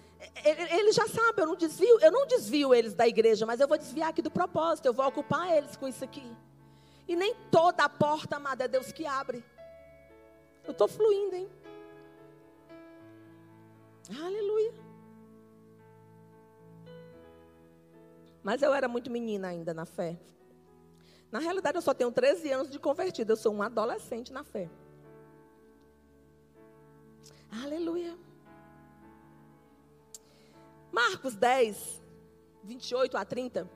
ele 0.46 0.92
já 0.92 1.08
sabe, 1.08 1.42
eu 1.42 1.48
não 1.48 1.56
desvio, 1.56 2.00
eu 2.00 2.12
não 2.12 2.28
desvio 2.28 2.74
eles 2.74 2.94
da 2.94 3.08
igreja, 3.08 3.46
mas 3.46 3.60
eu 3.60 3.68
vou 3.68 3.78
desviar 3.78 4.10
aqui 4.10 4.22
do 4.22 4.30
propósito, 4.30 4.86
eu 4.86 4.94
vou 4.94 5.08
ocupar 5.08 5.56
eles 5.56 5.76
com 5.76 5.88
isso 5.88 6.04
aqui. 6.04 6.30
E 7.08 7.16
nem 7.16 7.34
toda 7.50 7.84
a 7.84 7.90
porta, 7.90 8.36
amada, 8.36 8.66
é 8.66 8.68
Deus 8.68 8.92
que 8.92 9.06
abre. 9.06 9.44
Eu 10.64 10.72
estou 10.72 10.88
fluindo, 10.88 11.36
hein? 11.36 11.50
Aleluia. 14.22 14.74
Mas 18.44 18.62
eu 18.62 18.74
era 18.74 18.88
muito 18.88 19.10
menina 19.10 19.48
ainda 19.48 19.74
na 19.74 19.86
fé. 19.86 20.18
Na 21.32 21.40
realidade, 21.40 21.78
eu 21.78 21.82
só 21.82 21.94
tenho 21.94 22.12
13 22.12 22.52
anos 22.52 22.70
de 22.70 22.78
convertida. 22.78 23.32
Eu 23.32 23.38
sou 23.38 23.54
um 23.54 23.62
adolescente 23.62 24.34
na 24.34 24.44
fé. 24.44 24.70
Aleluia. 27.64 28.18
Marcos 30.92 31.36
10, 31.36 32.02
28 32.64 33.16
a 33.16 33.24
30. 33.24 33.70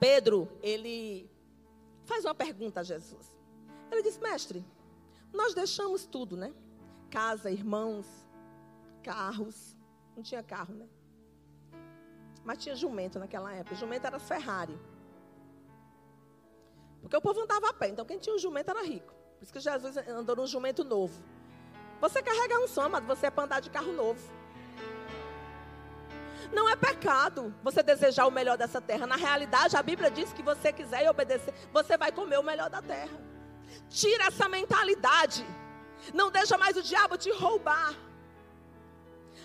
Pedro, 0.00 0.48
ele 0.62 1.30
faz 2.04 2.24
uma 2.24 2.34
pergunta 2.34 2.80
a 2.80 2.82
Jesus. 2.82 3.32
Ele 3.90 4.02
diz: 4.02 4.18
Mestre, 4.18 4.64
nós 5.32 5.54
deixamos 5.54 6.06
tudo, 6.06 6.36
né? 6.36 6.54
Casa, 7.10 7.50
irmãos, 7.50 8.06
carros. 9.02 9.76
Não 10.16 10.22
tinha 10.22 10.42
carro, 10.42 10.74
né? 10.74 10.88
Mas 12.44 12.58
tinha 12.58 12.74
jumento 12.74 13.18
naquela 13.18 13.52
época. 13.52 13.74
Jumento 13.74 14.06
era 14.06 14.18
Ferrari. 14.18 14.78
Porque 17.04 17.16
o 17.18 17.20
povo 17.20 17.42
andava 17.42 17.68
a 17.68 17.72
pé. 17.74 17.88
Então 17.88 18.04
quem 18.06 18.18
tinha 18.18 18.34
um 18.34 18.38
jumento 18.38 18.70
era 18.70 18.82
rico. 18.82 19.12
Por 19.36 19.44
isso 19.44 19.52
que 19.52 19.60
Jesus 19.60 19.94
andou 20.08 20.34
num 20.36 20.46
jumento 20.46 20.82
novo. 20.82 21.22
Você 22.00 22.22
carrega 22.22 22.58
um 22.58 22.66
som, 22.66 22.88
mas 22.88 23.04
você 23.04 23.26
é 23.26 23.30
para 23.30 23.44
andar 23.44 23.60
de 23.60 23.68
carro 23.68 23.92
novo. 23.92 24.20
Não 26.50 26.66
é 26.66 26.74
pecado 26.76 27.54
você 27.62 27.82
desejar 27.82 28.26
o 28.26 28.30
melhor 28.30 28.56
dessa 28.56 28.80
terra. 28.80 29.06
Na 29.06 29.16
realidade, 29.16 29.76
a 29.76 29.82
Bíblia 29.82 30.10
diz 30.10 30.32
que 30.32 30.42
você 30.42 30.72
quiser 30.72 31.04
e 31.04 31.08
obedecer, 31.08 31.52
você 31.70 31.98
vai 31.98 32.10
comer 32.10 32.38
o 32.38 32.42
melhor 32.42 32.70
da 32.70 32.80
terra. 32.80 33.18
Tira 33.90 34.24
essa 34.24 34.48
mentalidade. 34.48 35.44
Não 36.14 36.30
deixa 36.30 36.56
mais 36.56 36.74
o 36.74 36.82
diabo 36.82 37.18
te 37.18 37.30
roubar. 37.30 37.94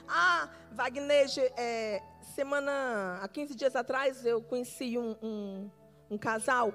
Ah, 0.07 0.47
Wagner, 0.71 1.27
é, 1.57 2.01
semana, 2.35 3.19
há 3.21 3.27
15 3.27 3.53
dias 3.53 3.75
atrás, 3.75 4.25
eu 4.25 4.41
conheci 4.41 4.97
um, 4.97 5.15
um, 5.21 5.71
um 6.11 6.17
casal. 6.17 6.73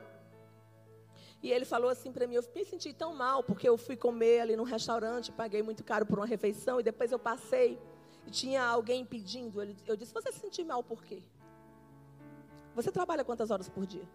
E 1.44 1.52
ele 1.52 1.66
falou 1.66 1.90
assim 1.90 2.10
para 2.10 2.26
mim, 2.26 2.36
eu 2.36 2.44
me 2.56 2.64
senti 2.64 2.94
tão 2.94 3.14
mal, 3.14 3.42
porque 3.42 3.68
eu 3.68 3.76
fui 3.76 3.96
comer 3.96 4.40
ali 4.40 4.56
num 4.56 4.62
restaurante, 4.62 5.30
paguei 5.30 5.62
muito 5.62 5.84
caro 5.84 6.06
por 6.06 6.18
uma 6.18 6.24
refeição, 6.24 6.80
e 6.80 6.82
depois 6.82 7.12
eu 7.12 7.18
passei 7.18 7.78
e 8.26 8.30
tinha 8.30 8.64
alguém 8.64 9.04
pedindo, 9.04 9.62
eu 9.86 9.94
disse: 9.94 10.14
Você 10.14 10.32
se 10.32 10.38
sentiu 10.38 10.64
mal 10.64 10.82
por 10.82 11.04
quê? 11.04 11.22
Você 12.74 12.90
trabalha 12.90 13.22
quantas 13.22 13.50
horas 13.50 13.68
por 13.68 13.84
dia? 13.84 14.08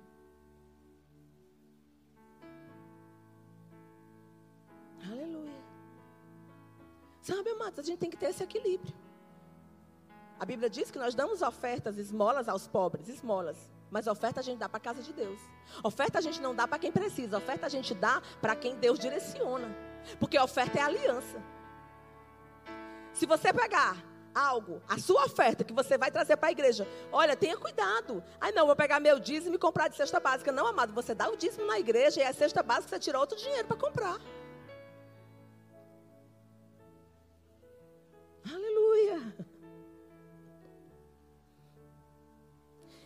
Aleluia. 5.07 5.61
Sabe, 7.21 7.51
amados, 7.51 7.77
a 7.77 7.83
gente 7.83 7.99
tem 7.99 8.09
que 8.09 8.17
ter 8.17 8.31
esse 8.31 8.43
equilíbrio. 8.43 8.95
A 10.39 10.45
Bíblia 10.45 10.67
diz 10.67 10.89
que 10.89 10.97
nós 10.97 11.13
damos 11.13 11.43
ofertas, 11.43 11.99
esmolas 11.99 12.49
aos 12.49 12.67
pobres, 12.67 13.07
esmolas. 13.07 13.69
Mas 13.89 14.07
oferta 14.07 14.39
a 14.39 14.43
gente 14.43 14.59
dá 14.59 14.69
para 14.69 14.77
a 14.77 14.81
casa 14.81 15.01
de 15.01 15.11
Deus. 15.11 15.39
Oferta 15.83 16.19
a 16.19 16.21
gente 16.21 16.41
não 16.41 16.53
dá 16.53 16.67
para 16.67 16.79
quem 16.79 16.91
precisa. 16.91 17.37
Oferta 17.37 17.65
a 17.65 17.69
gente 17.69 17.93
dá 17.93 18.21
para 18.41 18.55
quem 18.55 18.75
Deus 18.75 18.99
direciona. 18.99 19.75
Porque 20.19 20.37
oferta 20.39 20.79
é 20.79 20.81
aliança. 20.81 21.41
Se 23.13 23.25
você 23.25 23.51
pegar 23.51 23.97
algo, 24.33 24.81
a 24.87 24.97
sua 24.97 25.25
oferta 25.25 25.63
que 25.63 25.73
você 25.73 25.97
vai 25.97 26.11
trazer 26.11 26.37
para 26.37 26.49
a 26.49 26.51
igreja, 26.51 26.87
olha, 27.11 27.35
tenha 27.35 27.57
cuidado. 27.57 28.23
Ai, 28.39 28.51
não, 28.51 28.65
vou 28.65 28.75
pegar 28.75 28.99
meu 28.99 29.19
dízimo 29.19 29.55
e 29.55 29.59
comprar 29.59 29.87
de 29.87 29.95
cesta 29.95 30.19
básica. 30.19 30.51
Não, 30.51 30.67
amado, 30.67 30.93
você 30.93 31.15
dá 31.15 31.29
o 31.29 31.35
dízimo 31.35 31.65
na 31.65 31.79
igreja 31.79 32.21
e 32.21 32.23
a 32.23 32.33
cesta 32.33 32.61
básica 32.61 32.89
você 32.89 32.99
tira 32.99 33.19
outro 33.19 33.37
dinheiro 33.37 33.67
para 33.67 33.77
comprar. 33.77 34.19
Aleluia. 38.45 39.48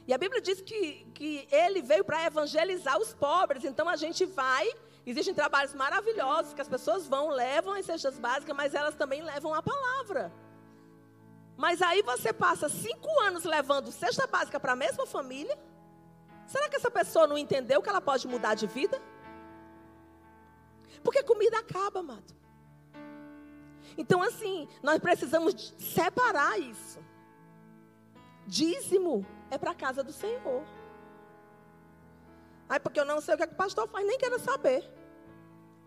E 0.08 0.14
a 0.14 0.18
Bíblia 0.18 0.42
diz 0.42 0.62
que, 0.62 1.06
que 1.14 1.48
ele 1.52 1.82
veio 1.82 2.04
para 2.04 2.26
evangelizar 2.26 2.98
os 2.98 3.14
pobres. 3.14 3.64
Então 3.64 3.88
a 3.88 3.96
gente 3.96 4.26
vai. 4.26 4.70
Existem 5.06 5.34
trabalhos 5.34 5.74
maravilhosos 5.74 6.54
que 6.54 6.62
as 6.62 6.68
pessoas 6.68 7.08
vão, 7.08 7.30
levam 7.30 7.74
as 7.74 7.86
cestas 7.86 8.18
básicas, 8.18 8.56
mas 8.56 8.74
elas 8.74 8.96
também 8.96 9.22
levam 9.22 9.54
a 9.54 9.62
palavra. 9.62 10.32
Mas 11.56 11.82
aí 11.82 12.02
você 12.02 12.34
passa 12.34 12.68
cinco 12.68 13.10
anos 13.22 13.44
levando 13.44 13.92
cesta 13.92 14.26
básica 14.28 14.60
para 14.60 14.74
a 14.74 14.76
mesma 14.76 15.06
família. 15.06 15.58
Será 16.46 16.68
que 16.70 16.76
essa 16.76 16.92
pessoa 16.92 17.28
não 17.28 17.38
entendeu 17.38 17.82
que 17.82 17.90
ela 17.90 18.02
pode 18.02 18.28
mudar 18.28 18.56
de 18.56 18.68
vida? 18.68 19.02
Porque 21.04 21.24
comida 21.24 21.60
acaba, 21.60 22.00
amado. 22.00 22.34
Então, 23.98 24.22
assim, 24.22 24.68
nós 24.82 25.00
precisamos 25.00 25.74
separar 25.78 26.60
isso. 26.60 27.00
Dízimo 28.46 29.26
é 29.50 29.58
para 29.58 29.72
a 29.72 29.76
casa 29.76 30.04
do 30.04 30.12
Senhor. 30.12 30.64
Aí, 32.68 32.80
porque 32.80 33.00
eu 33.00 33.06
não 33.06 33.22
sei 33.22 33.36
o 33.36 33.38
que, 33.38 33.44
é 33.44 33.48
que 33.48 33.54
o 33.54 33.58
pastor 33.58 33.88
faz, 33.88 34.06
nem 34.06 34.18
quero 34.18 34.40
saber. 34.40 34.84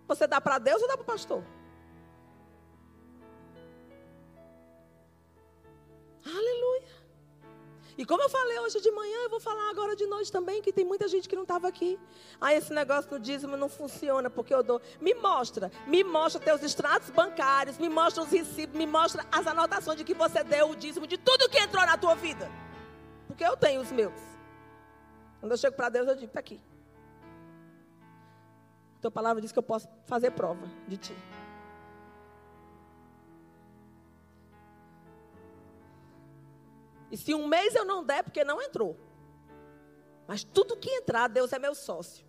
Você 0.06 0.26
dá 0.26 0.40
para 0.40 0.58
Deus 0.58 0.80
ou 0.80 0.88
dá 0.88 0.96
para 0.96 1.02
o 1.02 1.06
pastor? 1.06 1.42
Aleluia. 6.24 6.95
E 7.98 8.04
como 8.04 8.22
eu 8.22 8.28
falei 8.28 8.58
hoje 8.60 8.80
de 8.80 8.90
manhã, 8.90 9.16
eu 9.22 9.30
vou 9.30 9.40
falar 9.40 9.70
agora 9.70 9.96
de 9.96 10.06
noite 10.06 10.30
também, 10.30 10.60
que 10.60 10.70
tem 10.70 10.84
muita 10.84 11.08
gente 11.08 11.26
que 11.26 11.34
não 11.34 11.44
estava 11.44 11.66
aqui. 11.66 11.98
Ah, 12.38 12.52
esse 12.52 12.72
negócio 12.72 13.10
do 13.10 13.18
dízimo 13.18 13.56
não 13.56 13.70
funciona, 13.70 14.28
porque 14.28 14.54
eu 14.54 14.62
dou. 14.62 14.80
Me 15.00 15.14
mostra, 15.14 15.72
me 15.86 16.04
mostra 16.04 16.40
teus 16.40 16.62
extratos 16.62 17.08
bancários, 17.08 17.78
me 17.78 17.88
mostra 17.88 18.22
os 18.22 18.30
recibos, 18.30 18.76
me 18.76 18.86
mostra 18.86 19.24
as 19.32 19.46
anotações 19.46 19.96
de 19.96 20.04
que 20.04 20.12
você 20.12 20.44
deu 20.44 20.70
o 20.70 20.76
dízimo 20.76 21.06
de 21.06 21.16
tudo 21.16 21.48
que 21.48 21.58
entrou 21.58 21.86
na 21.86 21.96
tua 21.96 22.14
vida. 22.14 22.50
Porque 23.26 23.44
eu 23.44 23.56
tenho 23.56 23.80
os 23.80 23.90
meus. 23.90 24.20
Quando 25.40 25.52
eu 25.52 25.58
chego 25.58 25.74
para 25.74 25.88
Deus, 25.88 26.06
eu 26.06 26.14
digo, 26.14 26.26
está 26.26 26.40
aqui. 26.40 26.60
Tua 29.00 29.10
palavra 29.10 29.40
diz 29.40 29.52
que 29.52 29.58
eu 29.58 29.62
posso 29.62 29.88
fazer 30.04 30.32
prova 30.32 30.68
de 30.86 30.98
ti. 30.98 31.14
E 37.10 37.16
se 37.16 37.34
um 37.34 37.46
mês 37.46 37.74
eu 37.74 37.84
não 37.84 38.04
der, 38.04 38.22
porque 38.22 38.44
não 38.44 38.60
entrou. 38.60 38.96
Mas 40.26 40.42
tudo 40.42 40.76
que 40.76 40.90
entrar, 40.90 41.28
Deus 41.28 41.52
é 41.52 41.58
meu 41.58 41.74
sócio. 41.74 42.24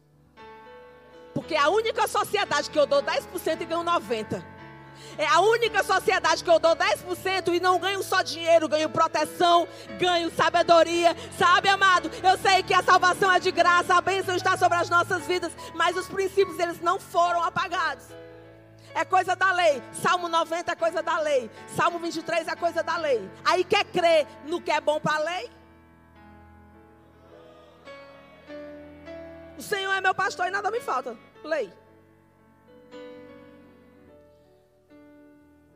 Porque 1.33 1.55
é 1.55 1.59
a 1.59 1.69
única 1.69 2.07
sociedade 2.07 2.69
que 2.69 2.77
eu 2.77 2.85
dou 2.85 3.01
10% 3.01 3.61
e 3.61 3.65
ganho 3.65 3.83
90%. 3.83 4.43
É 5.15 5.27
a 5.27 5.39
única 5.41 5.83
sociedade 5.83 6.43
que 6.43 6.49
eu 6.49 6.59
dou 6.59 6.75
10% 6.75 7.53
e 7.53 7.59
não 7.59 7.79
ganho 7.79 8.01
só 8.01 8.23
dinheiro, 8.23 8.67
ganho 8.67 8.89
proteção, 8.89 9.67
ganho 9.99 10.31
sabedoria. 10.31 11.15
Sabe, 11.37 11.69
amado? 11.69 12.09
Eu 12.23 12.37
sei 12.37 12.63
que 12.63 12.73
a 12.73 12.81
salvação 12.81 13.31
é 13.31 13.39
de 13.39 13.51
graça, 13.51 13.95
a 13.95 14.01
bênção 14.01 14.35
está 14.35 14.57
sobre 14.57 14.77
as 14.77 14.89
nossas 14.89 15.25
vidas, 15.25 15.51
mas 15.75 15.95
os 15.95 16.07
princípios 16.07 16.57
eles 16.59 16.79
não 16.81 16.99
foram 16.99 17.43
apagados 17.43 18.05
é 18.97 19.05
coisa 19.05 19.35
da 19.35 19.51
lei. 19.51 19.81
Salmo 19.93 20.27
90 20.27 20.71
é 20.71 20.75
coisa 20.75 21.03
da 21.03 21.19
lei. 21.19 21.51
Salmo 21.75 21.99
23 21.99 22.47
é 22.47 22.55
coisa 22.55 22.81
da 22.81 22.97
lei. 22.97 23.29
Aí 23.45 23.63
quer 23.63 23.85
crer 23.85 24.25
no 24.45 24.59
que 24.59 24.71
é 24.71 24.81
bom 24.81 24.99
para 24.99 25.17
a 25.17 25.19
lei? 25.19 25.51
O 29.55 29.61
Senhor 29.61 29.93
é 29.93 30.01
meu 30.01 30.15
pastor 30.15 30.47
e 30.47 30.49
nada 30.49 30.71
me 30.71 30.79
falta. 30.79 31.15
Lei. 31.43 31.71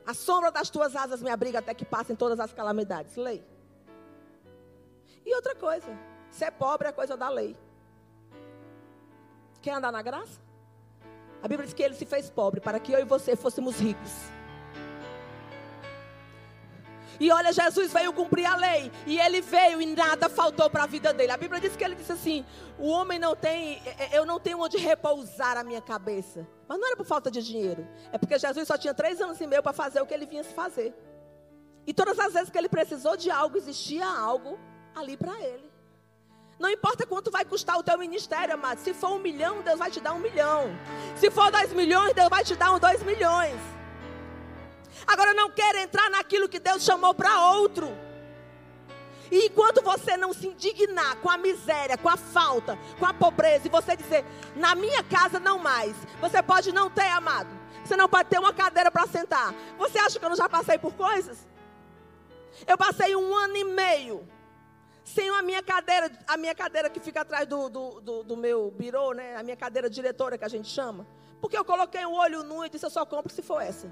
A 0.06 0.16
sombra 0.16 0.52
das 0.52 0.72
tuas 0.72 0.96
asas 0.96 1.22
me 1.22 1.30
abriga 1.30 1.60
até 1.60 1.76
que 1.76 1.86
passem 1.86 2.16
todas 2.16 2.40
as 2.40 2.52
calamidades. 2.52 3.16
Lei. 3.16 3.46
E 5.24 5.36
outra 5.36 5.54
coisa, 5.54 5.96
ser 6.32 6.52
pobre 6.54 6.88
é 6.88 6.92
coisa 6.92 7.16
da 7.16 7.30
lei. 7.30 7.56
Quer 9.62 9.74
andar 9.74 9.92
na 9.92 10.02
graça? 10.02 10.40
A 11.44 11.48
Bíblia 11.48 11.66
diz 11.66 11.74
que 11.74 11.84
ele 11.84 11.96
se 11.96 12.06
fez 12.06 12.30
pobre 12.30 12.62
para 12.62 12.80
que 12.80 12.92
eu 12.92 13.00
e 13.00 13.04
você 13.04 13.36
fôssemos 13.36 13.80
ricos. 13.80 14.12
E 17.20 17.32
olha, 17.32 17.54
Jesus 17.54 17.94
veio 17.94 18.12
cumprir 18.12 18.46
a 18.46 18.56
lei. 18.56 18.92
E 19.06 19.20
ele 19.20 19.42
veio 19.42 19.80
e 19.80 19.86
nada 19.86 20.28
faltou 20.28 20.70
para 20.72 20.84
a 20.84 20.88
vida 20.88 21.14
dele. 21.14 21.32
A 21.32 21.38
Bíblia 21.38 21.62
diz 21.62 21.76
que 21.76 21.84
ele 21.84 21.94
disse 21.94 22.12
assim: 22.12 22.44
O 22.80 22.88
homem 22.88 23.20
não 23.20 23.36
tem, 23.36 23.80
é, 23.86 24.16
é, 24.16 24.18
eu 24.18 24.26
não 24.26 24.40
tenho 24.40 24.60
onde 24.60 24.78
repousar 24.78 25.56
a 25.56 25.64
minha 25.64 25.82
cabeça. 25.82 26.48
Mas 26.68 26.80
não 26.80 26.88
era 26.88 26.98
por 26.98 27.06
falta 27.06 27.30
de 27.30 27.44
dinheiro. 27.44 27.88
É 28.12 28.18
porque 28.18 28.40
Jesus 28.40 28.68
só 28.68 28.76
tinha 28.76 28.94
três 28.94 29.22
anos 29.22 29.40
e 29.40 29.46
meio 29.46 29.62
para 29.62 29.72
fazer 29.72 30.02
o 30.02 30.06
que 30.08 30.16
ele 30.16 30.26
vinha 30.26 30.44
se 30.44 30.54
fazer. 30.54 30.96
E 31.86 31.94
todas 31.94 32.18
as 32.18 32.34
vezes 32.34 32.50
que 32.50 32.58
ele 32.58 32.70
precisou 32.70 33.16
de 33.16 33.30
algo, 33.30 33.56
existia 33.56 34.06
algo 34.06 34.60
ali 34.96 35.16
para 35.16 35.40
ele. 35.42 35.71
Não 36.62 36.70
importa 36.70 37.08
quanto 37.08 37.32
vai 37.32 37.44
custar 37.44 37.76
o 37.80 37.82
teu 37.82 37.98
ministério, 37.98 38.54
amado. 38.54 38.78
Se 38.78 38.94
for 38.94 39.14
um 39.14 39.18
milhão, 39.18 39.64
Deus 39.64 39.80
vai 39.80 39.90
te 39.90 40.00
dar 40.00 40.14
um 40.14 40.20
milhão. 40.20 40.70
Se 41.16 41.32
for 41.32 41.50
dois 41.50 41.74
milhões, 41.74 42.14
Deus 42.14 42.30
vai 42.30 42.44
te 42.44 42.56
dar 42.56 42.72
um 42.72 42.78
dois 42.78 43.02
milhões. 43.02 43.60
Agora 45.08 45.34
não 45.34 45.50
quer 45.50 45.74
entrar 45.78 46.08
naquilo 46.12 46.48
que 46.48 46.60
Deus 46.60 46.84
chamou 46.84 47.16
para 47.16 47.48
outro. 47.48 47.92
E 49.32 49.48
enquanto 49.48 49.82
você 49.82 50.16
não 50.16 50.34
se 50.34 50.50
indignar 50.50 51.16
com 51.16 51.32
a 51.32 51.38
miséria, 51.38 51.98
com 51.98 52.10
a 52.10 52.16
falta, 52.16 52.78
com 53.00 53.08
a 53.08 53.14
pobreza, 53.14 53.66
e 53.66 53.72
você 53.72 53.96
dizer, 53.96 54.24
na 54.56 54.76
minha 54.76 55.04
casa 55.04 55.40
não 55.40 55.58
mais, 55.58 55.96
você 56.20 56.44
pode 56.44 56.72
não 56.72 56.92
ter, 56.92 57.08
amado. 57.08 57.50
Você 57.84 57.98
não 57.98 58.08
pode 58.08 58.30
ter 58.30 58.38
uma 58.38 58.54
cadeira 58.54 58.92
para 58.92 59.08
sentar. 59.08 59.52
Você 59.80 59.98
acha 59.98 60.20
que 60.20 60.26
eu 60.26 60.30
não 60.30 60.38
já 60.38 60.48
passei 60.48 60.78
por 60.78 60.94
coisas? 60.94 61.40
Eu 62.68 62.78
passei 62.78 63.16
um 63.16 63.34
ano 63.34 63.58
e 63.58 63.64
meio 63.64 64.30
sem 65.04 65.30
a 65.30 65.42
minha 65.42 65.64
cadeira, 65.64 66.12
a 66.28 66.38
minha 66.38 66.54
cadeira 66.54 66.90
que 66.90 67.00
fica 67.00 67.22
atrás 67.22 67.48
do, 67.48 67.70
do, 67.70 68.02
do, 68.02 68.24
do 68.24 68.38
meu 68.38 68.72
birô, 68.72 69.14
né? 69.14 69.36
A 69.36 69.44
minha 69.44 69.58
cadeira 69.58 69.90
diretora 69.90 70.38
que 70.38 70.46
a 70.46 70.50
gente 70.50 70.68
chama. 70.68 71.08
Porque 71.40 71.58
eu 71.58 71.66
coloquei 71.66 72.06
um 72.06 72.14
olho 72.14 72.44
nu 72.44 72.64
e 72.64 72.70
disse, 72.70 72.86
eu 72.86 72.90
só 72.90 73.04
compro 73.06 73.34
se 73.34 73.42
for 73.42 73.62
essa. 73.62 73.92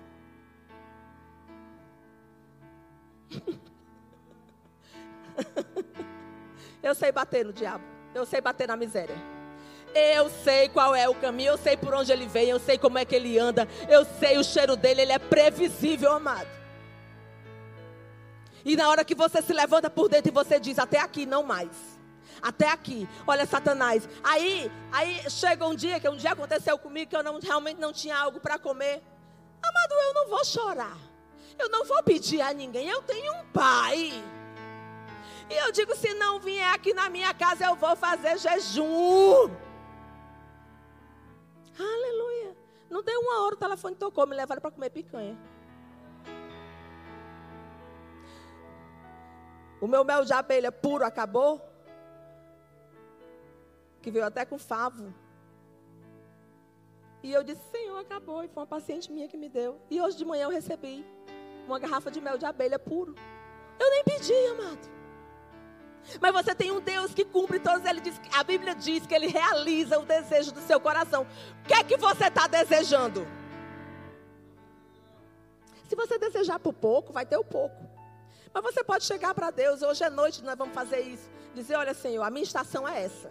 eu 6.84 6.94
sei 6.94 7.12
bater 7.12 7.44
no 7.44 7.52
diabo. 7.52 7.84
Eu 8.14 8.24
sei 8.26 8.40
bater 8.40 8.68
na 8.68 8.76
miséria. 8.76 9.16
Eu 9.94 10.30
sei 10.30 10.70
qual 10.70 10.96
é 10.96 11.10
o 11.10 11.16
caminho, 11.16 11.54
eu 11.54 11.58
sei 11.58 11.76
por 11.76 11.96
onde 11.96 12.12
ele 12.12 12.28
vem, 12.28 12.50
eu 12.50 12.60
sei 12.60 12.78
como 12.78 13.00
é 13.00 13.06
que 13.06 13.16
ele 13.16 13.40
anda, 13.40 13.68
eu 13.88 14.06
sei 14.06 14.38
o 14.38 14.44
cheiro 14.44 14.76
dele, 14.76 15.02
ele 15.02 15.12
é 15.12 15.18
previsível, 15.18 16.12
amado. 16.12 16.59
E 18.66 18.76
na 18.76 18.90
hora 18.90 19.06
que 19.06 19.16
você 19.16 19.42
se 19.42 19.54
levanta 19.54 19.90
por 19.90 20.10
dentro 20.10 20.32
e 20.32 20.34
você 20.34 20.60
diz: 20.60 20.80
Até 20.80 21.00
aqui, 21.00 21.26
não 21.26 21.44
mais. 21.44 21.70
Até 22.42 22.70
aqui. 22.70 23.08
Olha, 23.28 23.46
Satanás. 23.46 24.08
Aí, 24.24 24.72
aí 24.92 25.30
chega 25.30 25.66
um 25.68 25.76
dia, 25.76 26.00
que 26.00 26.08
um 26.08 26.16
dia 26.16 26.32
aconteceu 26.32 26.78
comigo, 26.78 27.10
que 27.10 27.16
eu 27.16 27.24
não, 27.24 27.40
realmente 27.40 27.80
não 27.80 27.92
tinha 27.92 28.18
algo 28.18 28.40
para 28.40 28.58
comer. 28.58 29.02
Amado, 29.62 29.94
eu 29.94 30.14
não 30.14 30.28
vou 30.30 30.46
chorar. 30.46 30.98
Eu 31.58 31.70
não 31.70 31.84
vou 31.84 32.02
pedir 32.04 32.42
a 32.42 32.54
ninguém. 32.54 32.88
Eu 32.88 33.02
tenho 33.02 33.34
um 33.34 33.46
pai. 33.52 34.24
E 35.50 35.54
eu 35.54 35.72
digo: 35.72 35.96
se 35.96 36.14
não 36.14 36.40
vier 36.40 36.74
aqui 36.74 36.94
na 36.94 37.10
minha 37.10 37.34
casa, 37.34 37.66
eu 37.66 37.76
vou 37.76 37.96
fazer 37.96 38.38
jejum. 38.38 39.50
Aleluia. 41.78 42.56
Não 42.90 43.04
deu 43.04 43.20
uma 43.20 43.46
hora, 43.46 43.56
o 43.56 43.58
telefone 43.58 43.96
tocou, 43.96 44.26
me 44.26 44.36
levaram 44.36 44.62
para 44.62 44.72
comer 44.72 44.90
picanha. 44.90 45.38
O 49.82 49.88
meu 49.88 50.04
mel 50.04 50.26
de 50.26 50.34
abelha 50.34 50.72
puro 50.72 51.06
acabou. 51.06 51.62
Que 54.02 54.12
veio 54.12 54.26
até 54.26 54.46
com 54.46 54.58
favo. 54.58 55.14
E 57.22 57.32
eu 57.32 57.44
disse, 57.44 57.62
Senhor, 57.72 57.98
acabou. 58.00 58.44
E 58.44 58.48
foi 58.48 58.62
uma 58.62 58.68
paciente 58.68 59.12
minha 59.12 59.28
que 59.28 59.38
me 59.38 59.50
deu. 59.50 59.80
E 59.90 60.02
hoje 60.02 60.18
de 60.18 60.26
manhã 60.26 60.44
eu 60.46 60.50
recebi 60.50 61.06
uma 61.66 61.80
garrafa 61.80 62.10
de 62.10 62.22
mel 62.22 62.38
de 62.38 62.46
abelha 62.46 62.80
puro. 62.80 63.16
Eu 63.80 63.90
nem 63.90 64.04
pedi, 64.04 64.34
amado. 64.48 65.00
Mas 66.20 66.32
você 66.32 66.56
tem 66.56 66.72
um 66.72 66.80
Deus 66.80 67.14
que 67.14 67.26
cumpre 67.26 67.60
todos. 67.60 67.86
Ele 67.86 68.02
diz, 68.02 68.20
a 68.34 68.44
Bíblia 68.44 68.74
diz 68.74 69.06
que 69.06 69.14
ele 69.14 69.28
realiza 69.28 70.00
o 70.00 70.06
desejo 70.06 70.52
do 70.52 70.62
seu 70.62 70.80
coração. 70.80 71.28
O 71.64 71.68
que 71.68 71.74
é 71.74 71.84
que 71.84 71.98
você 71.98 72.28
está 72.28 72.48
desejando? 72.48 73.28
Se 75.88 75.96
você 75.96 76.18
desejar 76.18 76.60
por 76.60 76.74
pouco, 76.74 77.12
vai 77.12 77.26
ter 77.26 77.38
o 77.38 77.44
pouco. 77.44 77.89
Mas 78.54 78.64
você 78.64 78.84
pode 78.84 79.04
chegar 79.06 79.34
para 79.34 79.52
Deus, 79.52 79.82
hoje 79.82 80.04
é 80.04 80.10
noite, 80.10 80.44
nós 80.44 80.58
vamos 80.58 80.74
fazer 80.74 81.02
isso. 81.02 81.30
Dizer: 81.54 81.76
Olha, 81.76 81.94
Senhor, 81.94 82.24
a 82.24 82.30
minha 82.30 82.44
estação 82.44 82.88
é 82.88 83.04
essa. 83.04 83.30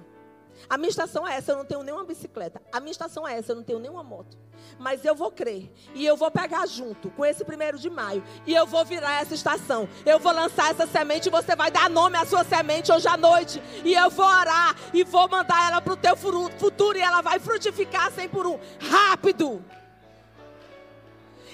A 0.69 0.77
minha 0.77 0.89
estação 0.89 1.27
é 1.27 1.37
essa, 1.37 1.53
eu 1.53 1.57
não 1.57 1.65
tenho 1.65 1.83
nenhuma 1.83 2.05
bicicleta. 2.05 2.61
A 2.73 2.81
minha 2.81 2.91
estação 2.91 3.27
é 3.27 3.39
essa, 3.39 3.53
eu 3.53 3.57
não 3.57 3.63
tenho 3.63 3.79
nenhuma 3.79 4.03
moto. 4.03 4.37
Mas 4.79 5.05
eu 5.05 5.15
vou 5.15 5.31
crer. 5.31 5.73
E 5.95 6.05
eu 6.05 6.17
vou 6.17 6.31
pegar 6.31 6.67
junto 6.67 7.11
com 7.11 7.25
esse 7.25 7.45
primeiro 7.45 7.79
de 7.79 7.89
maio. 7.89 8.25
E 8.47 8.55
eu 8.55 8.67
vou 8.67 8.85
virar 8.85 9.21
essa 9.21 9.35
estação. 9.35 9.89
Eu 10.05 10.19
vou 10.19 10.33
lançar 10.33 10.71
essa 10.71 10.87
semente. 10.87 11.31
Você 11.31 11.55
vai 11.55 11.71
dar 11.71 11.89
nome 11.89 12.17
à 12.17 12.25
sua 12.25 12.45
semente 12.45 12.91
hoje 12.91 13.07
à 13.07 13.17
noite. 13.17 13.63
E 13.85 13.95
eu 13.95 14.11
vou 14.11 14.27
orar. 14.27 14.75
E 14.93 15.05
vou 15.05 15.29
mandar 15.29 15.69
ela 15.69 15.81
para 15.81 15.93
o 15.93 15.97
teu 15.97 16.17
futuro. 16.17 16.99
E 16.99 17.01
ela 17.01 17.21
vai 17.21 17.39
frutificar 17.39 18.11
100 18.13 18.29
por 18.29 18.47
um. 18.47 18.59
Rápido. 18.81 19.65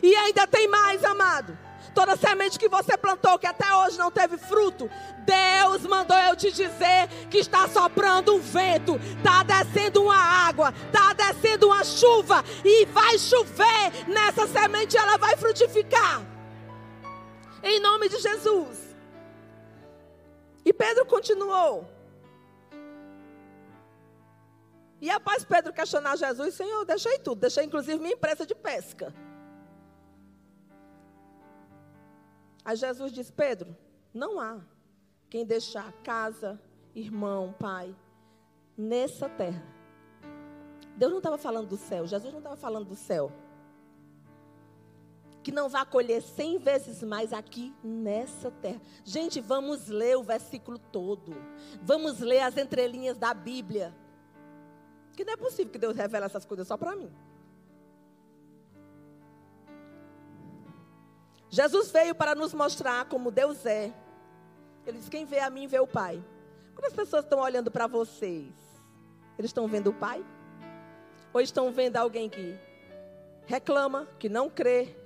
E 0.02 0.14
ainda 0.16 0.46
tem 0.46 0.66
mais, 0.66 1.04
amado. 1.04 1.56
Toda 1.94 2.16
semente 2.16 2.58
que 2.58 2.68
você 2.68 2.96
plantou, 2.96 3.38
que 3.38 3.46
até 3.46 3.72
hoje 3.76 3.96
não 3.96 4.10
teve 4.10 4.36
fruto, 4.36 4.90
Deus 5.20 5.82
mandou 5.82 6.16
eu 6.16 6.34
te 6.34 6.50
dizer 6.50 7.08
que 7.30 7.38
está 7.38 7.68
soprando 7.68 8.34
um 8.34 8.40
vento, 8.40 8.96
está 9.16 9.44
descendo 9.44 10.02
uma 10.02 10.16
água, 10.16 10.74
está 10.86 11.12
descendo 11.12 11.68
uma 11.68 11.84
chuva, 11.84 12.44
e 12.64 12.84
vai 12.86 13.16
chover 13.16 14.08
nessa 14.08 14.46
semente, 14.48 14.96
ela 14.96 15.16
vai 15.16 15.36
frutificar. 15.36 16.20
Em 17.62 17.78
nome 17.80 18.08
de 18.08 18.18
Jesus. 18.18 18.78
E 20.64 20.72
Pedro 20.72 21.06
continuou. 21.06 21.88
E 25.00 25.10
após 25.10 25.44
Pedro 25.44 25.72
questionar 25.72 26.16
Jesus, 26.16 26.54
Senhor, 26.54 26.84
deixei 26.84 27.18
tudo, 27.18 27.40
deixei 27.40 27.64
inclusive 27.64 27.98
minha 27.98 28.14
empresa 28.14 28.46
de 28.46 28.54
pesca. 28.54 29.14
Aí 32.64 32.76
Jesus 32.76 33.12
diz: 33.12 33.30
Pedro, 33.30 33.76
não 34.12 34.40
há 34.40 34.60
quem 35.28 35.44
deixar 35.44 35.92
casa, 36.02 36.60
irmão, 36.94 37.54
pai, 37.58 37.94
nessa 38.76 39.28
terra. 39.28 39.62
Deus 40.96 41.10
não 41.10 41.18
estava 41.18 41.36
falando 41.36 41.68
do 41.68 41.76
céu, 41.76 42.06
Jesus 42.06 42.32
não 42.32 42.38
estava 42.38 42.56
falando 42.56 42.86
do 42.86 42.94
céu. 42.94 43.32
Que 45.42 45.52
não 45.52 45.68
vai 45.68 45.84
colher 45.84 46.22
cem 46.22 46.56
vezes 46.56 47.02
mais 47.02 47.32
aqui 47.32 47.74
nessa 47.82 48.50
terra. 48.50 48.80
Gente, 49.04 49.40
vamos 49.40 49.88
ler 49.88 50.16
o 50.16 50.22
versículo 50.22 50.78
todo. 50.78 51.34
Vamos 51.82 52.20
ler 52.20 52.40
as 52.40 52.56
entrelinhas 52.56 53.18
da 53.18 53.34
Bíblia. 53.34 53.94
Que 55.14 55.22
não 55.22 55.34
é 55.34 55.36
possível 55.36 55.70
que 55.70 55.78
Deus 55.78 55.94
revele 55.94 56.24
essas 56.24 56.46
coisas 56.46 56.66
só 56.66 56.78
para 56.78 56.96
mim. 56.96 57.12
Jesus 61.54 61.92
veio 61.92 62.16
para 62.16 62.34
nos 62.34 62.52
mostrar 62.52 63.04
como 63.04 63.30
Deus 63.30 63.64
é. 63.64 63.92
Ele 64.84 64.98
diz: 64.98 65.08
Quem 65.08 65.24
vê 65.24 65.38
a 65.38 65.48
mim 65.48 65.68
vê 65.68 65.78
o 65.78 65.86
Pai. 65.86 66.20
Quando 66.74 66.86
as 66.86 66.92
pessoas 66.92 67.22
estão 67.22 67.38
olhando 67.38 67.70
para 67.70 67.86
vocês, 67.86 68.52
eles 69.38 69.50
estão 69.50 69.68
vendo 69.68 69.90
o 69.90 69.94
Pai? 69.94 70.24
Ou 71.32 71.40
estão 71.40 71.70
vendo 71.70 71.96
alguém 71.96 72.28
que 72.28 72.58
reclama, 73.46 74.08
que 74.18 74.28
não 74.28 74.50
crê, 74.50 74.96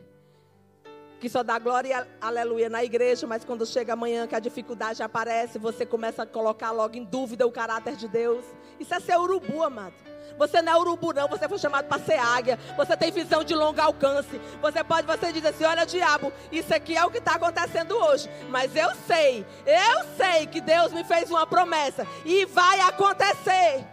que 1.20 1.28
só 1.28 1.42
dá 1.42 1.58
glória 1.58 1.90
e 1.90 2.16
aleluia 2.18 2.70
na 2.70 2.82
igreja, 2.82 3.26
mas 3.26 3.44
quando 3.44 3.66
chega 3.66 3.92
amanhã 3.92 4.26
que 4.26 4.34
a 4.34 4.40
dificuldade 4.40 5.02
aparece, 5.02 5.58
você 5.58 5.84
começa 5.84 6.22
a 6.22 6.26
colocar 6.26 6.70
logo 6.70 6.96
em 6.96 7.04
dúvida 7.04 7.46
o 7.46 7.52
caráter 7.52 7.94
de 7.94 8.08
Deus? 8.08 8.42
Isso 8.78 8.94
é 8.94 9.00
ser 9.00 9.18
urubu, 9.18 9.62
amado. 9.62 9.94
Você 10.38 10.62
não 10.62 10.72
é 10.72 10.78
urubu, 10.78 11.12
não. 11.12 11.26
Você 11.28 11.48
foi 11.48 11.58
chamado 11.58 11.86
para 11.86 12.00
ser 12.00 12.18
águia. 12.18 12.58
Você 12.76 12.96
tem 12.96 13.10
visão 13.10 13.42
de 13.42 13.54
longo 13.54 13.80
alcance. 13.80 14.40
Você 14.62 14.84
pode, 14.84 15.06
você 15.06 15.32
diz 15.32 15.44
assim: 15.44 15.64
olha, 15.64 15.84
diabo, 15.84 16.32
isso 16.52 16.72
aqui 16.72 16.96
é 16.96 17.04
o 17.04 17.10
que 17.10 17.18
está 17.18 17.34
acontecendo 17.34 17.96
hoje. 17.96 18.30
Mas 18.48 18.74
eu 18.76 18.90
sei, 19.06 19.44
eu 19.66 20.04
sei 20.16 20.46
que 20.46 20.60
Deus 20.60 20.92
me 20.92 21.02
fez 21.02 21.28
uma 21.28 21.46
promessa. 21.46 22.06
E 22.24 22.44
vai 22.46 22.80
acontecer. 22.80 23.84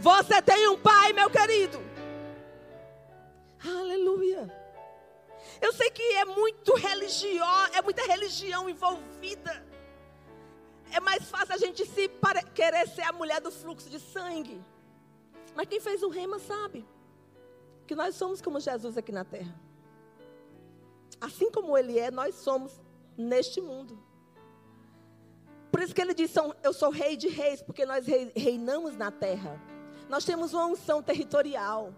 Você 0.00 0.40
tem 0.40 0.68
um 0.68 0.78
pai, 0.78 1.12
meu 1.12 1.28
querido. 1.28 1.80
Aleluia. 3.62 4.50
Eu 5.60 5.74
sei 5.74 5.90
que 5.90 6.02
é 6.14 6.24
muito 6.24 6.74
religioso, 6.74 7.74
é 7.74 7.82
muita 7.82 8.02
religião 8.06 8.70
envolvida. 8.70 9.69
É 10.92 11.00
mais 11.00 11.30
fácil 11.30 11.54
a 11.54 11.58
gente 11.58 11.84
se 11.86 12.08
pare... 12.08 12.42
querer 12.50 12.88
ser 12.88 13.02
a 13.02 13.12
mulher 13.12 13.40
do 13.40 13.50
fluxo 13.50 13.88
de 13.88 14.00
sangue. 14.00 14.62
Mas 15.54 15.66
quem 15.66 15.80
fez 15.80 16.02
o 16.02 16.08
rema 16.08 16.38
sabe 16.38 16.86
que 17.86 17.94
nós 17.94 18.14
somos 18.14 18.40
como 18.40 18.60
Jesus 18.60 18.96
aqui 18.96 19.12
na 19.12 19.24
terra. 19.24 19.54
Assim 21.20 21.50
como 21.50 21.76
ele 21.76 21.98
é, 21.98 22.10
nós 22.10 22.34
somos 22.36 22.80
neste 23.16 23.60
mundo. 23.60 24.02
Por 25.70 25.82
isso 25.82 25.94
que 25.94 26.00
ele 26.00 26.14
diz: 26.14 26.32
Eu 26.62 26.72
sou 26.72 26.90
rei 26.90 27.16
de 27.16 27.28
reis, 27.28 27.62
porque 27.62 27.84
nós 27.84 28.06
reinamos 28.34 28.96
na 28.96 29.10
terra. 29.10 29.60
Nós 30.08 30.24
temos 30.24 30.52
uma 30.52 30.66
unção 30.66 31.02
territorial. 31.02 31.94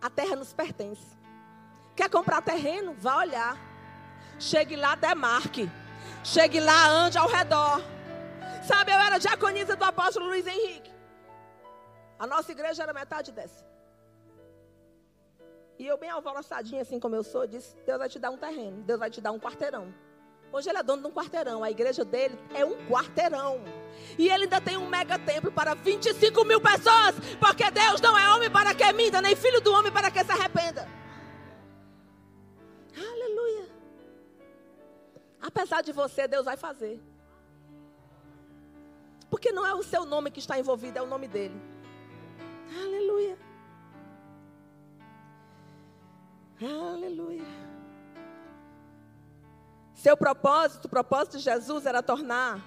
A 0.00 0.10
terra 0.10 0.36
nos 0.36 0.52
pertence. 0.52 1.16
Quer 1.94 2.10
comprar 2.10 2.42
terreno? 2.42 2.94
Vá 2.94 3.18
olhar. 3.18 3.56
Chegue 4.38 4.74
lá, 4.74 4.94
demarque. 4.96 5.70
Chegue 6.24 6.58
lá, 6.58 6.88
ande 6.88 7.18
ao 7.18 7.28
redor. 7.28 7.82
Sabe, 8.66 8.90
eu 8.90 8.98
era 8.98 9.18
diaconisa 9.18 9.76
do 9.76 9.84
apóstolo 9.84 10.26
Luiz 10.26 10.46
Henrique. 10.46 10.90
A 12.18 12.26
nossa 12.26 12.50
igreja 12.50 12.82
era 12.82 12.94
metade 12.94 13.30
dessa. 13.30 13.64
E 15.78 15.86
eu, 15.86 15.98
bem 15.98 16.08
alvoroçadinha, 16.08 16.80
assim 16.80 16.98
como 16.98 17.14
eu 17.14 17.22
sou, 17.22 17.46
disse: 17.46 17.76
Deus 17.84 17.98
vai 17.98 18.08
te 18.08 18.18
dar 18.18 18.30
um 18.30 18.38
terreno, 18.38 18.82
Deus 18.82 18.98
vai 18.98 19.10
te 19.10 19.20
dar 19.20 19.32
um 19.32 19.38
quarteirão. 19.38 19.92
Hoje 20.50 20.70
ele 20.70 20.78
é 20.78 20.82
dono 20.84 21.02
de 21.02 21.08
um 21.08 21.10
quarteirão. 21.10 21.64
A 21.64 21.70
igreja 21.70 22.04
dele 22.04 22.38
é 22.54 22.64
um 22.64 22.86
quarteirão. 22.88 23.60
E 24.16 24.28
ele 24.28 24.44
ainda 24.44 24.60
tem 24.60 24.76
um 24.76 24.88
mega 24.88 25.18
templo 25.18 25.50
para 25.50 25.74
25 25.74 26.44
mil 26.44 26.60
pessoas. 26.60 27.16
Porque 27.40 27.68
Deus 27.72 28.00
não 28.00 28.16
é 28.16 28.32
homem 28.32 28.48
para 28.48 28.72
que 28.72 28.92
minta, 28.92 29.20
nem 29.20 29.34
filho 29.34 29.60
do 29.60 29.72
homem 29.72 29.90
para 29.90 30.12
que 30.12 30.24
se 30.24 30.30
arrependa. 30.30 30.88
Aleluia. 32.96 33.63
Apesar 35.46 35.82
de 35.82 35.92
você, 35.92 36.26
Deus 36.26 36.46
vai 36.46 36.56
fazer. 36.56 36.98
Porque 39.28 39.52
não 39.52 39.66
é 39.66 39.74
o 39.74 39.82
seu 39.82 40.06
nome 40.06 40.30
que 40.30 40.38
está 40.38 40.58
envolvido, 40.58 40.98
é 40.98 41.02
o 41.02 41.06
nome 41.06 41.28
dele. 41.28 41.60
Aleluia. 42.82 43.38
Aleluia. 46.62 47.44
Seu 49.92 50.16
propósito, 50.16 50.86
o 50.86 50.88
propósito 50.88 51.36
de 51.36 51.44
Jesus 51.44 51.84
era 51.84 52.02
tornar 52.02 52.62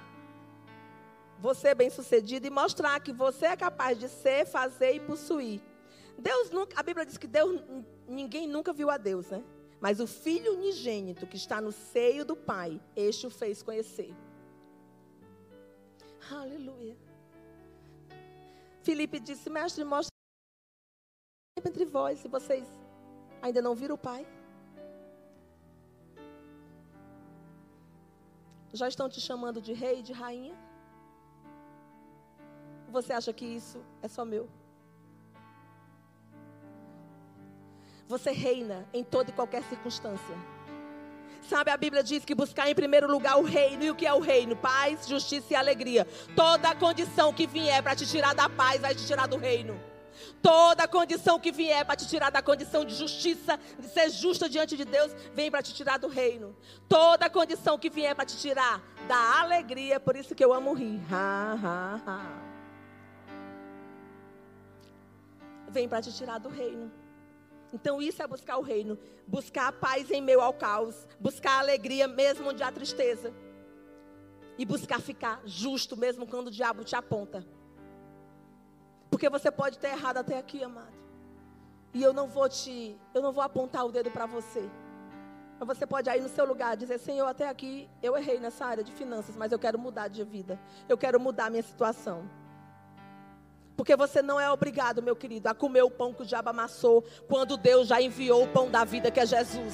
você 1.40 1.74
bem-sucedido 1.74 2.46
e 2.46 2.52
mostrar 2.52 3.00
que 3.00 3.12
você 3.12 3.48
é 3.48 3.58
capaz 3.58 3.98
de 3.98 4.08
ser, 4.08 4.46
fazer 4.46 4.94
e 4.94 5.00
possuir. 5.00 5.62
Deus 6.18 6.52
nunca, 6.52 6.80
a 6.80 6.84
Bíblia 6.84 7.06
diz 7.08 7.18
que 7.18 7.28
Deus, 7.28 7.60
ninguém 8.08 8.48
nunca 8.48 8.72
viu 8.72 8.90
a 8.92 8.98
Deus, 8.98 9.30
né? 9.30 9.44
Mas 9.80 10.00
o 10.00 10.08
filho 10.08 10.54
unigênito 10.56 11.28
que 11.28 11.38
está 11.38 11.62
no 11.62 11.72
seio 11.72 12.26
do 12.26 12.36
Pai, 12.36 12.82
este 12.96 13.28
o 13.28 13.30
fez 13.30 13.62
conhecer. 13.62 14.14
Aleluia. 16.32 16.98
Filipe 18.82 19.20
disse: 19.20 19.50
Mestre, 19.50 19.84
mostra 19.84 20.12
entre 21.66 21.86
vós 21.86 22.20
se 22.20 22.28
vocês 22.28 22.66
ainda 23.42 23.62
não 23.62 23.76
viram 23.76 23.96
o 23.96 23.98
Pai. 23.98 24.26
Já 28.74 28.88
estão 28.88 29.08
te 29.10 29.20
chamando 29.22 29.62
de 29.62 29.74
rei, 29.74 30.02
de 30.02 30.14
rainha? 30.14 30.56
Você 32.90 33.14
acha 33.14 33.32
que 33.34 33.46
isso 33.46 33.84
é 34.02 34.08
só 34.08 34.24
meu? 34.24 34.50
Você 38.08 38.32
reina 38.32 38.88
em 38.94 39.04
toda 39.04 39.30
e 39.30 39.34
qualquer 39.34 39.64
circunstância. 39.64 40.36
Sabe, 41.50 41.72
a 41.72 41.78
Bíblia 41.78 42.04
diz 42.04 42.26
que 42.26 42.36
buscar 42.36 42.70
em 42.70 42.76
primeiro 42.76 43.10
lugar 43.10 43.38
o 43.38 43.44
reino. 43.44 43.84
E 43.84 43.92
o 43.92 43.96
que 43.96 44.06
é 44.06 44.14
o 44.14 44.20
reino? 44.20 44.56
Paz, 44.56 45.08
justiça 45.08 45.54
e 45.54 45.56
alegria. 45.56 46.06
Toda 46.36 46.76
condição 46.76 47.34
que 47.34 47.48
vier 47.48 47.82
para 47.82 47.96
te 47.96 48.06
tirar 48.06 48.34
da 48.34 48.50
paz, 48.50 48.82
vai 48.82 48.94
te 48.94 49.06
tirar 49.06 49.28
do 49.28 49.38
reino. 49.38 49.80
Toda 50.42 50.88
condição 50.88 51.40
que 51.40 51.52
vier 51.52 51.86
para 51.86 51.96
te 51.96 52.08
tirar 52.08 52.32
da 52.32 52.42
condição 52.42 52.84
de 52.84 52.94
justiça, 52.96 53.60
de 53.80 53.88
ser 53.88 54.10
justa 54.10 54.50
diante 54.50 54.76
de 54.76 54.84
Deus, 54.84 55.14
vem 55.34 55.52
para 55.52 55.62
te 55.62 55.74
tirar 55.74 55.98
do 55.98 56.08
reino. 56.08 56.56
Toda 56.88 57.30
condição 57.30 57.78
que 57.78 57.90
vier 57.90 58.16
para 58.16 58.26
te 58.26 58.38
tirar 58.38 58.82
da 59.08 59.40
alegria, 59.40 60.00
por 60.00 60.16
isso 60.16 60.34
que 60.36 60.44
eu 60.44 60.54
amo 60.54 60.74
rir. 60.74 61.00
Ha, 61.12 61.58
ha, 61.64 62.02
ha. 62.06 62.48
Vem 65.70 65.88
para 65.88 66.02
te 66.02 66.12
tirar 66.14 66.40
do 66.40 66.50
reino. 66.50 66.92
Então 67.74 68.02
isso 68.02 68.22
é 68.22 68.28
buscar 68.28 68.58
o 68.58 68.62
reino, 68.62 68.98
buscar 69.28 69.68
a 69.68 69.72
paz 69.72 70.10
em 70.10 70.22
meio 70.22 70.42
ao 70.42 70.54
caos, 70.54 71.08
buscar 71.20 71.52
a 71.54 71.60
alegria 71.60 72.08
mesmo 72.08 72.50
onde 72.50 72.64
há 72.64 72.72
tristeza. 72.72 73.34
E 74.58 74.66
buscar 74.66 75.00
ficar 75.00 75.42
justo 75.46 75.96
mesmo 75.96 76.26
quando 76.26 76.48
o 76.48 76.52
diabo 76.52 76.84
te 76.84 76.96
aponta. 76.96 77.46
Porque 79.10 79.30
você 79.30 79.52
pode 79.52 79.78
ter 79.78 79.90
errado 79.90 80.18
até 80.18 80.38
aqui, 80.38 80.64
amado. 80.64 80.98
E 81.94 82.02
eu 82.02 82.12
não 82.12 82.28
vou 82.28 82.50
te, 82.50 82.98
eu 83.14 83.22
não 83.22 83.32
vou 83.32 83.44
apontar 83.44 83.86
o 83.86 83.92
dedo 83.92 84.10
para 84.12 84.26
você. 84.26 84.70
Mas 85.60 85.68
você 85.68 85.86
pode 85.86 86.10
aí 86.10 86.22
no 86.22 86.30
seu 86.30 86.46
lugar 86.46 86.76
dizer: 86.76 87.00
Senhor, 87.00 87.26
até 87.28 87.48
aqui 87.48 87.90
eu 88.02 88.18
errei 88.18 88.40
nessa 88.40 88.66
área 88.66 88.84
de 88.84 88.92
finanças, 88.92 89.36
mas 89.36 89.52
eu 89.52 89.60
quero 89.60 89.80
mudar 89.80 90.08
de 90.08 90.24
vida. 90.24 90.60
Eu 90.88 90.98
quero 90.98 91.20
mudar 91.20 91.50
minha 91.50 91.64
situação. 91.64 92.30
Porque 93.78 93.96
você 93.96 94.24
não 94.24 94.40
é 94.40 94.52
obrigado, 94.52 95.04
meu 95.04 95.16
querido, 95.16 95.48
a 95.48 95.54
comer 95.54 95.84
o 95.84 95.92
pão 95.92 96.12
que 96.12 96.24
o 96.24 96.26
diabo 96.26 96.50
amassou, 96.50 97.06
quando 97.28 97.56
Deus 97.56 97.88
já 97.88 98.02
enviou 98.02 98.44
o 98.44 98.48
pão 98.48 98.72
da 98.72 98.84
vida, 98.84 99.12
que 99.12 99.20
é 99.20 99.26
Jesus. 99.26 99.74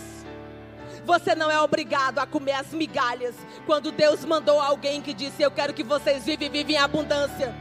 Você 1.06 1.34
não 1.34 1.50
é 1.50 1.60
obrigado 1.60 2.20
a 2.20 2.28
comer 2.28 2.52
as 2.52 2.68
migalhas, 2.74 3.34
quando 3.66 3.94
Deus 3.94 4.24
mandou 4.26 4.60
alguém 4.60 5.02
que 5.02 5.14
disse: 5.14 5.42
Eu 5.42 5.50
quero 5.50 5.74
que 5.74 5.84
vocês 5.84 6.26
vivem, 6.26 6.52
vivem 6.52 6.76
em 6.76 6.80
abundância. 6.80 7.56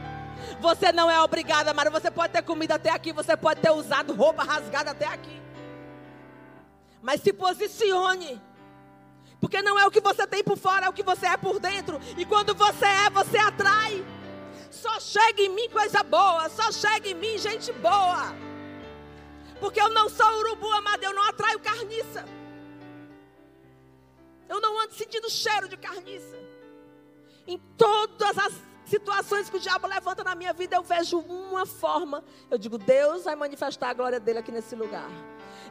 Você 0.59 0.91
não 0.91 1.09
é 1.09 1.19
obrigada, 1.21 1.73
Mara. 1.73 1.89
Você 1.89 2.11
pode 2.11 2.33
ter 2.33 2.41
comido 2.41 2.73
até 2.73 2.89
aqui, 2.89 3.13
você 3.13 3.35
pode 3.37 3.61
ter 3.61 3.71
usado 3.71 4.13
roupa 4.13 4.43
rasgada 4.43 4.91
até 4.91 5.07
aqui. 5.07 5.41
Mas 7.01 7.21
se 7.21 7.31
posicione. 7.31 8.41
Porque 9.39 9.61
não 9.61 9.77
é 9.77 9.85
o 9.85 9.91
que 9.91 9.99
você 9.99 10.27
tem 10.27 10.43
por 10.43 10.57
fora, 10.57 10.85
é 10.85 10.89
o 10.89 10.93
que 10.93 11.03
você 11.03 11.25
é 11.25 11.37
por 11.37 11.59
dentro. 11.59 11.99
E 12.17 12.25
quando 12.25 12.53
você 12.53 12.85
é, 12.85 13.09
você 13.09 13.37
atrai. 13.37 14.03
Só 14.73 14.99
chega 14.99 15.43
em 15.43 15.49
mim 15.49 15.69
coisa 15.69 16.01
boa, 16.01 16.49
só 16.49 16.71
chega 16.71 17.09
em 17.09 17.13
mim 17.13 17.37
gente 17.37 17.71
boa. 17.73 18.33
Porque 19.59 19.79
eu 19.79 19.89
não 19.89 20.09
sou 20.09 20.27
urubu, 20.39 20.69
amado, 20.71 21.03
eu 21.03 21.13
não 21.13 21.23
atraio 21.29 21.59
carniça. 21.59 22.25
Eu 24.49 24.59
não 24.59 24.79
ando 24.81 24.93
sentindo 24.95 25.29
cheiro 25.29 25.67
de 25.67 25.77
carniça. 25.77 26.37
Em 27.45 27.59
todas 27.77 28.35
as 28.35 28.53
situações 28.85 29.47
que 29.47 29.57
o 29.57 29.59
diabo 29.59 29.85
levanta 29.85 30.23
na 30.23 30.33
minha 30.33 30.53
vida, 30.53 30.75
eu 30.75 30.81
vejo 30.81 31.19
uma 31.19 31.67
forma. 31.67 32.23
Eu 32.49 32.57
digo, 32.57 32.79
Deus 32.79 33.25
vai 33.25 33.35
manifestar 33.35 33.91
a 33.91 33.93
glória 33.93 34.19
dele 34.19 34.39
aqui 34.39 34.51
nesse 34.51 34.75
lugar. 34.75 35.09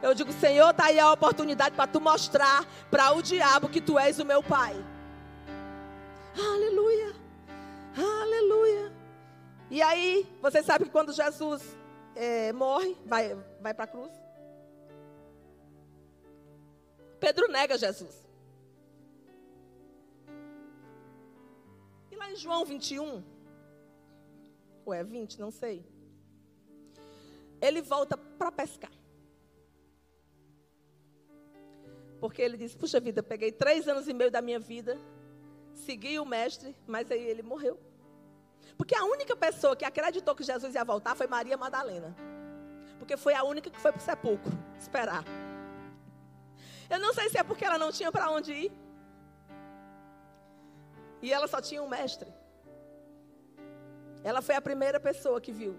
Eu 0.01 0.13
digo, 0.13 0.31
Senhor, 0.31 0.69
está 0.69 0.85
aí 0.85 0.99
a 0.99 1.11
oportunidade 1.11 1.75
para 1.75 1.87
tu 1.87 1.99
mostrar 1.99 2.65
para 2.89 3.11
o 3.11 3.21
diabo 3.21 3.67
que 3.67 3.81
tu 3.81 3.99
és 3.99 4.17
o 4.17 4.25
meu 4.25 4.41
pai. 4.41 4.73
Aleluia. 6.37 7.22
Aleluia. 7.95 8.91
E 9.69 9.81
aí, 9.81 10.25
você 10.41 10.61
sabe 10.61 10.85
que 10.85 10.91
quando 10.91 11.13
Jesus 11.13 11.61
é, 12.15 12.51
morre, 12.53 12.95
vai, 13.05 13.35
vai 13.59 13.73
para 13.73 13.85
a 13.85 13.87
cruz. 13.87 14.11
Pedro 17.19 17.47
nega 17.47 17.77
Jesus. 17.77 18.23
lá 22.23 22.31
em 22.31 22.35
João 22.37 22.63
21, 22.63 23.21
ou 24.85 24.93
é 24.93 25.03
20, 25.03 25.39
não 25.39 25.51
sei. 25.51 25.85
Ele 27.61 27.81
volta 27.81 28.17
para 28.17 28.51
pescar. 28.51 28.91
Porque 32.19 32.41
ele 32.41 32.57
disse: 32.57 32.77
Puxa 32.77 32.99
vida, 32.99 33.21
peguei 33.21 33.51
três 33.51 33.87
anos 33.87 34.07
e 34.07 34.13
meio 34.13 34.31
da 34.31 34.41
minha 34.41 34.59
vida, 34.59 34.97
segui 35.83 36.19
o 36.19 36.25
mestre, 36.25 36.75
mas 36.87 37.11
aí 37.11 37.21
ele 37.21 37.43
morreu. 37.43 37.79
Porque 38.77 38.95
a 38.95 39.03
única 39.05 39.35
pessoa 39.35 39.75
que 39.75 39.85
acreditou 39.85 40.35
que 40.35 40.43
Jesus 40.43 40.73
ia 40.73 40.83
voltar 40.83 41.15
foi 41.15 41.27
Maria 41.27 41.57
Madalena. 41.57 42.15
Porque 42.97 43.15
foi 43.17 43.33
a 43.33 43.43
única 43.43 43.69
que 43.69 43.79
foi 43.79 43.91
para 43.91 43.99
o 43.99 44.03
sepulcro 44.03 44.51
esperar. 44.79 45.23
Eu 46.89 46.99
não 46.99 47.13
sei 47.13 47.29
se 47.29 47.37
é 47.37 47.43
porque 47.43 47.65
ela 47.65 47.77
não 47.77 47.91
tinha 47.91 48.11
para 48.11 48.29
onde 48.29 48.51
ir. 48.53 48.71
E 51.21 51.31
ela 51.31 51.47
só 51.47 51.61
tinha 51.61 51.81
um 51.81 51.87
mestre. 51.87 52.31
Ela 54.23 54.41
foi 54.41 54.55
a 54.55 54.61
primeira 54.61 54.99
pessoa 54.99 55.39
que 55.39 55.51
viu. 55.51 55.75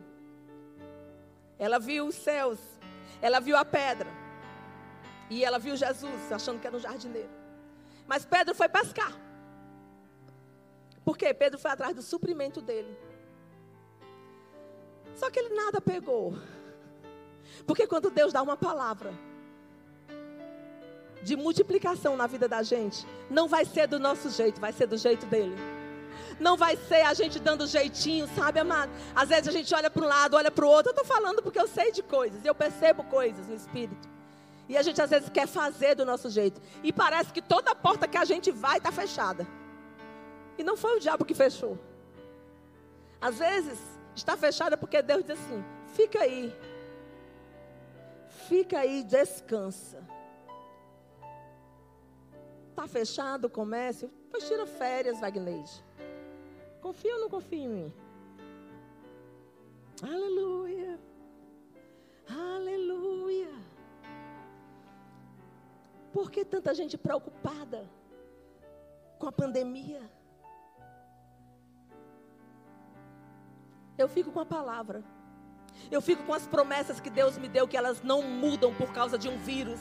Ela 1.58 1.78
viu 1.78 2.06
os 2.06 2.14
céus. 2.14 2.58
Ela 3.20 3.40
viu 3.40 3.56
a 3.56 3.64
pedra. 3.64 4.10
E 5.30 5.44
ela 5.44 5.58
viu 5.58 5.76
Jesus, 5.76 6.30
achando 6.30 6.60
que 6.60 6.66
era 6.66 6.76
um 6.76 6.80
jardineiro. 6.80 7.30
Mas 8.06 8.24
Pedro 8.24 8.54
foi 8.54 8.68
pescar. 8.68 9.23
Por 11.04 11.18
quê? 11.18 11.34
Pedro 11.34 11.58
foi 11.58 11.70
atrás 11.70 11.94
do 11.94 12.02
suprimento 12.02 12.60
dele. 12.60 12.96
Só 15.14 15.30
que 15.30 15.38
ele 15.38 15.54
nada 15.54 15.80
pegou. 15.80 16.34
Porque 17.66 17.86
quando 17.86 18.10
Deus 18.10 18.32
dá 18.32 18.42
uma 18.42 18.56
palavra, 18.56 19.12
de 21.22 21.36
multiplicação 21.36 22.16
na 22.16 22.26
vida 22.26 22.46
da 22.46 22.62
gente, 22.62 23.06
não 23.30 23.48
vai 23.48 23.64
ser 23.64 23.86
do 23.86 23.98
nosso 23.98 24.28
jeito, 24.30 24.60
vai 24.60 24.72
ser 24.72 24.86
do 24.86 24.96
jeito 24.96 25.24
dele. 25.26 25.56
Não 26.38 26.56
vai 26.56 26.76
ser 26.76 27.02
a 27.02 27.14
gente 27.14 27.38
dando 27.38 27.66
jeitinho, 27.66 28.28
sabe, 28.34 28.58
amado? 28.60 28.90
Às 29.14 29.28
vezes 29.28 29.48
a 29.48 29.52
gente 29.52 29.74
olha 29.74 29.88
para 29.88 30.04
um 30.04 30.08
lado, 30.08 30.36
olha 30.36 30.50
para 30.50 30.64
o 30.64 30.68
outro. 30.68 30.90
Eu 30.90 31.00
estou 31.00 31.04
falando 31.04 31.42
porque 31.42 31.58
eu 31.58 31.68
sei 31.68 31.92
de 31.92 32.02
coisas, 32.02 32.44
eu 32.44 32.54
percebo 32.54 33.04
coisas 33.04 33.46
no 33.46 33.54
espírito. 33.54 34.08
E 34.68 34.76
a 34.76 34.82
gente 34.82 35.00
às 35.00 35.10
vezes 35.10 35.28
quer 35.28 35.46
fazer 35.46 35.94
do 35.94 36.04
nosso 36.04 36.28
jeito. 36.28 36.60
E 36.82 36.92
parece 36.92 37.32
que 37.32 37.40
toda 37.40 37.74
porta 37.74 38.08
que 38.08 38.16
a 38.16 38.24
gente 38.24 38.50
vai 38.50 38.78
está 38.78 38.90
fechada. 38.90 39.46
E 40.58 40.62
não 40.62 40.76
foi 40.76 40.96
o 40.96 41.00
diabo 41.00 41.24
que 41.24 41.34
fechou. 41.34 41.78
Às 43.20 43.38
vezes 43.38 43.78
está 44.14 44.36
fechada 44.36 44.76
porque 44.76 45.02
Deus 45.02 45.24
diz 45.24 45.38
assim: 45.38 45.64
fica 45.94 46.20
aí. 46.20 46.54
Fica 48.48 48.80
aí, 48.80 49.02
descansa. 49.02 50.02
Está 52.70 52.86
fechado 52.86 53.46
o 53.46 53.50
comércio? 53.50 54.10
Pois 54.30 54.46
tira 54.46 54.66
férias, 54.66 55.20
Wagner. 55.20 55.64
Confia 56.80 57.14
ou 57.14 57.20
não 57.20 57.28
confia 57.30 57.64
em 57.64 57.68
mim? 57.68 57.92
Aleluia. 60.02 60.98
Aleluia. 62.28 63.52
Por 66.12 66.30
que 66.30 66.44
tanta 66.44 66.74
gente 66.74 66.98
preocupada 66.98 67.88
com 69.18 69.28
a 69.28 69.32
pandemia? 69.32 70.02
Eu 73.96 74.08
fico 74.08 74.32
com 74.32 74.40
a 74.40 74.46
palavra. 74.46 75.02
Eu 75.90 76.00
fico 76.00 76.22
com 76.24 76.32
as 76.32 76.46
promessas 76.46 77.00
que 77.00 77.10
Deus 77.10 77.36
me 77.38 77.48
deu, 77.48 77.68
que 77.68 77.76
elas 77.76 78.02
não 78.02 78.22
mudam 78.22 78.74
por 78.74 78.92
causa 78.92 79.18
de 79.18 79.28
um 79.28 79.38
vírus. 79.38 79.80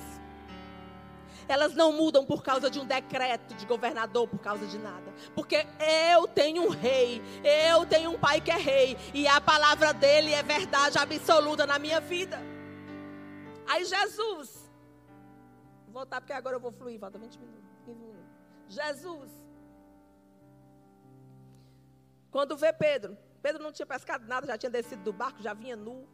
Elas 1.48 1.74
não 1.74 1.92
mudam 1.92 2.26
por 2.26 2.42
causa 2.42 2.70
de 2.70 2.80
um 2.80 2.86
decreto 2.86 3.54
de 3.56 3.66
governador, 3.66 4.28
por 4.28 4.40
causa 4.40 4.66
de 4.66 4.78
nada. 4.78 5.14
Porque 5.36 5.66
eu 6.16 6.28
tenho 6.28 6.64
um 6.64 6.70
rei, 6.70 7.22
eu 7.70 7.86
tenho 7.86 8.12
um 8.12 8.20
pai 8.20 8.40
que 8.40 8.52
é 8.52 8.58
rei, 8.58 8.98
e 9.14 9.28
a 9.28 9.42
palavra 9.42 9.94
dele 9.94 10.34
é 10.34 10.42
verdade 10.42 10.98
absoluta 10.98 11.66
na 11.66 11.78
minha 11.78 12.00
vida. 12.00 12.40
Aí 13.68 13.84
Jesus, 13.84 14.72
vou 15.86 15.94
voltar 15.94 16.22
porque 16.22 16.34
agora 16.34 16.56
eu 16.56 16.60
vou 16.60 16.72
fluir, 16.72 17.00
falta 17.00 17.18
20 17.18 17.38
minutos, 17.38 17.70
15 17.86 18.00
minutos. 18.00 18.24
Jesus, 18.70 19.32
quando 22.32 22.58
vê 22.58 22.72
Pedro, 22.74 23.18
Pedro 23.44 23.62
não 23.62 23.72
tinha 23.72 23.86
pescado 23.86 24.26
nada, 24.26 24.48
já 24.48 24.58
tinha 24.58 24.70
descido 24.70 25.04
do 25.04 25.14
barco, 25.14 25.42
já 25.42 25.54
vinha 25.54 25.76
nu 25.76 26.08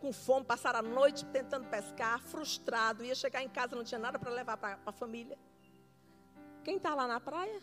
com 0.00 0.12
fome, 0.12 0.44
passaram 0.44 0.80
a 0.80 0.82
noite 0.82 1.24
tentando 1.26 1.68
pescar, 1.68 2.20
frustrado, 2.20 3.04
ia 3.04 3.14
chegar 3.14 3.40
em 3.40 3.48
casa, 3.48 3.76
não 3.76 3.84
tinha 3.84 4.00
nada 4.00 4.18
para 4.18 4.32
levar 4.32 4.56
para 4.56 4.76
a 4.84 4.90
família. 4.90 5.38
Quem 6.64 6.76
está 6.76 6.92
lá 6.92 7.06
na 7.06 7.20
praia? 7.20 7.60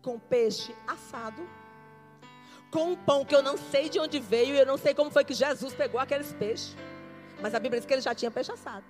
Com 0.00 0.18
peixe 0.18 0.74
assado, 0.86 1.46
com 2.70 2.92
um 2.92 2.96
pão 2.96 3.26
que 3.26 3.34
eu 3.34 3.42
não 3.42 3.58
sei 3.58 3.90
de 3.90 4.00
onde 4.00 4.18
veio, 4.18 4.54
eu 4.54 4.64
não 4.64 4.78
sei 4.78 4.94
como 4.94 5.10
foi 5.10 5.22
que 5.22 5.34
Jesus 5.34 5.74
pegou 5.74 6.00
aqueles 6.00 6.32
peixes. 6.32 6.74
Mas 7.42 7.54
a 7.54 7.60
Bíblia 7.60 7.80
diz 7.80 7.86
que 7.86 7.92
ele 7.92 8.00
já 8.00 8.14
tinha 8.14 8.30
peixe 8.30 8.50
assado. 8.50 8.86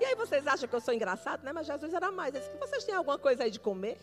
E 0.00 0.04
aí 0.06 0.14
vocês 0.14 0.46
acham 0.46 0.66
que 0.66 0.74
eu 0.74 0.80
sou 0.80 0.94
engraçado, 0.94 1.44
né? 1.44 1.52
Mas 1.52 1.66
Jesus 1.66 1.92
era 1.92 2.10
mais. 2.10 2.34
Ele 2.34 2.44
disse, 2.44 2.56
vocês 2.58 2.82
têm 2.84 2.94
alguma 2.94 3.18
coisa 3.18 3.44
aí 3.44 3.50
de 3.50 3.60
comer? 3.60 4.00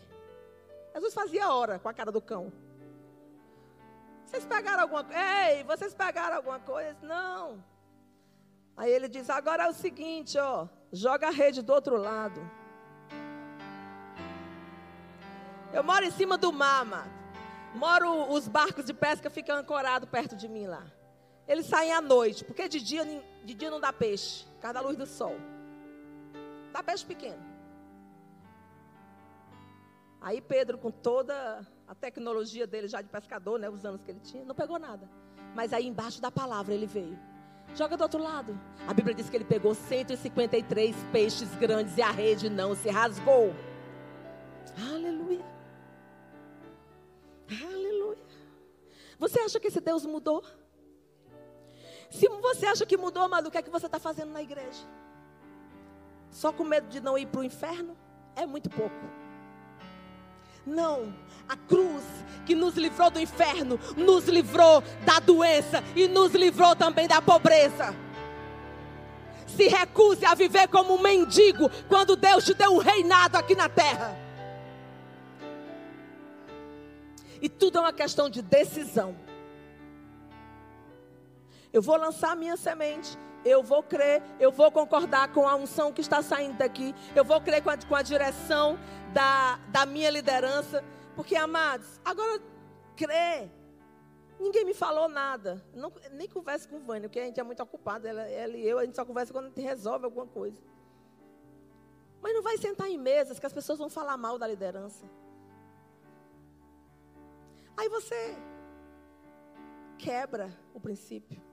Jesus 0.94 1.14
fazia 1.14 1.52
hora 1.52 1.78
com 1.78 1.88
a 1.88 1.94
cara 1.94 2.10
do 2.10 2.20
cão. 2.20 2.52
Vocês 4.24 4.44
pegaram 4.44 4.82
alguma 4.82 5.02
coisa? 5.02 5.20
Ei, 5.48 5.64
vocês 5.64 5.94
pegaram 5.94 6.36
alguma 6.36 6.60
coisa? 6.60 6.96
Não. 7.02 7.64
Aí 8.76 8.90
ele 8.90 9.08
diz: 9.08 9.28
agora 9.28 9.64
é 9.64 9.68
o 9.68 9.72
seguinte, 9.72 10.38
ó. 10.38 10.68
Joga 10.92 11.28
a 11.28 11.30
rede 11.30 11.62
do 11.62 11.72
outro 11.72 11.96
lado. 11.96 12.40
Eu 15.72 15.84
moro 15.84 16.04
em 16.04 16.10
cima 16.10 16.36
do 16.36 16.52
mar. 16.52 17.08
Moro, 17.74 18.32
os 18.32 18.48
barcos 18.48 18.84
de 18.84 18.92
pesca 18.92 19.30
ficam 19.30 19.56
ancorados 19.56 20.08
perto 20.08 20.34
de 20.34 20.48
mim 20.48 20.66
lá. 20.66 20.84
Eles 21.46 21.66
saem 21.66 21.92
à 21.92 22.00
noite, 22.00 22.44
porque 22.44 22.68
de 22.68 22.80
dia, 22.80 23.04
de 23.44 23.54
dia 23.54 23.70
não 23.70 23.80
dá 23.80 23.92
peixe, 23.92 24.44
por 24.54 24.60
causa 24.62 24.74
da 24.74 24.80
luz 24.80 24.96
do 24.96 25.06
sol. 25.06 25.36
Dá 26.72 26.82
peixe 26.82 27.04
pequeno. 27.04 27.49
Aí 30.20 30.40
Pedro, 30.40 30.76
com 30.76 30.90
toda 30.90 31.66
a 31.88 31.94
tecnologia 31.94 32.66
dele 32.66 32.88
já 32.88 33.00
de 33.00 33.08
pescador, 33.08 33.58
né, 33.58 33.70
os 33.70 33.84
anos 33.84 34.02
que 34.02 34.10
ele 34.10 34.20
tinha, 34.20 34.44
não 34.44 34.54
pegou 34.54 34.78
nada. 34.78 35.08
Mas 35.54 35.72
aí 35.72 35.86
embaixo 35.86 36.20
da 36.20 36.30
palavra 36.30 36.74
ele 36.74 36.86
veio. 36.86 37.18
Joga 37.74 37.96
do 37.96 38.02
outro 38.02 38.22
lado. 38.22 38.58
A 38.86 38.92
Bíblia 38.92 39.14
diz 39.14 39.30
que 39.30 39.36
ele 39.36 39.44
pegou 39.44 39.74
153 39.74 40.96
peixes 41.12 41.54
grandes 41.56 41.96
e 41.96 42.02
a 42.02 42.10
rede 42.10 42.50
não 42.50 42.74
se 42.74 42.90
rasgou. 42.90 43.54
Aleluia. 44.92 45.44
Aleluia. 47.48 48.18
Você 49.18 49.40
acha 49.40 49.58
que 49.58 49.68
esse 49.68 49.80
Deus 49.80 50.04
mudou? 50.04 50.44
Se 52.10 52.28
você 52.28 52.66
acha 52.66 52.84
que 52.84 52.96
mudou, 52.96 53.22
amado, 53.22 53.46
o 53.46 53.50
que 53.50 53.58
é 53.58 53.62
que 53.62 53.70
você 53.70 53.86
está 53.86 53.98
fazendo 53.98 54.32
na 54.32 54.42
igreja? 54.42 54.84
Só 56.30 56.52
com 56.52 56.64
medo 56.64 56.88
de 56.88 57.00
não 57.00 57.16
ir 57.16 57.26
para 57.26 57.40
o 57.40 57.44
inferno? 57.44 57.96
É 58.34 58.46
muito 58.46 58.68
pouco. 58.68 58.96
Não, 60.66 61.14
a 61.48 61.56
cruz 61.56 62.02
que 62.46 62.54
nos 62.54 62.76
livrou 62.76 63.10
do 63.10 63.20
inferno, 63.20 63.78
nos 63.96 64.26
livrou 64.26 64.82
da 65.04 65.18
doença 65.18 65.82
e 65.94 66.08
nos 66.08 66.32
livrou 66.32 66.74
também 66.76 67.06
da 67.06 67.20
pobreza. 67.20 67.94
Se 69.46 69.68
recuse 69.68 70.24
a 70.24 70.34
viver 70.34 70.68
como 70.68 70.94
um 70.94 71.02
mendigo 71.02 71.68
quando 71.88 72.16
Deus 72.16 72.44
te 72.44 72.54
deu 72.54 72.72
um 72.72 72.78
reinado 72.78 73.36
aqui 73.36 73.54
na 73.54 73.68
terra. 73.68 74.16
E 77.42 77.48
tudo 77.48 77.78
é 77.78 77.80
uma 77.80 77.92
questão 77.92 78.28
de 78.28 78.42
decisão. 78.42 79.16
Eu 81.72 81.80
vou 81.80 81.96
lançar 81.96 82.36
minha 82.36 82.56
semente. 82.56 83.16
Eu 83.44 83.62
vou 83.62 83.82
crer, 83.82 84.22
eu 84.38 84.52
vou 84.52 84.70
concordar 84.70 85.32
com 85.32 85.48
a 85.48 85.54
unção 85.54 85.92
que 85.92 86.00
está 86.00 86.22
saindo 86.22 86.58
daqui. 86.58 86.94
Eu 87.14 87.24
vou 87.24 87.40
crer 87.40 87.62
com 87.62 87.70
a, 87.70 87.76
com 87.76 87.94
a 87.94 88.02
direção 88.02 88.78
da, 89.12 89.56
da 89.68 89.86
minha 89.86 90.10
liderança. 90.10 90.84
Porque, 91.16 91.34
amados, 91.34 92.00
agora 92.04 92.40
crer. 92.96 93.50
Ninguém 94.38 94.64
me 94.64 94.74
falou 94.74 95.08
nada. 95.08 95.62
Não, 95.74 95.92
nem 96.12 96.28
converso 96.28 96.68
com 96.68 96.80
Vânia, 96.80 97.08
porque 97.08 97.20
a 97.20 97.24
gente 97.24 97.40
é 97.40 97.42
muito 97.42 97.62
ocupado. 97.62 98.06
Ela, 98.06 98.22
ela 98.22 98.56
e 98.56 98.66
eu, 98.66 98.78
a 98.78 98.84
gente 98.84 98.96
só 98.96 99.04
conversa 99.04 99.32
quando 99.32 99.46
a 99.46 99.48
gente 99.48 99.60
resolve 99.60 100.04
alguma 100.04 100.26
coisa. 100.26 100.60
Mas 102.22 102.34
não 102.34 102.42
vai 102.42 102.58
sentar 102.58 102.88
em 102.88 102.98
mesas 102.98 103.38
que 103.38 103.46
as 103.46 103.52
pessoas 103.52 103.78
vão 103.78 103.88
falar 103.88 104.16
mal 104.16 104.38
da 104.38 104.46
liderança. 104.46 105.04
Aí 107.76 107.88
você 107.88 108.36
quebra 109.98 110.50
o 110.74 110.80
princípio. 110.80 111.49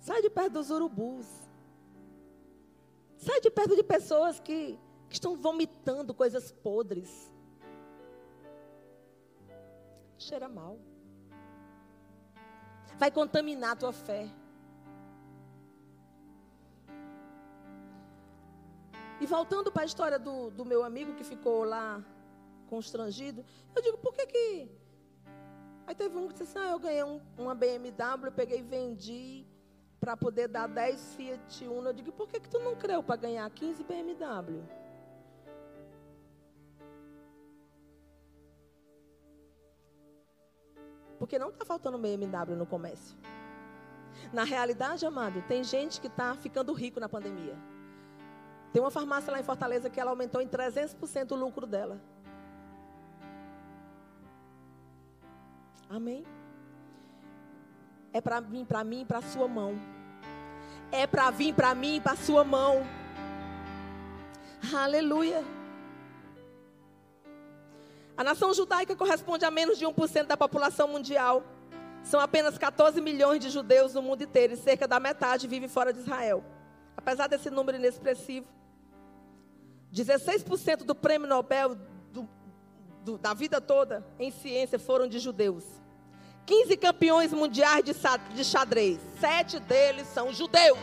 Sai 0.00 0.22
de 0.22 0.30
perto 0.30 0.52
dos 0.54 0.70
urubus. 0.70 1.26
Sai 3.16 3.40
de 3.40 3.50
perto 3.50 3.74
de 3.74 3.82
pessoas 3.82 4.38
que, 4.38 4.78
que 5.08 5.14
estão 5.14 5.36
vomitando 5.36 6.14
coisas 6.14 6.52
podres. 6.52 7.32
Cheira 10.16 10.48
mal. 10.48 10.78
Vai 12.96 13.10
contaminar 13.10 13.72
a 13.72 13.76
tua 13.76 13.92
fé. 13.92 14.28
E 19.20 19.26
voltando 19.26 19.70
para 19.72 19.82
a 19.82 19.86
história 19.86 20.18
do, 20.18 20.50
do 20.50 20.64
meu 20.64 20.84
amigo 20.84 21.14
que 21.14 21.24
ficou 21.24 21.64
lá 21.64 22.04
constrangido, 22.68 23.44
eu 23.74 23.82
digo, 23.82 23.98
por 23.98 24.14
que 24.14 24.26
que... 24.26 24.70
Aí 25.86 25.94
teve 25.94 26.16
um 26.16 26.28
que 26.28 26.34
disse 26.34 26.44
assim, 26.44 26.58
ah, 26.58 26.70
eu 26.70 26.78
ganhei 26.78 27.02
um, 27.02 27.20
uma 27.36 27.54
BMW, 27.54 28.30
peguei 28.34 28.58
e 28.58 28.62
vendi 28.62 29.46
para 30.00 30.16
poder 30.16 30.48
dar 30.48 30.68
10 30.68 31.14
Fiat 31.14 31.66
Uno. 31.66 31.88
Eu 31.88 31.92
digo, 31.92 32.12
por 32.12 32.28
que, 32.28 32.40
que 32.40 32.48
tu 32.48 32.58
não 32.58 32.76
creu 32.76 33.02
para 33.02 33.16
ganhar 33.16 33.50
15 33.50 33.82
BMW? 33.84 34.62
Porque 41.18 41.38
não 41.38 41.48
está 41.48 41.64
faltando 41.64 41.98
BMW 41.98 42.54
no 42.56 42.64
comércio. 42.64 43.16
Na 44.32 44.44
realidade, 44.44 45.04
amado, 45.04 45.42
tem 45.48 45.64
gente 45.64 46.00
que 46.00 46.06
está 46.06 46.34
ficando 46.34 46.72
rico 46.72 47.00
na 47.00 47.08
pandemia. 47.08 47.56
Tem 48.72 48.80
uma 48.80 48.90
farmácia 48.90 49.32
lá 49.32 49.40
em 49.40 49.42
Fortaleza 49.42 49.90
que 49.90 49.98
ela 49.98 50.10
aumentou 50.10 50.40
em 50.40 50.48
300% 50.48 51.32
o 51.32 51.34
lucro 51.34 51.66
dela. 51.66 52.00
Amém? 55.88 56.24
É 58.12 58.20
para 58.20 58.40
vir 58.40 58.64
para 58.64 58.82
mim 58.84 59.02
e 59.02 59.04
para 59.04 59.22
sua 59.22 59.46
mão. 59.46 59.78
É 60.90 61.06
para 61.06 61.30
vir 61.30 61.54
para 61.54 61.74
mim 61.74 61.96
e 61.96 62.00
para 62.00 62.12
a 62.12 62.16
sua 62.16 62.44
mão. 62.44 62.86
Aleluia. 64.74 65.44
A 68.16 68.24
nação 68.24 68.52
judaica 68.52 68.96
corresponde 68.96 69.44
a 69.44 69.50
menos 69.50 69.78
de 69.78 69.84
1% 69.86 70.26
da 70.26 70.36
população 70.36 70.88
mundial. 70.88 71.44
São 72.02 72.18
apenas 72.18 72.58
14 72.58 73.00
milhões 73.00 73.40
de 73.40 73.50
judeus 73.50 73.94
no 73.94 74.02
mundo 74.02 74.22
inteiro 74.22 74.54
e 74.54 74.56
cerca 74.56 74.88
da 74.88 74.98
metade 74.98 75.46
vive 75.46 75.68
fora 75.68 75.92
de 75.92 76.00
Israel. 76.00 76.42
Apesar 76.96 77.28
desse 77.28 77.50
número 77.50 77.78
inexpressivo, 77.78 78.48
16% 79.92 80.84
do 80.84 80.94
prêmio 80.94 81.28
Nobel 81.28 81.76
do, 82.12 82.28
do, 83.04 83.18
da 83.18 83.32
vida 83.34 83.60
toda 83.60 84.04
em 84.18 84.30
ciência 84.30 84.78
foram 84.78 85.06
de 85.06 85.18
judeus. 85.18 85.64
15 86.48 86.78
campeões 86.78 87.30
mundiais 87.30 87.84
de 87.84 88.42
xadrez. 88.42 88.98
Sete 89.20 89.60
deles 89.60 90.06
são 90.08 90.32
judeus. 90.32 90.78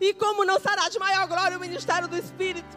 E 0.00 0.12
como 0.12 0.44
não 0.44 0.58
será 0.58 0.88
de 0.88 0.98
maior 0.98 1.28
glória 1.28 1.56
o 1.56 1.60
ministério 1.60 2.08
do 2.08 2.16
Espírito? 2.16 2.76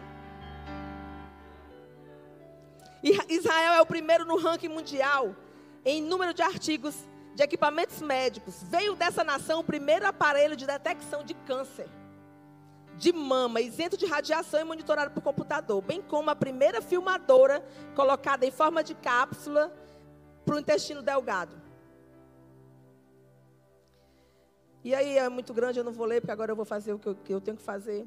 Israel 3.28 3.72
é 3.72 3.80
o 3.80 3.86
primeiro 3.86 4.24
no 4.24 4.38
ranking 4.38 4.68
mundial 4.68 5.34
em 5.84 6.00
número 6.00 6.32
de 6.32 6.42
artigos 6.42 6.94
de 7.34 7.42
equipamentos 7.42 8.00
médicos. 8.00 8.62
Veio 8.62 8.94
dessa 8.94 9.24
nação 9.24 9.60
o 9.60 9.64
primeiro 9.64 10.06
aparelho 10.06 10.54
de 10.54 10.64
detecção 10.64 11.24
de 11.24 11.34
câncer 11.34 11.88
de 12.96 13.12
mama, 13.12 13.60
isento 13.60 13.94
de 13.94 14.06
radiação 14.06 14.58
e 14.58 14.64
monitorado 14.64 15.10
por 15.10 15.22
computador, 15.22 15.82
bem 15.82 16.00
como 16.00 16.30
a 16.30 16.34
primeira 16.34 16.80
filmadora 16.80 17.62
colocada 17.94 18.46
em 18.46 18.50
forma 18.50 18.82
de 18.82 18.94
cápsula 18.94 19.70
para 20.46 20.54
o 20.54 20.58
intestino 20.60 21.02
delgado. 21.02 21.60
E 24.84 24.94
aí 24.94 25.18
é 25.18 25.28
muito 25.28 25.52
grande, 25.52 25.80
eu 25.80 25.84
não 25.84 25.92
vou 25.92 26.06
ler, 26.06 26.20
porque 26.20 26.30
agora 26.30 26.52
eu 26.52 26.56
vou 26.56 26.64
fazer 26.64 26.92
o 26.92 26.98
que 26.98 27.08
eu, 27.08 27.14
que 27.16 27.34
eu 27.34 27.40
tenho 27.40 27.56
que 27.56 27.62
fazer. 27.64 28.06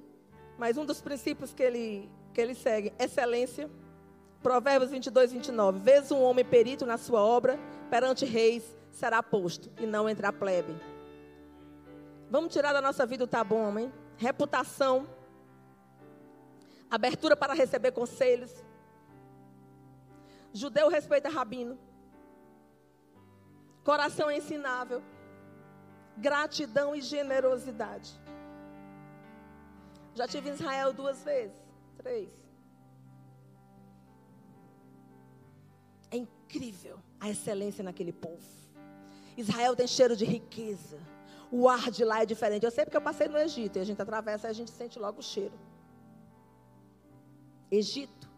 Mas 0.58 0.78
um 0.78 0.86
dos 0.86 1.02
princípios 1.02 1.54
que 1.54 1.62
ele, 1.62 2.10
que 2.34 2.40
ele 2.40 2.56
segue, 2.56 2.94
excelência. 2.98 3.70
Provérbios 4.42 4.90
22, 4.90 5.34
29. 5.34 5.80
Vês 5.80 6.10
um 6.10 6.22
homem 6.22 6.46
perito 6.46 6.86
na 6.86 6.98
sua 6.98 7.22
obra, 7.22 7.60
perante 7.90 8.24
reis 8.24 8.64
será 8.92 9.22
posto, 9.22 9.70
e 9.78 9.86
não 9.86 10.10
entre 10.10 10.26
a 10.26 10.32
plebe. 10.32 10.74
Vamos 12.30 12.54
tirar 12.54 12.72
da 12.72 12.82
nossa 12.82 13.06
vida 13.06 13.26
o 13.26 13.28
tá 13.28 13.44
bom? 13.44 13.92
Reputação. 14.16 15.06
Abertura 16.90 17.36
para 17.36 17.54
receber 17.54 17.92
conselhos. 17.92 18.54
Judeu 20.54 20.88
respeita 20.88 21.28
rabino. 21.28 21.78
Coração 23.90 24.30
ensinável. 24.30 25.02
Gratidão 26.16 26.96
e 26.96 27.02
generosidade. 27.02 28.12
Já 30.14 30.28
tive 30.28 30.52
em 30.52 30.54
Israel 30.54 30.94
duas 30.94 31.24
vezes, 31.24 31.58
três. 31.98 32.30
É 36.12 36.18
incrível 36.18 37.00
a 37.20 37.32
excelência 37.32 37.84
naquele 37.84 38.14
povo. 38.14 38.48
Israel 39.36 39.76
tem 39.76 39.88
cheiro 39.88 40.16
de 40.16 40.24
riqueza. 40.24 41.00
O 41.52 41.68
ar 41.68 41.90
de 41.90 42.06
lá 42.06 42.22
é 42.22 42.28
diferente. 42.28 42.64
Eu 42.64 42.72
sei 42.72 42.86
porque 42.86 42.98
eu 42.98 43.02
passei 43.02 43.28
no 43.28 43.40
Egito 43.40 43.80
e 43.80 43.82
a 43.82 43.84
gente 43.84 44.00
atravessa 44.00 44.50
e 44.50 44.52
a 44.52 44.54
gente 44.54 44.70
sente 44.70 45.00
logo 45.00 45.20
o 45.20 45.24
cheiro. 45.24 45.58
Egito 47.72 48.30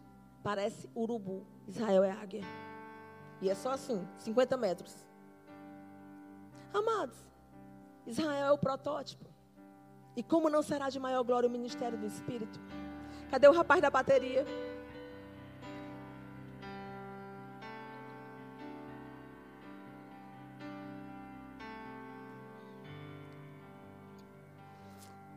parece 0.42 0.88
urubu. 0.96 1.46
Israel 1.68 2.04
é 2.04 2.10
águia. 2.10 2.42
E 3.42 3.50
é 3.50 3.54
só 3.54 3.72
assim, 3.72 4.02
50 4.16 4.56
metros. 4.56 5.11
Amados, 6.72 7.16
Israel 8.06 8.46
é 8.46 8.50
o 8.50 8.58
protótipo. 8.58 9.26
E 10.16 10.22
como 10.22 10.48
não 10.48 10.62
será 10.62 10.88
de 10.88 10.98
maior 10.98 11.22
glória 11.22 11.48
o 11.48 11.52
ministério 11.52 11.98
do 11.98 12.06
Espírito? 12.06 12.58
Cadê 13.30 13.48
o 13.48 13.52
rapaz 13.52 13.80
da 13.80 13.90
bateria? 13.90 14.44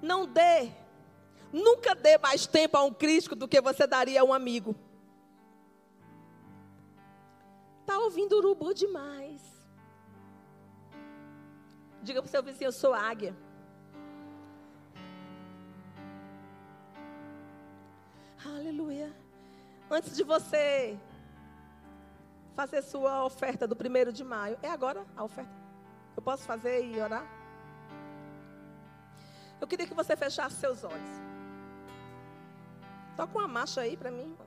Não 0.01 0.25
dê, 0.27 0.71
nunca 1.51 1.95
dê 1.95 2.17
mais 2.17 2.45
tempo 2.45 2.77
a 2.77 2.83
um 2.83 2.93
crítico 2.93 3.35
do 3.35 3.47
que 3.47 3.59
você 3.59 3.87
daria 3.87 4.21
a 4.21 4.23
um 4.23 4.33
amigo. 4.33 4.75
Está 7.81 7.97
ouvindo 7.99 8.37
urubu 8.37 8.73
demais. 8.73 9.54
Diga 12.05 12.21
para 12.21 12.27
o 12.27 12.31
seu 12.31 12.43
vizinho, 12.43 12.67
eu 12.67 12.71
sou 12.71 12.93
águia. 12.93 13.35
Aleluia. 18.45 19.11
Antes 19.89 20.15
de 20.15 20.23
você 20.23 20.99
fazer 22.55 22.83
sua 22.83 23.25
oferta 23.25 23.67
do 23.67 23.75
primeiro 23.75 24.13
de 24.13 24.23
maio, 24.23 24.55
é 24.61 24.69
agora 24.69 25.03
a 25.17 25.23
oferta? 25.23 25.51
Eu 26.15 26.21
posso 26.21 26.43
fazer 26.43 26.85
e 26.85 27.01
orar? 27.01 27.25
Eu 29.59 29.65
queria 29.65 29.87
que 29.87 29.95
você 29.95 30.15
fechasse 30.15 30.57
seus 30.57 30.83
olhos. 30.83 31.09
Toca 33.17 33.35
uma 33.35 33.47
marcha 33.47 33.81
aí 33.81 33.97
para 33.97 34.11
mim. 34.11 34.37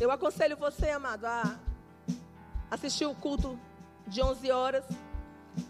Eu 0.00 0.10
aconselho 0.10 0.56
você, 0.56 0.90
amado, 0.90 1.26
a 1.26 1.71
assistiu 2.72 3.10
o 3.10 3.14
culto 3.14 3.58
de 4.06 4.22
11 4.22 4.50
horas. 4.50 4.84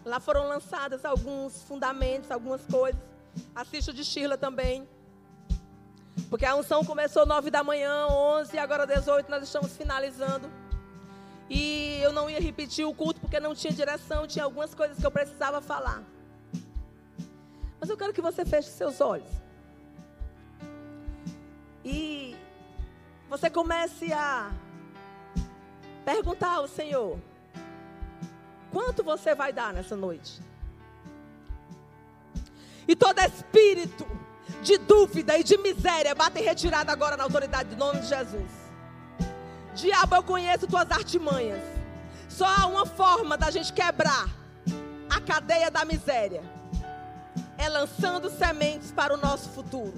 Lá 0.05 0.21
foram 0.21 0.47
lançadas 0.47 1.03
alguns 1.03 1.61
fundamentos, 1.63 2.31
algumas 2.31 2.65
coisas. 2.65 3.01
Assista 3.53 3.91
o 3.91 3.93
de 3.93 4.05
Shirla 4.05 4.37
também. 4.37 4.87
Porque 6.29 6.45
a 6.45 6.55
unção 6.55 6.85
começou 6.85 7.25
9 7.25 7.51
da 7.51 7.61
manhã, 7.61 8.07
11, 8.07 8.57
agora 8.57 8.87
18, 8.87 9.29
nós 9.29 9.43
estamos 9.43 9.75
finalizando. 9.75 10.49
E 11.49 11.99
eu 12.01 12.13
não 12.13 12.29
ia 12.29 12.39
repetir 12.39 12.85
o 12.85 12.93
culto 12.93 13.19
porque 13.19 13.37
não 13.37 13.53
tinha 13.53 13.73
direção, 13.73 14.25
tinha 14.25 14.45
algumas 14.45 14.73
coisas 14.73 14.97
que 14.97 15.05
eu 15.05 15.11
precisava 15.11 15.59
falar. 15.59 16.01
Mas 17.81 17.89
eu 17.89 17.97
quero 17.97 18.13
que 18.13 18.21
você 18.21 18.45
feche 18.45 18.69
seus 18.69 19.01
olhos. 19.01 19.29
E 21.83 22.37
você 23.29 23.49
comece 23.49 24.13
a 24.13 24.53
perguntar 26.03 26.55
ao 26.55 26.67
Senhor: 26.67 27.19
quanto 28.71 29.03
você 29.03 29.33
vai 29.33 29.51
dar 29.51 29.73
nessa 29.73 29.95
noite? 29.95 30.41
E 32.87 32.95
todo 32.95 33.19
espírito 33.19 34.05
de 34.61 34.77
dúvida 34.77 35.37
e 35.37 35.43
de 35.43 35.57
miséria 35.57 36.13
bate 36.13 36.41
retirada 36.41 36.91
agora 36.91 37.17
na 37.17 37.23
autoridade 37.23 37.69
do 37.69 37.77
nome 37.77 38.01
de 38.01 38.07
Jesus. 38.07 38.51
Diabo, 39.75 40.15
eu 40.15 40.23
conheço 40.23 40.67
tuas 40.67 40.89
artimanhas. 40.91 41.61
Só 42.29 42.45
há 42.45 42.65
uma 42.65 42.85
forma 42.85 43.37
da 43.37 43.49
gente 43.49 43.71
quebrar 43.73 44.27
a 45.09 45.21
cadeia 45.21 45.69
da 45.69 45.85
miséria. 45.85 46.43
É 47.57 47.69
lançando 47.69 48.29
sementes 48.29 48.91
para 48.91 49.13
o 49.13 49.17
nosso 49.17 49.49
futuro. 49.49 49.93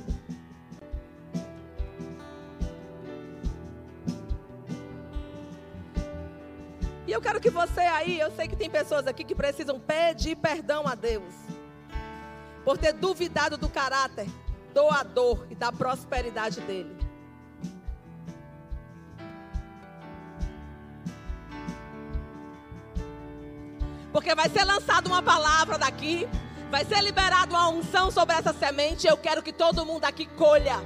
E 7.07 7.11
eu 7.11 7.21
quero 7.21 7.39
que 7.39 7.49
você 7.49 7.81
aí, 7.81 8.19
eu 8.19 8.31
sei 8.31 8.47
que 8.47 8.55
tem 8.55 8.69
pessoas 8.69 9.05
aqui 9.05 9.23
que 9.23 9.35
precisam 9.35 9.79
pedir 9.79 10.35
perdão 10.35 10.87
a 10.87 10.95
Deus. 10.95 11.33
Por 12.63 12.77
ter 12.77 12.93
duvidado 12.93 13.57
do 13.57 13.69
caráter 13.69 14.27
doador 14.75 15.47
e 15.49 15.55
da 15.55 15.71
prosperidade 15.71 16.59
dele. 16.61 16.93
Porque 24.11 24.35
vai 24.35 24.49
ser 24.49 24.65
lançada 24.65 25.07
uma 25.07 25.21
palavra 25.21 25.77
daqui, 25.77 26.27
vai 26.69 26.83
ser 26.83 27.01
liberada 27.01 27.51
uma 27.51 27.69
unção 27.69 28.11
sobre 28.11 28.35
essa 28.35 28.53
semente. 28.53 29.07
Eu 29.07 29.17
quero 29.17 29.41
que 29.41 29.53
todo 29.53 29.85
mundo 29.85 30.03
aqui 30.03 30.25
colha. 30.25 30.77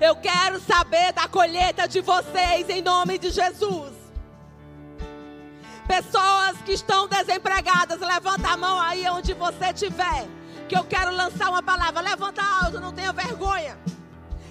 Eu 0.00 0.16
quero 0.16 0.60
saber 0.60 1.12
da 1.12 1.28
colheita 1.28 1.86
de 1.86 2.00
vocês 2.00 2.68
em 2.68 2.82
nome 2.82 3.18
de 3.18 3.30
Jesus. 3.30 4.01
Pessoas 5.86 6.56
que 6.64 6.72
estão 6.72 7.08
desempregadas, 7.08 8.00
levanta 8.00 8.48
a 8.48 8.56
mão 8.56 8.80
aí 8.80 9.06
onde 9.08 9.34
você 9.34 9.66
estiver 9.66 10.28
que 10.72 10.78
eu 10.78 10.84
quero 10.84 11.14
lançar 11.14 11.50
uma 11.50 11.62
palavra. 11.62 12.00
Levanta 12.00 12.42
alto, 12.42 12.80
não 12.80 12.92
tenha 12.92 13.12
vergonha. 13.12 13.76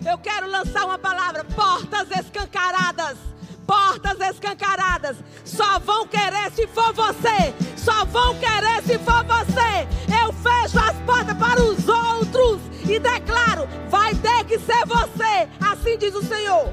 Eu 0.05 0.19
quero 0.19 0.47
lançar 0.47 0.85
uma 0.85 0.99
palavra. 0.99 1.43
Portas 1.43 2.11
escancaradas. 2.11 3.17
Portas 3.65 4.19
escancaradas. 4.29 5.17
Só 5.43 5.79
vão 5.79 6.07
querer 6.07 6.51
se 6.51 6.67
for 6.67 6.93
você. 6.93 7.55
Só 7.75 8.05
vão 8.05 8.37
querer 8.37 8.83
se 8.83 8.99
for 8.99 9.23
você. 9.23 9.87
Eu 10.23 10.31
fecho 10.31 10.77
as 10.77 10.95
portas 11.07 11.35
para 11.37 11.59
os 11.59 11.87
outros. 11.87 12.61
E 12.87 12.99
declaro: 12.99 13.67
vai 13.89 14.13
ter 14.13 14.43
que 14.45 14.59
ser 14.59 14.85
você. 14.85 15.49
Assim 15.59 15.97
diz 15.97 16.13
o 16.13 16.23
Senhor. 16.23 16.71